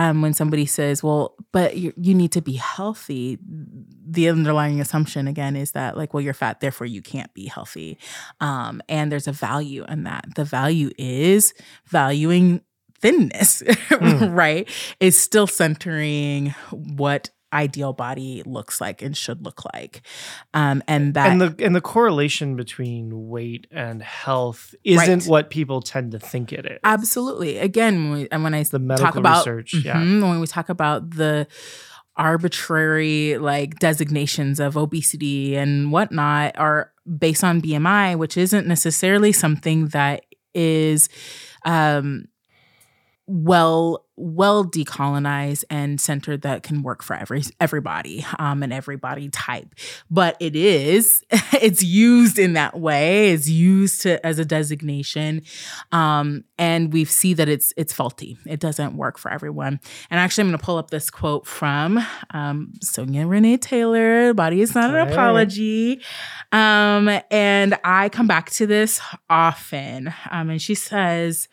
um, 0.00 0.22
when 0.22 0.32
somebody 0.32 0.64
says, 0.64 1.02
"Well, 1.02 1.34
but 1.52 1.76
you, 1.76 1.92
you 1.94 2.14
need 2.14 2.32
to 2.32 2.40
be 2.40 2.54
healthy," 2.54 3.38
the 3.44 4.30
underlying 4.30 4.80
assumption 4.80 5.28
again 5.28 5.56
is 5.56 5.72
that 5.72 5.94
like, 5.94 6.14
"Well, 6.14 6.22
you're 6.22 6.32
fat, 6.32 6.60
therefore 6.60 6.86
you 6.86 7.02
can't 7.02 7.32
be 7.34 7.44
healthy," 7.44 7.98
um, 8.40 8.80
and 8.88 9.12
there's 9.12 9.28
a 9.28 9.32
value 9.32 9.84
in 9.86 10.04
that. 10.04 10.24
The 10.36 10.44
value 10.46 10.90
is 10.96 11.52
valuing 11.84 12.62
thinness, 12.98 13.62
right? 14.00 14.66
Is 15.00 15.20
still 15.20 15.46
centering 15.46 16.54
what 16.70 17.28
ideal 17.52 17.92
body 17.92 18.42
looks 18.46 18.80
like 18.80 19.02
and 19.02 19.16
should 19.16 19.44
look 19.44 19.62
like, 19.74 20.02
um, 20.54 20.82
and 20.86 21.14
that 21.14 21.30
and 21.30 21.40
the 21.40 21.54
and 21.64 21.74
the 21.74 21.80
correlation 21.80 22.56
between 22.56 23.28
weight 23.28 23.66
and 23.70 24.02
health 24.02 24.74
isn't 24.84 25.20
Right. 25.20 25.26
what 25.28 25.50
people 25.50 25.82
tend 25.82 26.12
to 26.12 26.18
think 26.18 26.52
it 26.52 26.64
is. 26.66 26.78
Absolutely. 26.84 27.58
Again, 27.58 28.10
when, 28.10 28.12
we, 28.20 28.28
and 28.30 28.44
when 28.44 28.54
I 28.54 28.62
The 28.62 28.78
talk 28.78 28.82
medical 28.82 29.18
about 29.20 29.46
research, 29.46 29.74
yeah. 29.84 29.96
Mhm, 29.96 30.22
when 30.28 30.40
we 30.40 30.46
talk 30.46 30.68
about 30.68 31.10
the 31.10 31.46
arbitrary 32.16 33.38
like 33.38 33.78
designations 33.78 34.60
of 34.60 34.76
obesity 34.76 35.56
and 35.56 35.90
whatnot 35.92 36.56
are 36.58 36.92
based 37.18 37.42
on 37.42 37.60
BMI, 37.62 38.16
which 38.16 38.36
isn't 38.36 38.66
necessarily 38.66 39.32
something 39.32 39.88
that 39.88 40.24
is 40.54 41.08
um 41.64 42.26
well 43.32 44.04
well 44.16 44.64
decolonized 44.64 45.62
and 45.70 45.98
centered 46.00 46.42
that 46.42 46.62
can 46.64 46.82
work 46.82 47.02
for 47.02 47.14
every 47.16 47.42
everybody 47.60 48.26
um 48.40 48.62
and 48.62 48.72
every 48.72 48.96
body 48.96 49.28
type. 49.30 49.72
But 50.10 50.36
it 50.40 50.56
is 50.56 51.22
it's 51.30 51.82
used 51.82 52.38
in 52.38 52.54
that 52.54 52.78
way. 52.78 53.30
It's 53.30 53.48
used 53.48 54.02
to 54.02 54.24
as 54.26 54.38
a 54.40 54.44
designation. 54.44 55.42
Um 55.92 56.44
and 56.58 56.92
we 56.92 57.04
see 57.04 57.32
that 57.34 57.48
it's 57.48 57.72
it's 57.76 57.92
faulty. 57.94 58.36
It 58.46 58.58
doesn't 58.58 58.96
work 58.96 59.16
for 59.16 59.30
everyone. 59.30 59.78
And 60.10 60.18
actually 60.20 60.42
i'm 60.42 60.48
going 60.48 60.58
to 60.58 60.64
pull 60.64 60.76
up 60.76 60.90
this 60.90 61.08
quote 61.08 61.46
from 61.46 62.04
um 62.30 62.72
Sonya 62.82 63.26
Renee 63.28 63.58
Taylor 63.58 64.34
body 64.34 64.60
is 64.60 64.74
not 64.74 64.90
an 64.90 65.06
Hey. 65.06 65.12
apology. 65.14 66.00
Um 66.52 67.08
and 67.30 67.78
i 67.84 68.08
come 68.08 68.26
back 68.26 68.50
to 68.50 68.66
this 68.66 69.00
often. 69.30 70.12
Um 70.30 70.50
and 70.50 70.60
she 70.60 70.74
says 70.74 71.48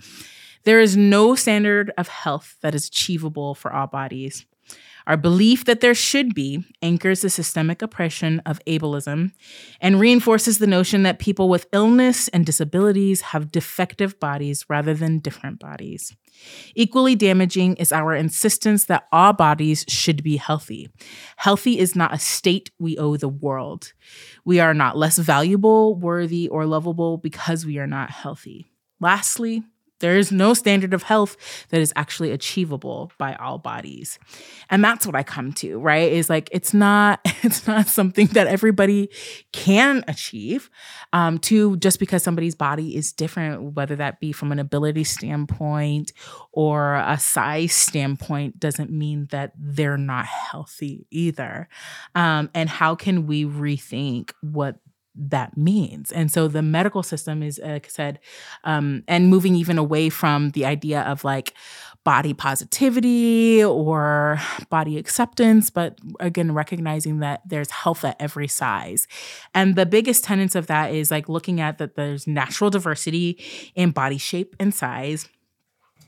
there 0.63 0.80
is 0.80 0.98
no 0.98 1.36
standard 1.36 1.91
of 1.98 2.08
health 2.08 2.56
that 2.62 2.76
is 2.76 2.88
achievable 2.88 3.56
for 3.56 3.74
all 3.74 3.88
bodies. 3.88 4.46
Our 5.08 5.15
belief 5.15 5.63
that 5.63 5.80
there 5.80 5.96
should 5.96 6.36
be 6.36 6.65
anchors 6.82 7.22
the 7.22 7.30
systemic 7.30 7.82
oppression 7.82 8.41
of 8.46 8.60
ableism 8.67 9.32
and 9.80 10.02
reinforces 10.02 10.58
the 10.58 10.67
notion 10.67 11.04
that 11.04 11.17
people 11.17 11.48
with 11.48 11.65
illness 11.72 12.28
and 12.28 12.46
disabilities 12.46 13.22
have 13.22 13.50
defective 13.50 14.20
bodies 14.20 14.66
rather 14.68 14.93
than 14.93 15.20
different 15.20 15.60
bodies. 15.60 16.14
Equally 16.76 17.16
damaging 17.16 17.78
is 17.78 17.93
our 17.93 18.14
insistence 18.14 18.86
that 18.86 19.08
all 19.14 19.32
bodies 19.32 19.86
should 19.88 20.24
be 20.24 20.36
healthy. 20.36 20.89
Healthy 21.38 21.80
is 21.80 21.95
not 21.95 22.14
a 22.14 22.20
state 22.20 22.70
we 22.78 22.97
owe 22.97 23.16
the 23.16 23.30
world. 23.30 23.93
We 24.43 24.60
are 24.60 24.74
not 24.74 24.97
less 24.97 25.18
valuable, 25.18 25.95
worthy, 25.95 26.49
or 26.49 26.66
lovable 26.66 27.18
because 27.18 27.66
we 27.66 27.78
are 27.78 27.88
not 27.88 28.12
healthy. 28.12 28.68
Lastly, 28.99 29.64
There 30.00 30.18
is 30.18 30.32
no 30.32 30.54
standard 30.54 30.93
of 30.93 31.04
health 31.04 31.38
that 31.70 31.82
is 31.82 31.91
actually 31.95 32.32
achievable 32.32 33.12
by 33.18 33.36
all 33.36 33.58
bodies. 33.58 34.20
And 34.70 34.84
that's 34.84 35.06
what 35.06 35.16
I 35.16 35.24
come 35.24 35.54
to, 35.54 35.80
right? 35.80 36.12
Is 36.12 36.30
like 36.30 36.50
it's 36.52 36.74
not 36.74 37.20
it's 37.43 37.68
not 37.68 37.88
something 37.88 38.28
that 38.28 38.48
everybody 38.48 39.10
can 39.52 40.04
achieve. 40.08 40.70
Um, 41.14 41.39
to 41.39 41.78
just 41.78 42.00
because 42.00 42.24
somebody's 42.24 42.56
body 42.56 42.95
is 42.95 43.14
different, 43.14 43.76
whether 43.76 43.95
that 43.95 44.20
be 44.20 44.32
from 44.32 44.52
an 44.52 44.60
ability 44.60 45.04
standpoint 45.04 46.12
or 46.52 46.95
a 46.95 47.18
size 47.18 47.74
standpoint, 47.74 48.60
doesn't 48.60 48.91
mean 48.91 49.28
that 49.32 49.54
they're 49.58 49.98
not 49.98 50.26
healthy 50.26 51.08
either. 51.12 51.68
Um, 52.16 52.50
and 52.54 52.70
how 52.70 52.95
can 52.95 53.28
we 53.28 53.45
rethink 53.45 54.32
what 54.41 54.78
that 55.18 55.57
means. 55.57 56.11
And 56.11 56.32
so 56.32 56.47
the 56.47 56.61
medical 56.61 57.03
system 57.03 57.41
is, 57.41 57.59
like 57.63 57.88
I 57.88 57.89
said, 57.89 58.20
um, 58.63 59.03
and 59.07 59.30
moving 59.30 59.55
even 59.55 59.78
away 59.78 60.09
from 60.09 60.51
the 60.51 60.65
idea 60.65 61.01
of 61.01 61.24
like 61.24 61.53
body 62.03 62.34
positivity 62.34 63.63
or 63.63 64.39
body 64.70 64.97
acceptance, 64.97 65.70
but 65.70 65.99
again, 66.20 66.53
recognizing 66.53 67.20
that 67.20 67.41
there's 67.45 67.72
health 67.72 68.05
at 68.05 68.15
every 68.20 68.47
size. 68.47 69.07
And 69.53 69.76
the 69.76 69.86
biggest 69.86 70.24
tenets 70.24 70.55
of 70.55 70.68
that 70.68 70.93
is 70.93 71.11
like 71.11 71.28
looking 71.28 71.59
at 71.59 71.80
that 71.80 71.95
there's 71.95 72.26
natural 72.26 72.70
diversity 72.70 73.43
in 73.76 73.91
body 73.91 74.18
shape 74.18 74.55
and 74.59 74.74
size 74.74 75.28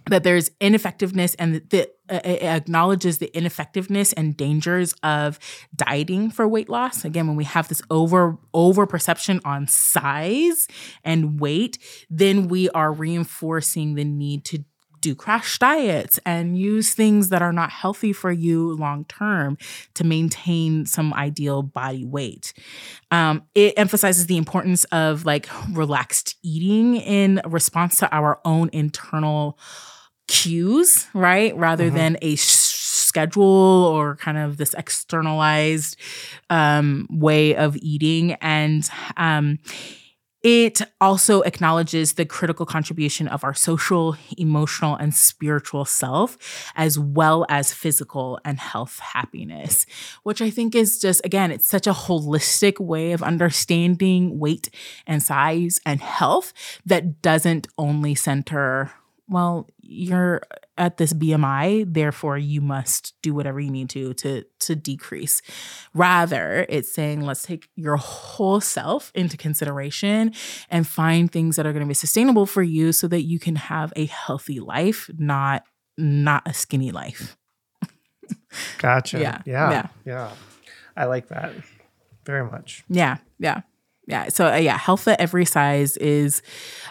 that 0.10 0.24
there's 0.24 0.52
ineffectiveness 0.60 1.36
and 1.36 1.62
that 1.70 1.96
uh, 2.10 2.20
it 2.24 2.44
acknowledges 2.44 3.20
the 3.20 3.36
ineffectiveness 3.38 4.14
and 4.14 4.36
dangers 4.36 4.94
of 5.04 5.40
dieting 5.76 6.32
for 6.32 6.48
weight 6.48 6.70
loss 6.70 7.06
again 7.06 7.28
when 7.28 7.36
we 7.36 7.44
have 7.44 7.68
this 7.68 7.82
over 7.90 8.38
over 8.54 8.86
perception 8.86 9.40
on 9.46 9.68
size 9.68 10.68
and 11.04 11.40
weight 11.40 11.78
then 12.10 12.48
we 12.48 12.70
are 12.72 12.92
reinforcing 12.92 13.96
the 13.96 14.04
need 14.04 14.44
to 14.44 14.64
do 15.02 15.16
crash 15.16 15.58
diets 15.60 16.20
and 16.26 16.58
use 16.58 16.94
things 16.94 17.30
that 17.30 17.42
are 17.42 17.54
not 17.54 17.72
healthy 17.72 18.14
for 18.14 18.32
you 18.32 18.76
long 18.76 19.06
term 19.06 19.58
to 19.94 20.04
maintain 20.04 20.86
some 20.86 21.14
ideal 21.14 21.62
body 21.62 22.06
weight. 22.06 22.54
Um, 23.12 23.44
it 23.56 23.74
emphasizes 23.78 24.28
the 24.28 24.38
importance 24.38 24.84
of 24.86 25.26
like 25.26 25.48
relaxed 25.72 26.36
eating 26.44 26.98
in 26.98 27.42
response 27.46 27.98
to 27.98 28.14
our 28.14 28.40
own 28.46 28.70
internal 28.74 29.58
cues, 30.30 31.08
right? 31.14 31.56
Rather 31.58 31.88
mm-hmm. 31.88 31.96
than 31.96 32.18
a 32.22 32.36
schedule 32.36 33.44
or 33.44 34.16
kind 34.16 34.38
of 34.38 34.58
this 34.58 34.76
externalized 34.76 35.98
um, 36.50 37.08
way 37.10 37.56
of 37.56 37.76
eating. 37.78 38.34
And 38.34 38.88
um, 39.18 39.58
it 40.44 40.82
also 41.02 41.42
acknowledges 41.42 42.14
the 42.14 42.26
critical 42.26 42.66
contribution 42.66 43.28
of 43.28 43.44
our 43.44 43.56
social, 43.56 44.16
emotional, 44.38 44.96
and 44.96 45.16
spiritual 45.16 45.84
self, 45.84 46.38
as 46.76 47.00
well 47.00 47.46
as 47.50 47.74
physical 47.74 48.40
and 48.46 48.60
health 48.60 49.00
happiness, 49.00 49.88
which 50.22 50.42
I 50.44 50.52
think 50.52 50.76
is 50.76 51.00
just, 51.00 51.26
again, 51.26 51.52
it's 51.52 51.68
such 51.68 51.88
a 51.88 51.92
holistic 51.92 52.80
way 52.80 53.14
of 53.14 53.24
understanding 53.24 54.38
weight 54.38 54.70
and 55.08 55.24
size 55.24 55.82
and 55.86 56.00
health 56.00 56.54
that 56.86 57.24
doesn't 57.24 57.68
only 57.80 58.14
center 58.14 58.92
well, 59.30 59.68
you're 59.90 60.42
at 60.78 60.98
this 60.98 61.14
BMI, 61.14 61.92
therefore 61.92 62.38
you 62.38 62.62
must 62.62 63.14
do 63.22 63.34
whatever 63.34 63.60
you 63.60 63.72
need 63.72 63.90
to 63.90 64.14
to 64.16 64.44
to 64.60 64.76
decrease. 64.76 65.42
Rather, 65.94 66.66
it's 66.70 66.92
saying 66.92 67.22
let's 67.22 67.44
take 67.44 67.70
your 67.76 67.98
whole 67.98 68.62
self 68.62 69.12
into 69.16 69.36
consideration 69.36 70.34
and 70.70 70.88
find 70.88 71.32
things 71.32 71.56
that 71.56 71.66
are 71.66 71.74
going 71.74 71.84
to 71.84 71.88
be 71.88 71.94
sustainable 71.94 72.46
for 72.46 72.62
you 72.62 72.92
so 72.92 73.08
that 73.08 73.24
you 73.24 73.40
can 73.40 73.56
have 73.56 73.92
a 73.96 74.06
healthy 74.06 74.60
life, 74.60 75.10
not 75.18 75.64
not 75.98 76.44
a 76.46 76.54
skinny 76.54 76.92
life. 76.92 77.36
gotcha. 78.78 79.20
Yeah. 79.20 79.42
Yeah. 79.46 79.72
Yeah. 79.72 79.88
Yeah. 80.06 80.32
I 80.96 81.06
like 81.06 81.30
that 81.30 81.54
very 82.26 82.46
much. 82.46 82.84
Yeah. 82.90 83.18
Yeah 83.40 83.62
yeah 84.10 84.28
so 84.28 84.52
uh, 84.52 84.56
yeah 84.56 84.78
health 84.78 85.08
at 85.08 85.20
every 85.22 85.46
size 85.46 85.96
is 85.98 86.42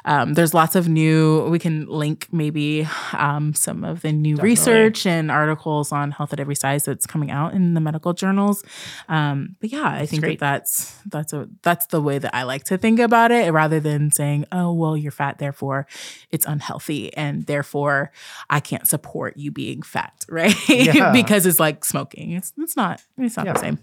um, 0.04 0.34
there's 0.34 0.54
lots 0.54 0.76
of 0.76 0.88
new 0.88 1.42
we 1.48 1.58
can 1.58 1.86
link 1.86 2.28
maybe 2.32 2.88
um, 3.12 3.52
some 3.52 3.84
of 3.84 4.00
the 4.02 4.12
new 4.12 4.36
Definitely. 4.36 4.50
research 4.50 5.06
and 5.06 5.30
articles 5.30 5.92
on 5.92 6.12
health 6.12 6.32
at 6.32 6.40
every 6.40 6.54
size 6.54 6.84
that's 6.84 7.06
coming 7.06 7.30
out 7.30 7.52
in 7.52 7.74
the 7.74 7.80
medical 7.80 8.14
journals 8.14 8.62
um, 9.08 9.56
but 9.60 9.70
yeah 9.70 9.86
i 9.86 9.98
that's 9.98 10.10
think 10.10 10.22
great. 10.22 10.38
that 10.38 10.48
that's 10.48 10.94
that's 11.06 11.32
a 11.32 11.48
that's 11.62 11.86
the 11.86 12.00
way 12.00 12.18
that 12.18 12.34
i 12.34 12.44
like 12.44 12.64
to 12.64 12.78
think 12.78 13.00
about 13.00 13.30
it 13.30 13.52
rather 13.52 13.80
than 13.80 14.10
saying 14.10 14.44
oh 14.52 14.72
well 14.72 14.96
you're 14.96 15.12
fat 15.12 15.38
therefore 15.38 15.86
it's 16.30 16.46
unhealthy 16.46 17.14
and 17.16 17.46
therefore 17.46 18.10
i 18.48 18.60
can't 18.60 18.86
support 18.86 19.36
you 19.36 19.50
being 19.50 19.82
fat 19.82 20.24
right 20.28 20.68
yeah. 20.68 21.12
because 21.12 21.44
it's 21.44 21.60
like 21.60 21.84
smoking 21.84 22.32
it's 22.32 22.52
it's 22.58 22.76
not 22.76 23.02
it's 23.18 23.36
not 23.36 23.46
yeah. 23.46 23.52
the 23.52 23.58
same 23.58 23.78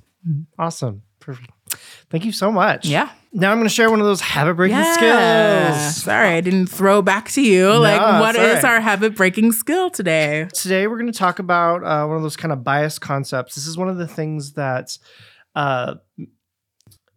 awesome 0.57 1.01
perfect 1.19 1.51
Thank 2.09 2.26
you 2.26 2.32
so 2.32 2.51
much. 2.51 2.86
Yeah. 2.86 3.09
Now 3.34 3.51
I'm 3.51 3.57
going 3.57 3.67
to 3.67 3.73
share 3.73 3.89
one 3.89 3.99
of 3.99 4.05
those 4.05 4.21
habit 4.21 4.55
breaking 4.55 4.78
yeah. 4.78 5.80
skills. 5.80 6.03
Sorry, 6.03 6.30
I 6.30 6.41
didn't 6.41 6.67
throw 6.67 7.01
back 7.01 7.30
to 7.32 7.41
you. 7.41 7.63
No, 7.63 7.80
like, 7.82 7.99
what 8.21 8.36
is 8.36 8.63
right. 8.63 8.65
our 8.65 8.80
habit 8.80 9.15
breaking 9.15 9.51
skill 9.51 9.89
today? 9.89 10.47
Today, 10.53 10.88
we're 10.88 10.97
going 10.97 11.11
to 11.11 11.17
talk 11.17 11.39
about 11.39 11.84
uh, 11.84 12.05
one 12.07 12.15
of 12.15 12.23
those 12.23 12.38
kind 12.38 12.53
of 12.53 12.63
bias 12.63 12.97
concepts. 12.97 13.55
This 13.55 13.67
is 13.67 13.78
one 13.78 13.89
of 13.89 13.97
the 13.97 14.07
things 14.07 14.53
that 14.53 14.97
uh, 15.53 15.95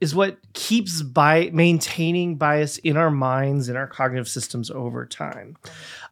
is 0.01 0.15
what 0.15 0.39
keeps 0.55 1.03
by 1.03 1.51
maintaining 1.53 2.37
bias 2.37 2.79
in 2.79 2.97
our 2.97 3.11
minds 3.11 3.69
and 3.69 3.77
our 3.77 3.87
cognitive 3.87 4.29
systems 4.29 4.71
over 4.71 5.05
time. 5.05 5.57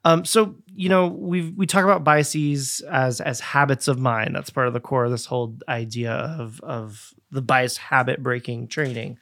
Um, 0.04 0.24
so 0.24 0.56
you 0.74 0.88
know 0.88 1.08
we 1.08 1.50
we 1.50 1.66
talk 1.66 1.84
about 1.84 2.04
biases 2.04 2.80
as 2.90 3.20
as 3.20 3.40
habits 3.40 3.88
of 3.88 3.98
mind. 3.98 4.34
That's 4.34 4.50
part 4.50 4.68
of 4.68 4.72
the 4.72 4.80
core 4.80 5.04
of 5.04 5.10
this 5.10 5.26
whole 5.26 5.56
idea 5.68 6.12
of 6.12 6.60
of 6.60 7.14
the 7.30 7.42
bias 7.42 7.76
habit 7.76 8.22
breaking 8.22 8.68
training. 8.68 9.18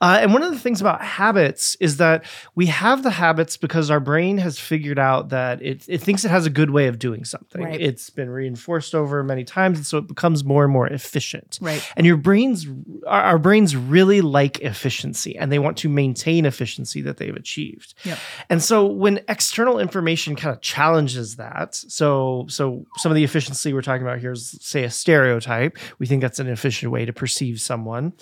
Uh, 0.00 0.18
and 0.20 0.32
one 0.32 0.42
of 0.42 0.50
the 0.50 0.58
things 0.58 0.80
about 0.80 1.02
habits 1.02 1.76
is 1.80 1.98
that 1.98 2.24
we 2.54 2.66
have 2.66 3.02
the 3.02 3.10
habits 3.10 3.56
because 3.56 3.90
our 3.90 4.00
brain 4.00 4.38
has 4.38 4.58
figured 4.58 4.98
out 4.98 5.28
that 5.28 5.62
it, 5.62 5.84
it 5.88 6.00
thinks 6.00 6.24
it 6.24 6.30
has 6.30 6.46
a 6.46 6.50
good 6.50 6.70
way 6.70 6.86
of 6.86 6.98
doing 6.98 7.24
something. 7.24 7.62
Right. 7.62 7.80
It's 7.80 8.10
been 8.10 8.30
reinforced 8.30 8.94
over 8.94 9.22
many 9.22 9.44
times, 9.44 9.78
and 9.78 9.86
so 9.86 9.98
it 9.98 10.06
becomes 10.06 10.44
more 10.44 10.64
and 10.64 10.72
more 10.72 10.86
efficient. 10.86 11.58
Right. 11.60 11.86
And 11.96 12.06
your 12.06 12.16
brains, 12.16 12.66
our, 13.06 13.22
our 13.22 13.38
brains 13.38 13.76
really 13.76 14.20
like 14.20 14.60
efficiency 14.60 15.36
and 15.36 15.52
they 15.52 15.58
want 15.58 15.76
to 15.78 15.88
maintain 15.88 16.46
efficiency 16.46 17.02
that 17.02 17.18
they've 17.18 17.34
achieved. 17.36 17.94
Yep. 18.04 18.18
And 18.48 18.62
so 18.62 18.86
when 18.86 19.20
external 19.28 19.78
information 19.78 20.36
kind 20.36 20.54
of 20.54 20.60
challenges 20.62 21.36
that, 21.36 21.74
so 21.74 22.46
so 22.48 22.86
some 22.96 23.12
of 23.12 23.16
the 23.16 23.24
efficiency 23.24 23.72
we're 23.72 23.82
talking 23.82 24.02
about 24.02 24.18
here 24.18 24.32
is 24.32 24.58
say 24.60 24.84
a 24.84 24.90
stereotype. 24.90 25.78
We 25.98 26.06
think 26.06 26.22
that's 26.22 26.38
an 26.38 26.48
efficient 26.48 26.92
way 26.92 27.04
to 27.04 27.12
perceive 27.12 27.51
perceive 27.52 27.60
someone 27.60 28.12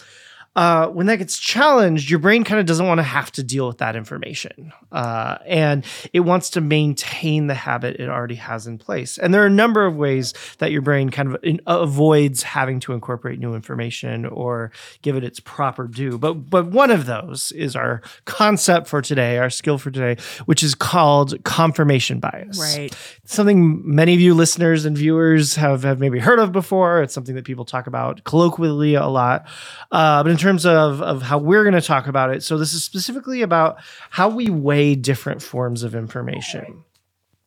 uh, 0.60 0.88
when 0.88 1.06
that 1.06 1.16
gets 1.16 1.38
challenged, 1.38 2.10
your 2.10 2.18
brain 2.18 2.44
kind 2.44 2.60
of 2.60 2.66
doesn't 2.66 2.86
want 2.86 2.98
to 2.98 3.02
have 3.02 3.32
to 3.32 3.42
deal 3.42 3.66
with 3.66 3.78
that 3.78 3.96
information. 3.96 4.74
Uh, 4.92 5.38
and 5.46 5.86
it 6.12 6.20
wants 6.20 6.50
to 6.50 6.60
maintain 6.60 7.46
the 7.46 7.54
habit 7.54 7.96
it 7.98 8.10
already 8.10 8.34
has 8.34 8.66
in 8.66 8.76
place. 8.76 9.16
And 9.16 9.32
there 9.32 9.42
are 9.42 9.46
a 9.46 9.48
number 9.48 9.86
of 9.86 9.96
ways 9.96 10.34
that 10.58 10.70
your 10.70 10.82
brain 10.82 11.08
kind 11.08 11.34
of 11.34 11.42
in, 11.42 11.62
avoids 11.66 12.42
having 12.42 12.78
to 12.80 12.92
incorporate 12.92 13.38
new 13.38 13.54
information 13.54 14.26
or 14.26 14.70
give 15.00 15.16
it 15.16 15.24
its 15.24 15.40
proper 15.40 15.88
due. 15.88 16.18
But, 16.18 16.50
but 16.50 16.66
one 16.66 16.90
of 16.90 17.06
those 17.06 17.52
is 17.52 17.74
our 17.74 18.02
concept 18.26 18.86
for 18.86 19.00
today, 19.00 19.38
our 19.38 19.48
skill 19.48 19.78
for 19.78 19.90
today, 19.90 20.22
which 20.44 20.62
is 20.62 20.74
called 20.74 21.42
confirmation 21.42 22.20
bias. 22.20 22.58
Right. 22.60 22.94
Something 23.24 23.80
many 23.82 24.12
of 24.12 24.20
you 24.20 24.34
listeners 24.34 24.84
and 24.84 24.94
viewers 24.94 25.54
have, 25.54 25.84
have 25.84 26.00
maybe 26.00 26.18
heard 26.18 26.38
of 26.38 26.52
before. 26.52 27.02
It's 27.02 27.14
something 27.14 27.34
that 27.36 27.46
people 27.46 27.64
talk 27.64 27.86
about 27.86 28.24
colloquially 28.24 28.92
a 28.92 29.06
lot. 29.06 29.46
Uh, 29.90 30.22
but 30.22 30.30
in 30.30 30.36
terms 30.36 30.49
of, 30.58 31.00
of 31.00 31.22
how 31.22 31.38
we're 31.38 31.64
going 31.64 31.74
to 31.74 31.80
talk 31.80 32.06
about 32.06 32.30
it, 32.34 32.42
so 32.42 32.58
this 32.58 32.72
is 32.72 32.84
specifically 32.84 33.42
about 33.42 33.78
how 34.10 34.28
we 34.28 34.50
weigh 34.50 34.94
different 34.94 35.42
forms 35.42 35.82
of 35.82 35.94
information. 35.94 36.84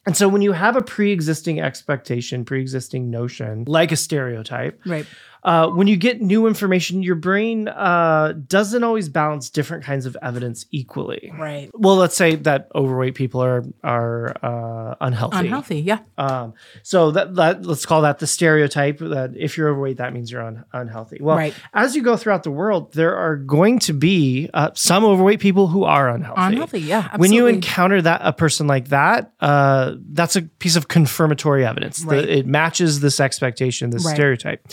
And 0.06 0.18
so 0.18 0.28
when 0.28 0.42
you 0.42 0.52
have 0.52 0.76
a 0.76 0.82
pre-existing 0.82 1.62
expectation, 1.62 2.44
pre-existing 2.44 3.10
notion, 3.10 3.64
like 3.68 3.92
a 3.92 3.96
stereotype, 3.96 4.82
right 4.86 5.06
uh, 5.44 5.68
when 5.70 5.88
you 5.88 5.98
get 5.98 6.22
new 6.22 6.48
information, 6.48 7.04
your 7.04 7.16
brain 7.16 7.68
uh, 7.68 8.34
doesn't 8.48 8.84
always 8.84 9.10
balance 9.10 9.50
different 9.50 9.84
kinds 9.84 10.06
of 10.06 10.16
evidence 10.22 10.66
equally. 10.72 11.32
Right. 11.38 11.70
Well, 11.74 11.96
let's 11.96 12.16
say 12.16 12.36
that 12.36 12.70
overweight 12.74 13.16
people 13.16 13.42
are 13.44 13.64
are 13.84 14.36
uh, 14.44 14.96
unhealthy. 15.02 15.38
Unhealthy, 15.38 15.82
yeah. 15.82 16.00
Um, 16.18 16.54
so 16.82 17.12
that, 17.12 17.36
that 17.36 17.66
let's 17.66 17.86
call 17.86 18.02
that 18.04 18.20
the 18.20 18.28
stereotype 18.28 19.00
that 19.00 19.34
if 19.36 19.58
you're 19.58 19.70
overweight, 19.70 19.98
that 19.98 20.14
means 20.14 20.32
you're 20.32 20.44
un- 20.44 20.64
unhealthy. 20.72 21.18
Well, 21.20 21.38
right. 21.38 21.54
as 21.74 21.96
you 21.96 22.04
go 22.04 22.16
throughout 22.16 22.44
the 22.44 22.52
world, 22.52 22.94
there 22.94 23.16
are 23.16 23.36
going 23.36 23.80
to 23.80 23.94
be 23.94 24.50
uh, 24.54 24.72
some 24.76 25.04
overweight 25.04 25.40
people 25.40 25.68
who 25.68 25.84
are 25.84 26.10
unhealthy. 26.10 26.42
Unhealthy, 26.42 26.82
yeah. 26.82 26.98
Absolutely. 26.98 27.20
When 27.20 27.34
you 27.34 27.48
encounter 27.48 28.02
that 28.02 28.22
a 28.24 28.34
person 28.34 28.68
like 28.68 28.90
that, 28.90 29.34
uh, 29.40 29.96
that's 30.12 30.36
a 30.36 30.44
piece 30.44 30.76
of 30.76 30.88
confirmatory 30.88 31.66
evidence. 31.66 32.04
Right. 32.04 32.22
The, 32.22 32.38
it 32.40 32.46
matches 32.46 33.02
this 33.02 33.20
expectation, 33.20 33.90
this 33.90 34.06
right. 34.06 34.16
stereotype. 34.16 34.68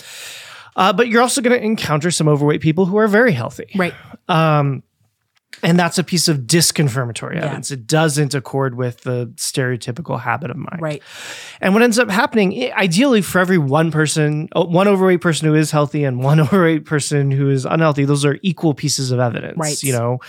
Uh, 0.75 0.93
but 0.93 1.07
you're 1.07 1.21
also 1.21 1.41
going 1.41 1.57
to 1.57 1.63
encounter 1.63 2.11
some 2.11 2.27
overweight 2.27 2.61
people 2.61 2.85
who 2.85 2.97
are 2.97 3.07
very 3.07 3.31
healthy. 3.31 3.67
Right. 3.75 3.93
Um, 4.27 4.83
And 5.63 5.77
that's 5.77 5.97
a 5.99 6.03
piece 6.03 6.27
of 6.27 6.39
disconfirmatory 6.39 7.37
evidence. 7.37 7.69
It 7.71 7.85
doesn't 7.85 8.33
accord 8.33 8.75
with 8.75 9.01
the 9.01 9.31
stereotypical 9.35 10.19
habit 10.19 10.49
of 10.49 10.57
mind. 10.57 10.79
Right. 10.81 11.03
And 11.59 11.73
what 11.73 11.83
ends 11.83 11.99
up 11.99 12.09
happening, 12.09 12.71
ideally, 12.73 13.21
for 13.21 13.39
every 13.39 13.57
one 13.59 13.91
person, 13.91 14.49
uh, 14.55 14.63
one 14.63 14.87
overweight 14.87 15.21
person 15.21 15.47
who 15.47 15.53
is 15.55 15.69
healthy 15.69 16.03
and 16.03 16.23
one 16.23 16.39
overweight 16.41 16.85
person 16.85 17.29
who 17.31 17.49
is 17.49 17.65
unhealthy, 17.65 18.05
those 18.05 18.25
are 18.25 18.39
equal 18.41 18.73
pieces 18.73 19.11
of 19.11 19.19
evidence. 19.19 19.57
Right. 19.57 19.83
You 19.83 19.93
know, 19.93 20.19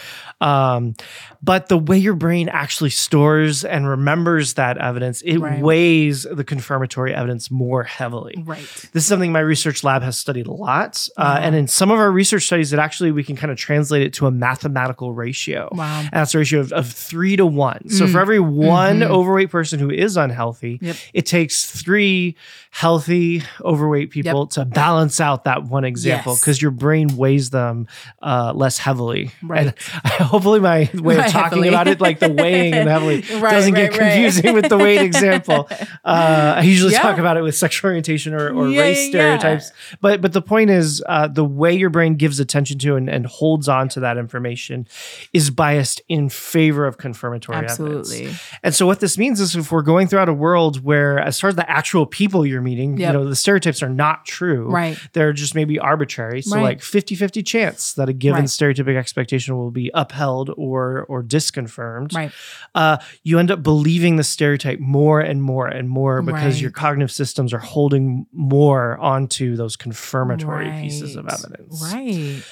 um, 0.41 0.95
but 1.43 1.69
the 1.69 1.79
way 1.79 1.99
your 1.99 2.15
brain 2.15 2.49
actually 2.49 2.91
stores 2.91 3.65
and 3.65 3.89
remembers 3.89 4.55
that 4.55 4.77
evidence, 4.79 5.23
it 5.23 5.39
Right. 5.39 5.61
weighs 5.63 6.25
the 6.31 6.45
confirmatory 6.45 7.15
evidence 7.15 7.51
more 7.51 7.83
heavily. 7.85 8.35
Right. 8.45 8.61
This 8.93 9.03
is 9.05 9.07
something 9.07 9.33
my 9.33 9.41
research 9.41 9.83
lab 9.83 10.03
has 10.03 10.19
studied 10.19 10.47
a 10.47 10.53
lot. 10.53 11.09
Uh, 11.17 11.37
Yeah. 11.41 11.47
and 11.47 11.57
in 11.57 11.67
some 11.69 11.91
of 11.91 11.99
our 11.99 12.11
research 12.13 12.45
studies, 12.45 12.73
it 12.73 12.79
actually, 12.79 13.13
we 13.13 13.25
can 13.25 13.35
kind 13.37 13.51
of 13.51 13.57
translate 13.59 14.03
it 14.03 14.13
to 14.15 14.27
a 14.27 14.31
mathematical 14.31 15.12
ratio. 15.13 15.69
Wow. 15.73 16.01
And 16.01 16.11
that's 16.13 16.35
a 16.35 16.39
ratio 16.39 16.61
of, 16.61 16.73
of 16.73 16.91
three 16.91 17.37
to 17.37 17.47
one. 17.47 17.89
So 17.89 18.07
Mm. 18.07 18.13
for 18.13 18.21
every 18.21 18.41
one 18.41 19.01
Mhm. 19.01 19.07
overweight 19.11 19.51
person 19.51 19.79
who 19.79 19.91
is 19.91 20.17
unhealthy, 20.17 20.79
Yep. 20.83 20.97
it 21.15 21.27
takes 21.27 21.65
three 21.67 22.37
healthy 22.71 23.43
overweight 23.63 24.11
people 24.11 24.47
to 24.47 24.65
balance 24.65 25.21
out 25.21 25.45
that 25.45 25.65
one 25.65 25.85
example 25.85 26.33
Yes. 26.33 26.41
because 26.41 26.63
your 26.63 26.71
brain 26.71 27.17
weighs 27.17 27.51
them 27.51 27.87
uh, 28.23 28.53
less 28.55 28.79
heavily. 28.79 29.31
Right. 29.43 29.67
And 29.67 29.75
hopefully 30.29 30.61
my 30.61 30.89
way 30.95 31.15
of 31.15 31.21
Right, 31.21 31.31
talking 31.31 31.59
heavily. 31.63 31.69
about 31.69 31.87
it, 31.89 32.01
like 32.01 32.19
the 32.19 32.31
weighing 32.31 32.73
and 32.75 32.89
heavily, 32.89 33.23
Right, 33.39 33.51
doesn't 33.53 33.75
get 33.75 33.91
right, 33.93 34.01
right. 34.01 34.13
confusing 34.13 34.55
with 34.55 34.69
the 34.69 34.79
weight 34.79 35.03
example. 35.03 35.69
Uh, 36.05 36.55
I 36.59 36.63
usually 36.63 36.93
Yeah. 36.93 37.03
talk 37.03 37.19
about 37.19 37.37
it 37.37 37.43
with 37.43 37.55
sexual 37.57 37.89
orientation 37.91 38.35
or, 38.35 38.51
or 38.51 38.69
Yeah, 38.69 38.81
race 38.81 38.99
yeah. 39.05 39.09
stereotypes. 39.11 39.73
But 40.01 40.21
but 40.21 40.33
the 40.33 40.43
point 40.43 40.71
is, 40.71 41.03
uh, 41.09 41.29
the 41.29 41.45
way 41.45 41.75
your 41.75 41.91
brain 41.91 42.17
gives 42.17 42.41
attention 42.41 42.79
to 42.81 42.97
and, 42.97 43.09
and 43.09 43.25
holds 43.27 43.69
on 43.69 43.89
to 43.91 44.01
that 44.01 44.17
information 44.19 44.87
is 45.33 45.51
biased 45.51 46.01
in 46.09 46.29
favor 46.29 46.87
of 46.87 46.99
confirmatory 46.99 47.59
evidence. 47.59 47.81
Absolutely. 47.81 48.35
And 48.63 48.75
so 48.75 48.87
what 48.87 49.01
this 49.01 49.17
means 49.19 49.41
is 49.41 49.57
if 49.57 49.71
we're 49.73 49.83
going 49.83 50.07
throughout 50.09 50.29
a 50.29 50.33
world 50.35 50.83
where, 50.85 51.19
as 51.19 51.41
far 51.41 51.49
as 51.49 51.57
the 51.57 51.69
actual 51.71 52.07
people 52.07 52.45
you're 52.47 52.61
meeting, 52.63 52.97
Yep. 52.97 53.13
you 53.15 53.19
know, 53.19 53.29
the 53.29 53.37
stereotypes 53.37 53.83
are 53.83 53.89
not 53.89 54.25
true. 54.27 54.71
Right. 54.71 54.99
They're 55.13 55.33
just 55.33 55.55
maybe 55.55 55.79
arbitrary. 55.79 56.43
So 56.43 56.57
Right. 56.57 56.63
like 56.63 56.81
50-50 56.81 57.43
chance 57.43 57.93
that 57.95 58.09
a 58.09 58.13
given 58.13 58.41
Right. 58.41 58.49
stereotypic 58.49 58.97
expectation 58.97 59.57
will 59.57 59.71
be 59.71 59.91
upheld 59.95 60.51
or 60.57 61.05
or 61.09 61.23
disconfirmed. 61.23 62.15
Right. 62.15 62.33
Uh, 62.75 62.99
you 63.23 63.39
end 63.39 63.51
up 63.51 63.63
believing 63.63 64.17
the 64.17 64.25
stereotype 64.25 64.79
more 64.81 65.21
and 65.21 65.43
more 65.43 65.67
and 65.67 65.89
more 65.89 66.23
because 66.23 66.55
Right. 66.55 66.61
your 66.63 66.71
cognitive 66.71 67.11
systems 67.11 67.53
are 67.53 67.59
holding 67.59 68.27
more 68.33 68.99
onto 68.99 69.57
those 69.57 69.77
confirmatory 69.77 70.71
pieces 70.81 71.17
of 71.17 71.27
evidence. 71.29 71.83
Right. 71.93 72.43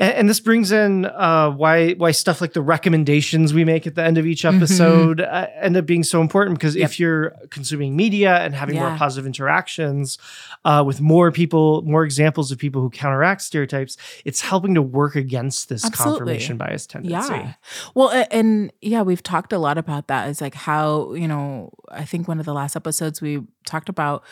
And, 0.00 0.12
and 0.14 0.28
this 0.28 0.40
brings 0.40 0.72
in 0.72 1.04
uh, 1.04 1.50
why 1.50 1.92
why 1.92 2.10
stuff 2.10 2.40
like 2.40 2.54
the 2.54 2.62
recommendations 2.62 3.54
we 3.54 3.64
make 3.64 3.86
at 3.86 3.94
the 3.94 4.02
end 4.02 4.18
of 4.18 4.26
each 4.26 4.42
Mhm. 4.42 4.56
episode 4.56 5.20
uh, 5.20 5.46
end 5.60 5.76
up 5.76 5.86
being 5.86 6.02
so 6.02 6.20
important 6.22 6.58
because 6.58 6.74
Yep. 6.74 6.84
if 6.90 6.98
you're 6.98 7.32
consuming 7.50 7.94
media 7.94 8.38
and 8.38 8.54
having 8.54 8.76
more 8.76 8.96
positive 8.96 9.26
interactions 9.26 10.18
uh, 10.64 10.82
with 10.86 11.00
more 11.00 11.30
people, 11.30 11.82
more 11.82 12.04
examples 12.04 12.50
of 12.50 12.58
people 12.58 12.80
who 12.82 12.90
counteract 12.90 13.42
stereotypes, 13.42 13.96
it's 14.24 14.40
helping 14.40 14.74
to 14.74 14.82
work 14.82 15.14
against 15.16 15.68
this 15.68 15.84
Absolutely. 15.84 16.18
confirmation 16.18 16.56
bias 16.56 16.86
tendency. 16.86 17.32
Yeah. 17.34 17.52
Well, 17.94 18.08
a- 18.10 18.32
and 18.32 18.72
yeah, 18.80 19.02
we've 19.02 19.22
talked 19.22 19.52
a 19.52 19.58
lot 19.58 19.76
about 19.78 20.08
that. 20.08 20.28
Is 20.28 20.40
like 20.40 20.54
how, 20.54 21.12
you 21.14 21.28
know, 21.28 21.72
I 21.90 22.04
think 22.04 22.26
one 22.26 22.40
of 22.40 22.46
the 22.46 22.54
last 22.54 22.74
episodes 22.76 23.20
we 23.20 23.42
talked 23.66 23.88
about 23.88 24.22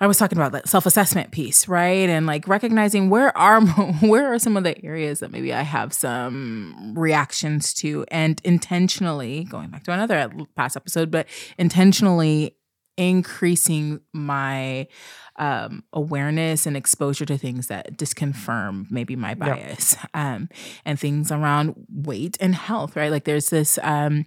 I 0.00 0.06
was 0.06 0.18
talking 0.18 0.38
about 0.38 0.52
that 0.52 0.68
self-assessment 0.68 1.30
piece, 1.30 1.68
right? 1.68 2.08
And 2.08 2.26
like 2.26 2.48
recognizing 2.48 3.10
where 3.10 3.36
are 3.36 3.60
where 4.00 4.32
are 4.32 4.38
some 4.38 4.56
of 4.56 4.64
the 4.64 4.82
areas 4.84 5.20
that 5.20 5.30
maybe 5.30 5.52
I 5.54 5.62
have 5.62 5.92
some 5.92 6.94
reactions 6.96 7.72
to 7.74 8.04
and 8.08 8.40
intentionally 8.44 9.44
going 9.44 9.70
back 9.70 9.84
to 9.84 9.92
another 9.92 10.30
past 10.56 10.76
episode, 10.76 11.10
but 11.10 11.26
intentionally 11.58 12.56
increasing 12.96 14.00
my 14.12 14.86
um, 15.36 15.82
awareness 15.92 16.64
and 16.64 16.76
exposure 16.76 17.24
to 17.26 17.36
things 17.36 17.66
that 17.66 17.96
disconfirm 17.98 18.86
maybe 18.90 19.16
my 19.16 19.30
Yeah. 19.30 19.34
bias 19.34 19.96
um, 20.14 20.48
and 20.84 20.98
things 20.98 21.32
around 21.32 21.74
weight 21.92 22.36
and 22.40 22.54
health, 22.54 22.94
right? 22.94 23.10
Like 23.10 23.24
there's 23.24 23.50
this 23.50 23.78
um, 23.82 24.26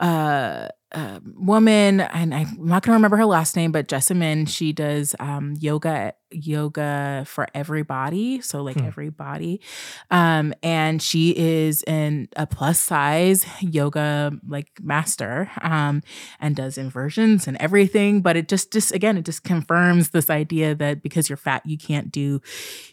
uh, 0.00 0.68
uh, 0.92 1.20
woman, 1.36 2.00
and 2.00 2.34
I'm 2.34 2.56
not 2.58 2.82
going 2.82 2.92
to 2.92 2.98
remember 2.98 3.16
her 3.18 3.26
last 3.26 3.56
name, 3.56 3.72
but 3.72 3.88
Jessamyn, 3.88 4.48
she 4.48 4.72
does 4.72 5.14
um, 5.20 5.54
yoga 5.60 6.14
yoga 6.30 7.24
for 7.26 7.46
everybody 7.54 8.38
so 8.42 8.62
like 8.62 8.78
Hmm. 8.78 8.84
everybody 8.84 9.62
um 10.10 10.52
and 10.62 11.00
she 11.00 11.30
is 11.34 11.82
in 11.84 12.28
a 12.36 12.46
plus 12.46 12.78
size 12.78 13.46
yoga 13.62 14.32
like 14.46 14.68
master 14.82 15.50
um 15.62 16.02
and 16.38 16.54
does 16.54 16.76
inversions 16.76 17.46
and 17.48 17.56
everything 17.58 18.20
but 18.20 18.36
it 18.36 18.46
just 18.46 18.70
just 18.74 18.92
again 18.92 19.16
it 19.16 19.24
just 19.24 19.42
confirms 19.42 20.10
this 20.10 20.28
idea 20.28 20.74
that 20.74 21.02
because 21.02 21.30
you're 21.30 21.38
fat 21.38 21.62
you 21.64 21.78
can't 21.78 22.12
do 22.12 22.42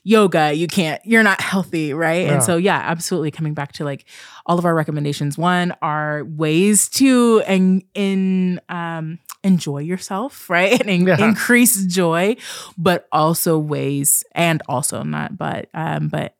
yoga 0.03 0.53
you 0.53 0.67
can't 0.67 1.01
you're 1.05 1.21
not 1.21 1.41
healthy 1.41 1.93
right 1.93 2.27
Yeah. 2.27 2.35
and 2.35 2.43
so 2.43 2.55
yeah 2.55 2.81
absolutely 2.85 3.31
coming 3.31 3.53
back 3.53 3.73
to 3.73 3.83
like 3.83 4.05
all 4.45 4.59
of 4.59 4.65
our 4.65 4.75
recommendations 4.75 5.37
one 5.37 5.73
are 5.81 6.23
ways 6.25 6.87
to 6.89 7.41
and 7.47 7.83
in 7.93 8.59
um 8.69 9.19
enjoy 9.43 9.79
yourself 9.79 10.49
right 10.49 10.85
and 10.87 11.07
Yeah. 11.07 11.17
increase 11.23 11.85
joy 11.85 12.35
but 12.77 13.07
also 13.11 13.57
ways 13.59 14.23
and 14.33 14.61
also 14.67 15.03
not 15.03 15.37
but 15.37 15.69
um 15.73 16.07
but 16.09 16.35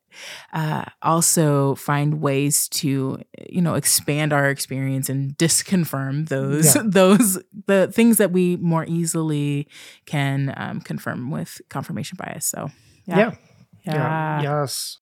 uh, 0.54 0.86
also 1.02 1.76
find 1.76 2.22
ways 2.22 2.70
to 2.70 3.20
you 3.50 3.62
know 3.62 3.74
expand 3.74 4.32
our 4.32 4.50
experience 4.50 5.10
and 5.10 5.38
disconfirm 5.38 6.30
those 6.30 6.74
Yeah. 6.74 6.84
those 6.86 7.38
the 7.68 7.92
things 7.92 8.16
that 8.18 8.32
we 8.32 8.56
more 8.56 8.86
easily 8.88 9.68
can 10.06 10.54
um, 10.56 10.80
confirm 10.80 11.32
with 11.32 11.60
confirmation 11.70 12.16
bias 12.18 12.46
so 12.46 12.70
Yeah. 13.06 13.18
yeah 13.18 13.94
Yeah. 13.94 14.42
Yes. 14.42 15.00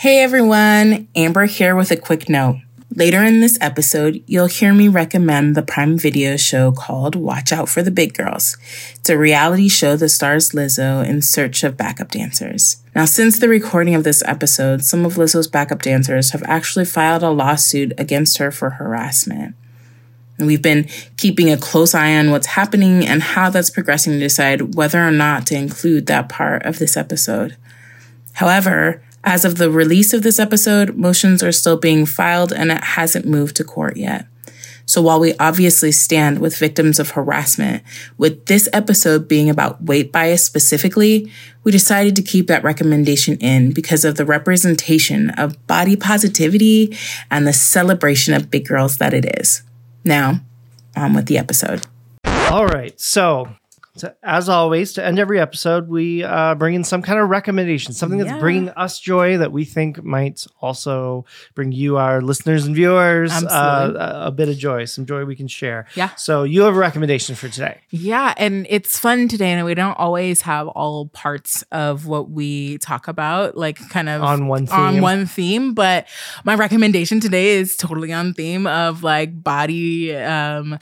Hey 0.00 0.20
everyone, 0.20 1.08
Amber 1.16 1.46
here 1.46 1.74
with 1.74 1.90
a 1.90 1.96
quick 1.96 2.28
note. 2.28 2.56
Later 2.94 3.22
in 3.24 3.40
this 3.40 3.56
episode, 3.62 4.22
you'll 4.26 4.44
hear 4.44 4.74
me 4.74 4.88
recommend 4.88 5.54
the 5.54 5.62
Prime 5.62 5.96
Video 5.96 6.36
show 6.36 6.70
called 6.70 7.14
Watch 7.14 7.50
Out 7.50 7.70
for 7.70 7.82
the 7.82 7.90
Big 7.90 8.12
Grrrls. 8.12 8.58
It's 8.96 9.08
a 9.08 9.16
reality 9.16 9.70
show 9.70 9.96
that 9.96 10.10
stars 10.10 10.50
Lizzo 10.50 11.02
in 11.02 11.22
search 11.22 11.64
of 11.64 11.78
backup 11.78 12.10
dancers. 12.10 12.76
Now, 12.94 13.06
since 13.06 13.38
the 13.38 13.48
recording 13.48 13.94
of 13.94 14.04
this 14.04 14.22
episode, 14.26 14.84
some 14.84 15.06
of 15.06 15.14
Lizzo's 15.14 15.48
backup 15.48 15.80
dancers 15.80 16.32
have 16.32 16.42
actually 16.42 16.84
filed 16.84 17.22
a 17.22 17.30
lawsuit 17.30 17.94
against 17.96 18.36
her 18.36 18.50
for 18.50 18.68
harassment. 18.68 19.54
And 20.36 20.46
we've 20.46 20.60
been 20.60 20.88
keeping 21.16 21.50
a 21.50 21.56
close 21.56 21.94
eye 21.94 22.18
on 22.18 22.30
what's 22.30 22.48
happening 22.48 23.06
and 23.06 23.22
how 23.22 23.48
that's 23.48 23.70
progressing 23.70 24.12
to 24.12 24.18
decide 24.18 24.74
whether 24.74 25.02
or 25.02 25.10
not 25.10 25.46
to 25.46 25.56
include 25.56 26.04
that 26.06 26.28
part 26.28 26.66
of 26.66 26.78
this 26.78 26.98
episode. 26.98 27.56
However, 28.34 29.02
as 29.26 29.44
of 29.44 29.58
the 29.58 29.70
release 29.70 30.14
of 30.14 30.22
this 30.22 30.38
episode, 30.38 30.96
motions 30.96 31.42
are 31.42 31.52
still 31.52 31.76
being 31.76 32.06
filed 32.06 32.52
and 32.52 32.70
it 32.70 32.82
hasn't 32.82 33.26
moved 33.26 33.56
to 33.56 33.64
court 33.64 33.96
yet. 33.96 34.26
So 34.88 35.02
while 35.02 35.18
we 35.18 35.34
obviously 35.40 35.90
stand 35.90 36.38
with 36.38 36.56
victims 36.56 37.00
of 37.00 37.10
harassment, 37.10 37.82
with 38.18 38.46
this 38.46 38.68
episode 38.72 39.26
being 39.26 39.50
about 39.50 39.82
weight 39.82 40.12
bias 40.12 40.44
specifically, 40.44 41.32
we 41.64 41.72
decided 41.72 42.14
to 42.14 42.22
keep 42.22 42.46
that 42.46 42.62
recommendation 42.62 43.36
in 43.38 43.72
because 43.72 44.04
of 44.04 44.14
the 44.14 44.24
representation 44.24 45.30
of 45.30 45.66
body 45.66 45.96
positivity 45.96 46.96
and 47.28 47.48
the 47.48 47.52
celebration 47.52 48.32
of 48.32 48.48
big 48.48 48.64
girls 48.64 48.98
that 48.98 49.12
it 49.12 49.40
is. 49.40 49.62
Now, 50.04 50.40
on 50.94 51.14
with 51.14 51.26
the 51.26 51.36
episode. 51.36 51.84
All 52.24 52.66
right. 52.66 52.98
So, 53.00 53.48
so 53.96 54.12
as 54.22 54.48
always, 54.48 54.92
to 54.94 55.04
end 55.04 55.18
every 55.18 55.40
episode, 55.40 55.88
we 55.88 56.22
uh, 56.22 56.54
bring 56.54 56.74
in 56.74 56.84
some 56.84 57.02
kind 57.02 57.18
of 57.18 57.28
recommendation, 57.28 57.92
something 57.92 58.18
that's 58.18 58.30
Yeah. 58.30 58.38
bringing 58.38 58.68
us 58.70 58.98
joy 59.00 59.38
that 59.38 59.52
we 59.52 59.64
think 59.64 60.02
might 60.04 60.46
also 60.60 61.24
bring 61.54 61.72
you, 61.72 61.96
our 61.96 62.20
listeners 62.20 62.66
and 62.66 62.74
viewers, 62.74 63.32
uh, 63.32 63.92
a, 64.26 64.30
bit 64.30 64.48
of 64.48 64.58
joy, 64.58 64.84
some 64.84 65.06
joy 65.06 65.24
we 65.24 65.34
can 65.34 65.48
share. 65.48 65.86
Yeah. 65.94 66.10
So 66.16 66.42
you 66.44 66.62
have 66.62 66.74
a 66.76 66.78
recommendation 66.78 67.34
for 67.34 67.48
today. 67.48 67.80
Yeah, 67.90 68.34
and 68.36 68.66
it's 68.68 68.98
fun 68.98 69.28
today, 69.28 69.52
and 69.52 69.64
we 69.64 69.74
don't 69.74 69.98
always 69.98 70.42
have 70.42 70.68
all 70.68 71.06
parts 71.08 71.62
of 71.72 72.06
what 72.06 72.30
we 72.30 72.78
talk 72.78 73.08
about, 73.08 73.56
like 73.56 73.78
kind 73.88 74.08
of 74.08 74.22
On 74.22 74.46
one 74.48 74.68
on 74.68 74.94
theme. 74.94 75.02
one 75.02 75.26
theme. 75.26 75.74
But 75.74 76.06
my 76.44 76.54
recommendation 76.54 77.20
today 77.20 77.56
is 77.56 77.76
totally 77.76 78.12
on 78.12 78.34
theme 78.34 78.66
of 78.66 79.02
like 79.02 79.42
body, 79.42 80.14
um, 80.16 80.78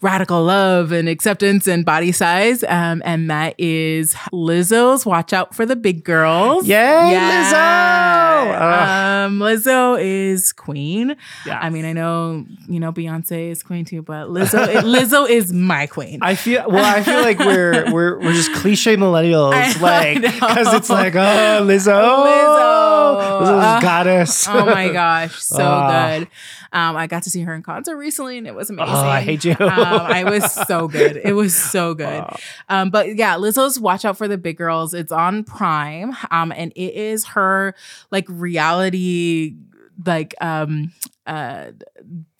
radical 0.00 0.44
love 0.44 0.92
and 0.92 1.08
acceptance 1.08 1.66
and 1.66 1.84
body 1.84 2.12
size, 2.12 2.62
um, 2.64 3.02
and 3.04 3.30
that 3.30 3.54
is 3.58 4.14
Lizzo's 4.32 5.04
"Watch 5.04 5.32
Out 5.32 5.54
for 5.54 5.66
the 5.66 5.76
Big 5.76 6.04
Grrrls." 6.04 6.64
Yay, 6.66 6.76
Lizzo! 6.76 8.54
Ugh. 8.54 9.26
Um, 9.28 9.38
Lizzo 9.40 10.00
is 10.00 10.52
queen. 10.52 11.16
Yeah. 11.46 11.58
I 11.60 11.70
mean, 11.70 11.84
I 11.84 11.92
know 11.92 12.44
you 12.68 12.80
know 12.80 12.92
Beyonce 12.92 13.50
is 13.50 13.62
queen 13.62 13.84
too, 13.84 14.02
but 14.02 14.28
Lizzo, 14.28 14.66
Lizzo 14.82 15.28
is 15.28 15.52
my 15.52 15.86
queen. 15.86 16.18
I 16.22 16.34
feel 16.34 16.64
well. 16.68 16.84
I 16.84 17.02
feel 17.02 17.20
like 17.20 17.38
we're 17.38 17.92
we're 17.92 18.18
we're 18.20 18.32
just 18.32 18.52
cliche 18.54 18.96
millennials, 18.96 19.52
I 19.54 19.78
like 19.80 20.22
because 20.22 20.74
it's 20.74 20.90
like 20.90 21.14
oh 21.16 21.60
Lizzo, 21.62 21.88
Lizzo. 21.88 23.42
is 23.42 23.48
Uh, 23.48 23.80
goddess. 23.80 24.46
oh 24.48 24.64
my 24.66 24.88
gosh, 24.90 25.42
so 25.42 25.56
Ah. 25.62 26.18
good. 26.18 26.28
Um, 26.72 26.96
I 26.96 27.06
got 27.06 27.22
to 27.24 27.30
see 27.30 27.42
her 27.42 27.54
in 27.54 27.62
concert 27.62 27.96
recently, 27.96 28.38
and 28.38 28.46
it 28.46 28.54
was 28.54 28.70
amazing. 28.70 28.94
Oh, 28.94 28.98
I 29.00 29.20
hate 29.20 29.44
you. 29.44 29.52
um, 29.52 29.68
I 29.70 30.24
was 30.24 30.52
so 30.52 30.88
good. 30.88 31.16
It 31.16 31.32
was 31.32 31.54
so 31.54 31.94
good. 31.94 32.24
Ah. 32.26 32.36
Um, 32.68 32.90
but 32.90 33.16
yeah, 33.16 33.36
Lizzo's 33.36 33.80
Watch 33.80 34.04
Out 34.04 34.16
for 34.18 34.28
the 34.28 34.38
Big 34.38 34.58
Grrrls. 34.58 34.94
It's 34.94 35.12
on 35.12 35.44
Prime. 35.44 36.14
Um, 36.30 36.52
and 36.52 36.72
it 36.72 36.94
is 36.94 37.24
her 37.28 37.74
like 38.10 38.26
reality, 38.28 39.56
like 40.04 40.34
um 40.40 40.92
uh 41.26 41.72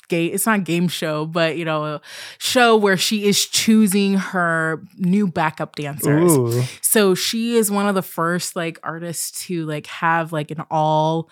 game 0.08 0.32
it's 0.32 0.46
not 0.46 0.64
game 0.64 0.88
show, 0.88 1.26
but 1.26 1.56
you 1.56 1.64
know, 1.64 1.84
a 1.84 2.00
show 2.38 2.76
where 2.76 2.96
she 2.96 3.24
is 3.24 3.46
choosing 3.46 4.14
her 4.14 4.82
new 4.96 5.28
backup 5.28 5.76
dancers. 5.76 6.36
Ooh. 6.36 6.62
So 6.80 7.14
she 7.14 7.56
is 7.56 7.70
one 7.70 7.86
of 7.86 7.94
the 7.94 8.02
first 8.02 8.56
like 8.56 8.78
artists 8.82 9.46
to 9.46 9.66
like 9.66 9.86
have 9.86 10.32
like 10.32 10.50
an 10.50 10.64
all 10.70 11.28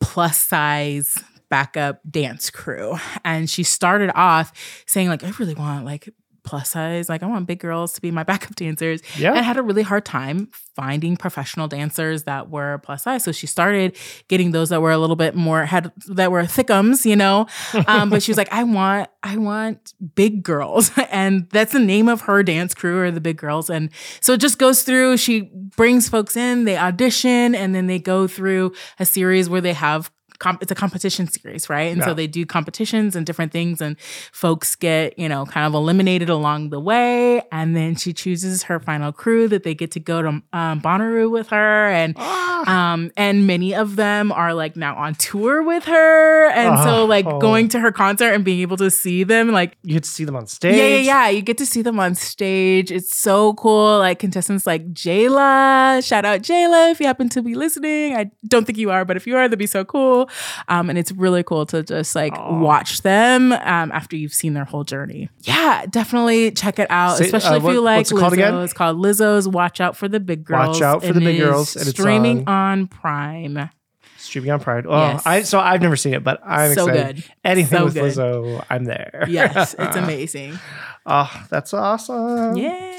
plus 0.00 0.40
size 0.40 1.16
backup 1.48 2.00
dance 2.08 2.50
crew. 2.50 2.96
And 3.24 3.48
she 3.48 3.62
started 3.62 4.10
off 4.14 4.52
saying 4.86 5.08
like 5.08 5.24
I 5.24 5.32
really 5.38 5.54
want 5.54 5.84
like 5.84 6.08
plus 6.48 6.70
size, 6.70 7.10
like 7.10 7.22
I 7.22 7.26
want 7.26 7.46
big 7.46 7.60
girls 7.60 7.92
to 7.92 8.00
be 8.00 8.10
my 8.10 8.22
backup 8.24 8.54
dancers. 8.54 9.02
Yeah. 9.18 9.34
And 9.34 9.44
had 9.44 9.58
a 9.58 9.62
really 9.62 9.82
hard 9.82 10.06
time 10.06 10.48
finding 10.74 11.16
professional 11.16 11.68
dancers 11.68 12.24
that 12.24 12.48
were 12.48 12.78
plus 12.78 13.02
size. 13.02 13.22
So 13.22 13.32
she 13.32 13.46
started 13.46 13.96
getting 14.28 14.52
those 14.52 14.70
that 14.70 14.80
were 14.80 14.92
a 14.92 14.96
little 14.96 15.16
bit 15.16 15.34
more 15.34 15.66
had 15.66 15.92
that 16.08 16.32
were 16.32 16.44
thickums, 16.44 17.04
you 17.04 17.16
know. 17.16 17.46
Um, 17.86 18.08
but 18.08 18.22
she 18.22 18.30
was 18.30 18.38
like, 18.38 18.48
I 18.52 18.64
want, 18.64 19.10
I 19.22 19.36
want 19.36 19.92
big 20.14 20.42
girls. 20.42 20.90
And 21.10 21.48
that's 21.50 21.72
the 21.72 21.80
name 21.80 22.06
of 22.08 22.22
her 22.22 22.42
dance 22.42 22.74
crew 22.74 23.00
or 23.00 23.10
the 23.10 23.20
big 23.20 23.38
girls. 23.38 23.70
And 23.70 23.90
so 24.20 24.34
it 24.34 24.40
just 24.40 24.58
goes 24.58 24.82
through, 24.82 25.16
she 25.16 25.50
brings 25.74 26.08
folks 26.08 26.36
in, 26.36 26.64
they 26.64 26.76
audition, 26.76 27.54
and 27.54 27.74
then 27.74 27.86
they 27.86 27.98
go 27.98 28.26
through 28.26 28.74
a 29.00 29.06
series 29.06 29.48
where 29.48 29.62
they 29.62 29.72
have 29.72 30.12
comp- 30.38 30.62
it's 30.62 30.70
a 30.72 30.74
competition 30.74 31.26
series, 31.28 31.68
right? 31.68 31.90
And 31.90 31.98
Yeah. 31.98 32.06
so 32.06 32.14
they 32.14 32.26
do 32.26 32.46
competitions 32.46 33.16
and 33.16 33.26
different 33.26 33.52
things, 33.52 33.80
and 33.80 33.98
folks 34.32 34.76
get, 34.76 35.18
you 35.18 35.28
know, 35.28 35.44
kind 35.46 35.66
of 35.66 35.74
eliminated 35.74 36.28
along 36.28 36.70
the 36.70 36.80
way. 36.80 37.42
And 37.52 37.74
then 37.76 37.96
she 37.96 38.12
chooses 38.12 38.64
her 38.64 38.78
final 38.80 39.12
crew 39.12 39.48
that 39.48 39.62
they 39.64 39.74
get 39.74 39.90
to 39.92 40.00
go 40.00 40.22
to 40.22 40.28
um, 40.52 40.80
Bonnaroo 40.80 41.30
with 41.30 41.48
her. 41.48 41.88
And 41.90 42.14
Ah. 42.18 42.92
um, 42.92 43.10
and 43.16 43.46
many 43.46 43.74
of 43.74 43.96
them 43.96 44.30
are 44.32 44.54
like 44.54 44.76
now 44.76 44.94
on 44.96 45.14
tour 45.16 45.62
with 45.62 45.84
her. 45.84 46.50
And 46.50 46.78
so 46.84 47.04
like 47.04 47.26
Oh. 47.26 47.38
going 47.38 47.68
to 47.68 47.80
her 47.80 47.92
concert 47.92 48.32
and 48.32 48.44
being 48.44 48.60
able 48.60 48.76
to 48.78 48.90
see 48.90 49.24
them, 49.24 49.50
like 49.50 49.76
You 49.82 49.94
get 49.94 50.04
to 50.04 50.10
see 50.10 50.24
them 50.24 50.36
on 50.36 50.46
stage. 50.46 50.76
yeah, 50.76 50.86
yeah, 50.86 50.96
yeah. 50.98 51.28
You 51.28 51.42
get 51.42 51.58
to 51.58 51.66
see 51.66 51.82
them 51.82 51.98
on 52.00 52.14
stage. 52.14 52.90
It's 52.92 53.14
so 53.16 53.54
cool. 53.54 53.98
Like 53.98 54.18
contestants 54.18 54.66
like 54.66 54.92
Jayla. 54.92 56.04
Shout 56.06 56.24
out 56.24 56.42
Jayla 56.42 56.90
if 56.92 57.00
you 57.00 57.06
happen 57.06 57.28
to 57.30 57.42
be 57.42 57.54
listening. 57.54 58.14
I 58.16 58.30
don't 58.46 58.64
think 58.64 58.78
you 58.78 58.90
are, 58.90 59.04
but 59.04 59.16
if 59.16 59.26
you 59.26 59.36
are, 59.36 59.42
that'd 59.48 59.58
be 59.58 59.66
so 59.66 59.84
cool. 59.84 60.27
Um, 60.68 60.90
and 60.90 60.98
it's 60.98 61.12
really 61.12 61.42
cool 61.42 61.66
to 61.66 61.82
just 61.82 62.14
like 62.14 62.32
Aw. 62.34 62.58
watch 62.60 63.02
them 63.02 63.52
um, 63.52 63.92
after 63.92 64.16
you've 64.16 64.32
seen 64.34 64.54
their 64.54 64.64
whole 64.64 64.84
journey. 64.84 65.28
Yeah, 65.42 65.86
definitely 65.90 66.50
check 66.52 66.78
it 66.78 66.86
out, 66.90 67.18
Say- 67.18 67.24
especially 67.26 67.50
uh, 67.50 67.56
if 67.56 67.62
what- 67.62 67.72
you 67.74 67.80
like 67.80 67.96
what's 67.98 68.12
it 68.12 68.18
called 68.18 68.32
again? 68.32 68.54
It's 68.62 68.72
called 68.72 68.96
Lizzo's 68.98 69.48
Watch 69.48 69.80
Out 69.80 69.96
for 69.96 70.08
the 70.08 70.20
Big 70.20 70.44
Grrrls. 70.44 70.68
Watch 70.68 70.82
Out 70.82 71.04
for 71.04 71.12
the 71.12 71.20
Big 71.20 71.40
Grrrls, 71.40 71.76
and 71.76 71.88
it's 71.88 71.98
streaming 71.98 72.40
on- 72.46 72.80
on 72.80 72.86
Prime. 72.88 73.70
Streaming 74.16 74.50
on 74.50 74.60
Pride. 74.60 74.84
Oh, 74.86 74.98
Yes. 74.98 75.22
I 75.26 75.42
so 75.42 75.58
I've 75.60 75.80
never 75.80 75.96
seen 75.96 76.12
it, 76.12 76.22
but 76.24 76.40
I'm 76.44 76.74
So 76.74 76.88
excited. 76.88 77.16
good. 77.16 77.24
Anything 77.44 77.78
So 77.78 77.84
with 77.86 77.94
good. 77.94 78.12
Lizzo, 78.14 78.64
I'm 78.68 78.84
there. 78.84 79.24
Yes, 79.28 79.74
it's 79.78 79.96
amazing. 80.04 80.58
oh, 81.06 81.46
that's 81.50 81.72
awesome. 81.72 82.56
Yeah. 82.56 82.94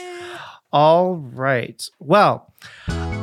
All 0.72 1.16
right. 1.16 1.84
Well, 2.00 2.52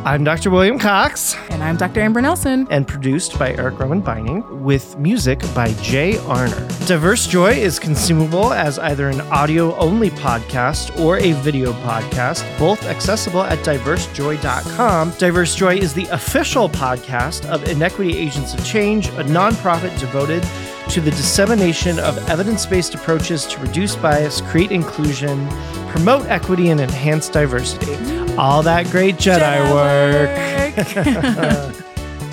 I'm 0.07 0.23
Dr. 0.23 0.51
William 0.51 0.79
Cox 0.79 1.35
And 1.51 1.65
I'm 1.65 1.77
Dr. 1.77 2.01
Amber 2.01 2.21
Nelson. 2.21 2.69
and 2.71 2.87
produced 2.87 3.37
by 3.41 3.55
Eric 3.55 3.81
Roman 3.81 4.01
Binding 4.01 4.63
with 4.63 4.97
music 4.99 5.41
by 5.53 5.73
Jay 5.83 6.13
Arner. 6.13 6.87
Diverse 6.87 7.27
Joy 7.27 7.55
is 7.55 7.81
consumable 7.81 8.53
as 8.53 8.79
either 8.79 9.09
an 9.09 9.21
audio 9.23 9.75
only 9.75 10.11
podcast 10.11 10.97
or 11.01 11.19
a 11.19 11.33
video 11.43 11.73
podcast, 11.83 12.47
both 12.57 12.85
accessible 12.87 13.43
at 13.43 13.59
diversejoy.com. 13.65 15.11
Diverse 15.19 15.57
Joy 15.57 15.77
is 15.77 15.93
the 15.93 16.07
official 16.13 16.69
podcast 16.69 17.45
of 17.47 17.69
Inequity 17.69 18.17
Agents 18.17 18.55
of 18.55 18.65
Change, 18.65 19.09
a 19.09 19.25
nonprofit 19.25 19.99
devoted 19.99 20.45
to 20.91 21.01
the 21.01 21.11
dissemination 21.11 21.99
of 21.99 22.16
evidence 22.28 22.66
based 22.66 22.95
approaches 22.95 23.47
to 23.47 23.61
reduce 23.61 23.97
bias, 23.97 24.41
create 24.43 24.70
inclusion, 24.70 25.49
promote 25.89 26.26
equity, 26.26 26.70
and 26.70 26.80
enhance 26.80 27.28
diversity. 27.28 27.95
All 28.37 28.62
that 28.62 28.87
great 28.91 29.16
Jedi, 29.16 29.61
work. 29.72 30.30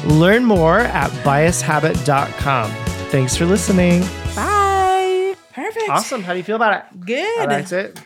Learn 0.05 0.43
more 0.43 0.79
at 0.79 1.09
biashabit.com. 1.23 2.71
Thanks 3.09 3.37
for 3.37 3.45
listening. 3.45 4.01
Bye. 4.35 5.35
Perfect. 5.53 5.89
Awesome. 5.89 6.23
How 6.23 6.33
do 6.33 6.39
you 6.39 6.43
feel 6.43 6.55
about 6.57 6.85
it? 6.85 7.05
Good. 7.05 7.39
All 7.39 7.47
right, 7.47 7.49
that's 7.49 7.71
it. 7.71 7.99